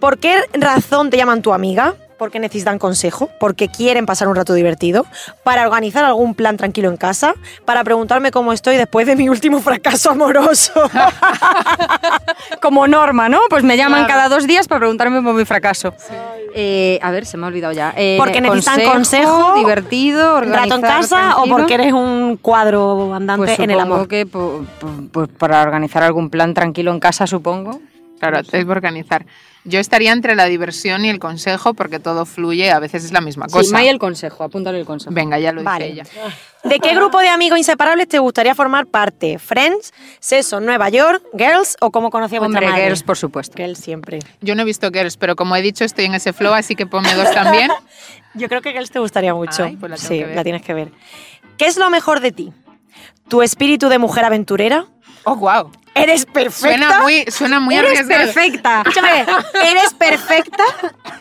[0.00, 1.94] ¿Por qué razón te llaman tu amiga?
[2.18, 5.04] Porque necesitan consejo, porque quieren pasar un rato divertido,
[5.42, 7.34] para organizar algún plan tranquilo en casa,
[7.64, 10.72] para preguntarme cómo estoy después de mi último fracaso amoroso.
[12.62, 13.40] Como norma, ¿no?
[13.50, 14.14] Pues me llaman Claro.
[14.20, 15.92] cada dos días para preguntarme por mi fracaso.
[16.54, 17.92] Eh, a ver, se me ha olvidado ya.
[17.96, 23.46] Eh, Porque necesitan consejo, divertido, ¿Un rato en casa o porque eres un cuadro andante
[23.46, 24.06] Pues en el amor?
[24.06, 27.80] que pues para organizar algún plan tranquilo en casa, supongo.
[28.20, 29.26] Claro, es organizar.
[29.66, 33.22] Yo estaría entre la diversión y el consejo porque todo fluye, a veces es la
[33.22, 33.64] misma cosa.
[33.64, 35.14] Sí, May el consejo, apúntale el consejo.
[35.14, 35.86] Venga, ya lo dice Vale.
[35.86, 36.04] ella.
[36.64, 39.38] ¿De qué grupo de amigos inseparables te gustaría formar parte?
[39.38, 42.84] ¿Friends, Seso, Nueva York, Girls o como conocía vuestra Hombre, madre?
[42.84, 43.54] girls, por supuesto.
[43.56, 44.18] Girls siempre.
[44.40, 46.86] Yo no he visto Girls, pero como he dicho, estoy en ese flow, así que
[46.86, 47.70] ponme dos también.
[48.34, 49.64] Yo creo que Girls te gustaría mucho.
[49.64, 50.36] Ay, pues la tengo sí, que ver.
[50.36, 50.90] la tienes que ver.
[51.56, 52.52] ¿Qué es lo mejor de ti?
[53.28, 54.86] ¿Tu espíritu de mujer aventurera?
[55.24, 55.70] ¡Oh, wow!
[55.94, 56.68] ¿Eres perfecta?
[56.68, 58.24] Suena muy, suena muy Eres arriesgado.
[58.24, 58.80] perfecta.
[58.86, 59.24] Escúchame,
[59.64, 60.64] ¿eres perfecta?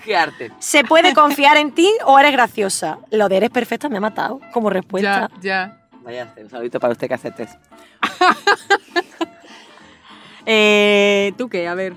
[0.03, 0.51] Qué arte.
[0.59, 2.97] ¿Se puede confiar en ti o eres graciosa?
[3.11, 5.29] Lo de eres perfecta me ha matado como respuesta.
[5.41, 5.79] Ya, ya.
[6.03, 7.55] Vaya un saludito para usted que hace test.
[10.45, 11.69] Eh, ¿Tú qué?
[11.69, 11.93] A ver.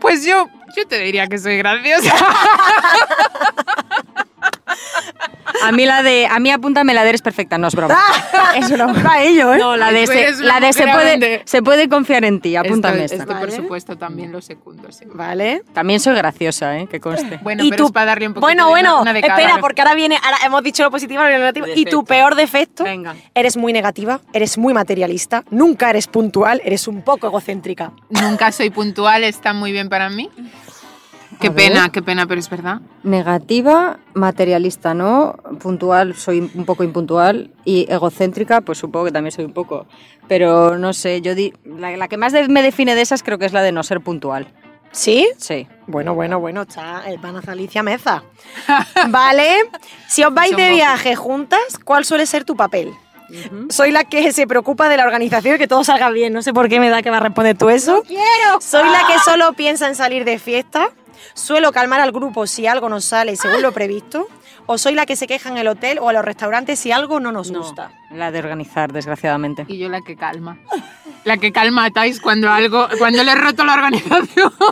[0.00, 2.14] Pues yo, yo te diría que soy graciosa.
[5.62, 7.98] A mí la de, a mí apúntame la de eres perfecta, no es broma.
[8.56, 9.58] Eso no va ello, ¿eh?
[9.58, 12.24] No, la de, Tú se, eres una la de se mujer puede, se puede confiar
[12.24, 13.32] en ti, apúntame esto, esta.
[13.34, 15.04] esto, por supuesto, también lo secundo, sí.
[15.12, 15.62] Vale.
[15.74, 16.86] También soy graciosa, ¿eh?
[16.90, 17.38] Que conste.
[17.42, 19.38] Bueno, y pero tú- es para darle un poquito Bueno, de bueno, una de cada.
[19.40, 21.66] espera, porque ahora viene, ahora hemos dicho lo positivo y lo negativo.
[21.74, 23.14] Y tu peor defecto, Venga.
[23.34, 27.92] eres muy negativa, eres muy materialista, nunca eres puntual, eres un poco egocéntrica.
[28.08, 30.30] Nunca soy puntual, está muy bien para mí.
[31.40, 31.68] Qué A ver.
[31.70, 32.80] pena, qué pena, pero es verdad.
[33.02, 35.36] Negativa, materialista, ¿no?
[35.60, 37.50] Puntual, soy un poco impuntual.
[37.64, 39.86] Y egocéntrica, pues supongo que también soy un poco.
[40.28, 43.38] Pero no sé, yo di, la, la que más de- me define de esas creo
[43.38, 44.48] que es la de no ser puntual.
[44.92, 45.28] ¿Sí?
[45.38, 45.66] Sí.
[45.86, 48.22] Bueno, bueno, bueno, está el pana Alicia Meza.
[49.08, 49.48] vale.
[50.08, 52.92] Si os vais de viaje juntas, ¿cuál suele ser tu papel?
[53.68, 56.32] Soy la que se preocupa de la organización y que todo salga bien.
[56.32, 58.02] No sé por qué me da que va a responder tú eso.
[58.04, 58.60] quiero!
[58.60, 60.88] Soy la que solo piensa en salir de fiesta.
[61.34, 64.26] Suelo calmar al grupo si algo nos sale según lo previsto.
[64.66, 67.18] O soy la que se queja en el hotel o a los restaurantes si algo
[67.18, 67.90] no nos gusta.
[68.10, 69.64] La de organizar, desgraciadamente.
[69.66, 70.58] Y yo la que calma.
[71.24, 74.52] La que calma a Thais cuando algo, cuando le he roto la organización.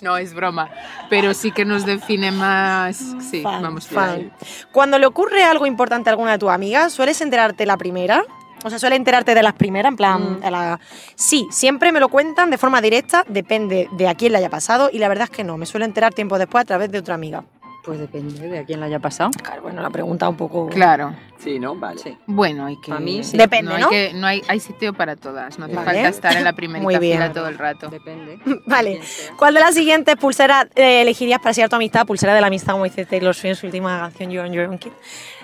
[0.00, 0.68] No, es broma.
[1.10, 2.98] Pero sí que nos define más.
[3.20, 4.32] Sí, Fan, vamos fan.
[4.70, 8.24] Cuando le ocurre algo importante a alguna de tus amigas, ¿sueles enterarte la primera?
[8.64, 10.80] O sea, suele enterarte de las primeras, en plan, a la-
[11.14, 14.90] sí, siempre me lo cuentan de forma directa, depende de a quién le haya pasado,
[14.92, 17.14] y la verdad es que no, me suelo enterar tiempo después a través de otra
[17.14, 17.44] amiga.
[17.84, 19.30] Pues depende de a quién la haya pasado.
[19.42, 20.66] Claro, bueno, la pregunta un poco...
[20.68, 21.14] Claro.
[21.38, 21.74] Sí, ¿no?
[21.76, 21.98] Vale.
[22.02, 22.18] Sí.
[22.26, 22.92] Bueno, hay que.
[22.92, 23.38] A mí sí.
[23.38, 23.88] Depende, hay ¿no?
[23.88, 25.58] que- no hay, hay sitio para todas.
[25.58, 25.86] No hace Vale.
[25.86, 27.14] falta estar en la primerita Muy bien.
[27.18, 27.88] fila todo el rato.
[27.88, 28.40] Depende.
[28.66, 29.00] Vale.
[29.38, 32.04] ¿Cuál de las siguientes pulseras eh, elegirías para sellar tu amistad?
[32.04, 34.66] Pulsera de la amistad, como dice Taylor Swift en su última canción, You're on Your
[34.68, 34.90] Own Kid.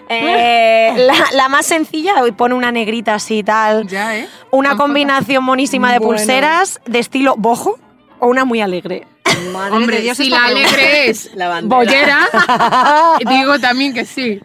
[0.09, 3.86] Eh, la, la más sencilla, hoy pone una negrita así y tal.
[3.86, 4.28] Ya, ¿eh?
[4.51, 6.16] Una mocombinación monísima de Bueno.
[6.18, 7.78] pulseras de estilo bojo
[8.20, 9.06] o una muy alegre.
[9.52, 11.76] Madre Hombre, Dios, si la alegre es La bandera.
[11.76, 14.40] bollera, digo también que sí.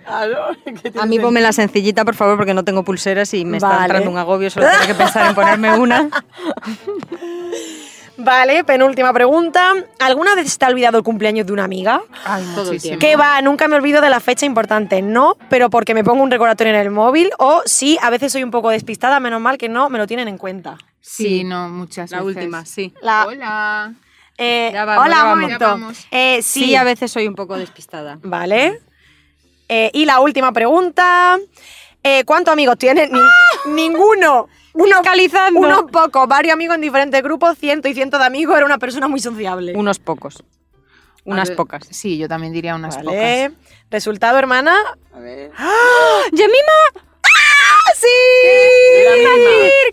[0.99, 4.09] A mí ponme la sencillita, por favor, porque no tengo pulseras y me está entrando
[4.09, 6.09] un agobio solo tener que pensar en ponerme una.
[8.21, 9.73] Vale, penúltima pregunta.
[9.99, 12.01] ¿Alguna vez te ha olvidado el cumpleaños de una amiga?
[12.25, 12.99] Ay, Todo el muchísimo.
[12.99, 15.01] Que va, nunca me olvido de la fecha importante.
[15.01, 17.29] No, pero porque me pongo un recordatorio en el móvil.
[17.39, 20.27] O sí, a veces soy un poco despistada, menos mal que no me lo tienen
[20.27, 20.77] en cuenta.
[20.99, 22.35] Sí, no, muchas La veces.
[22.35, 22.93] última, sí.
[23.01, 23.93] La- Hola.
[24.37, 25.41] eh, Ya vamos, hola, ya un vamos.
[25.41, 25.65] momento.
[25.65, 26.07] Ya vamos.
[26.11, 28.19] Eh, sí, Sí, a veces soy un poco despistada.
[28.21, 28.81] Vale.
[29.69, 31.37] Eh, y la última pregunta.
[32.03, 33.09] Eh, ¿Cuántos amigos tienes?
[33.11, 34.47] Ni- Ninguno.
[34.73, 35.59] Unos, Fiscalizando.
[35.59, 38.55] unos pocos, varios amigos en diferentes grupos, cientos y cientos de amigos.
[38.55, 39.73] Era una persona muy sociable.
[39.75, 40.43] Unos pocos.
[41.25, 41.85] Unas pocas.
[41.91, 43.51] Sí, yo también diría unas Vale.
[43.91, 44.75] Resultado, hermana.
[45.13, 45.51] A ver.
[46.31, 47.08] ¡Yemima!
[47.99, 48.07] ¡Sí!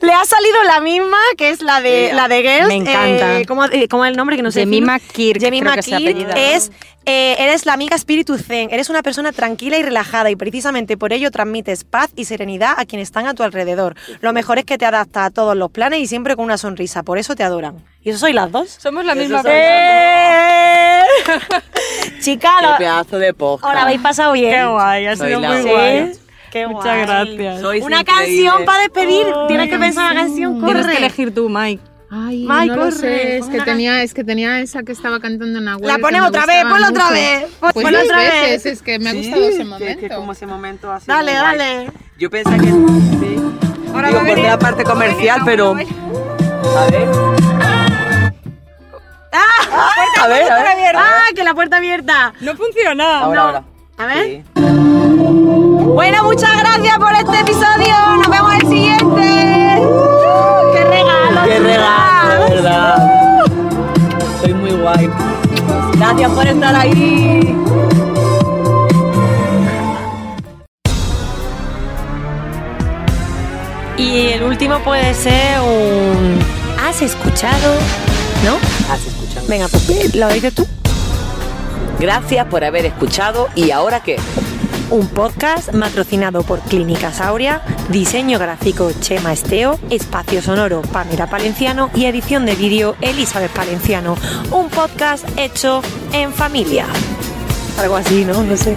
[0.02, 2.68] Le ha salido la misma, que es la de, la de Girls.
[2.68, 3.40] Me encanta.
[3.40, 4.60] Eh, ¿cómo, eh, cómo es el nombre que no sé?
[4.60, 6.70] Yemima Kirk, Jemima Kirk es,
[7.06, 8.68] eh, eres la amiga espíritu zen.
[8.70, 12.84] Eres una persona tranquila y relajada y precisamente por ello transmites paz y serenidad a
[12.84, 13.96] quienes están a tu alrededor.
[14.20, 17.02] Lo mejor es que te adaptas a todos los planes y siempre con una sonrisa.
[17.02, 17.82] Por eso te adoran.
[18.02, 18.68] ¿Y eso sois las dos?
[18.70, 19.50] Somos la misma soy.
[19.54, 21.00] ¡Eh!
[22.20, 23.68] Chica, Qué lo, pedazo de podcast.
[23.68, 24.52] os la habéis pasado bien.
[24.52, 26.20] Qué guay, ha Soy sido muy Sí.
[26.50, 27.36] Qué Muchas guay.
[27.36, 27.60] gracias.
[27.60, 28.26] Sois Una increíbles.
[28.44, 29.26] canción para despedir.
[29.48, 30.60] Tienes que pensar en la canción.
[30.60, 30.72] Corre.
[30.72, 31.82] Tienes que elegir tú, Mike.
[32.08, 35.18] Ay, Mai, no lo corre, sé, es que tenía, es que tenía esa que estaba
[35.18, 35.64] cantando en.
[35.64, 37.46] La que pones me otra vez, ponla otra vez.
[37.58, 38.64] Pon- Pues ponla otra vez.
[38.64, 40.00] es que me ha Sí, gustado ese que- momento.
[40.00, 41.06] Que, como ese momento así.
[41.08, 41.58] Dale, guay.
[41.58, 41.90] dale.
[42.16, 42.66] Yo pensé que.
[42.66, 43.42] Sí.
[43.92, 45.72] Ahora Digo, venir- la parte comercial, pero.
[45.76, 47.08] A ver.
[50.22, 50.96] A ver, a ver.
[50.96, 52.32] ¡Ah, que la puerta abierta!
[52.40, 53.20] No funciona.
[53.20, 53.64] Ahora, ahora.
[53.98, 54.42] A ver.
[54.54, 54.62] Sí.
[55.94, 57.94] Bueno, muchas gracias por este episodio.
[58.16, 59.82] Nos vemos en el siguiente.
[60.72, 61.40] ¡Qué regalo!
[61.44, 63.46] Qué regalo, de verdad.
[64.42, 65.08] Soy muy guay.
[65.96, 67.56] Gracias por estar ahí.
[73.96, 76.38] Y el último puede ser un.
[76.84, 77.74] ¿Has escuchado?
[78.44, 78.56] ¿No?
[78.92, 79.46] Has escuchado.
[79.46, 80.66] Venga, pues lo dices tú.
[81.98, 84.16] Gracias por haber escuchado y ahora qué.
[84.88, 92.04] Un podcast patrocinado por Clínicas Aurea, diseño gráfico Chema Esteo, espacio sonoro Pamela Palenciano y
[92.04, 94.16] edición de vídeo Elizabeth Palenciano.
[94.52, 95.82] Un podcast hecho
[96.12, 96.86] en familia.
[97.80, 98.44] Algo así, ¿no?
[98.44, 98.76] No sé.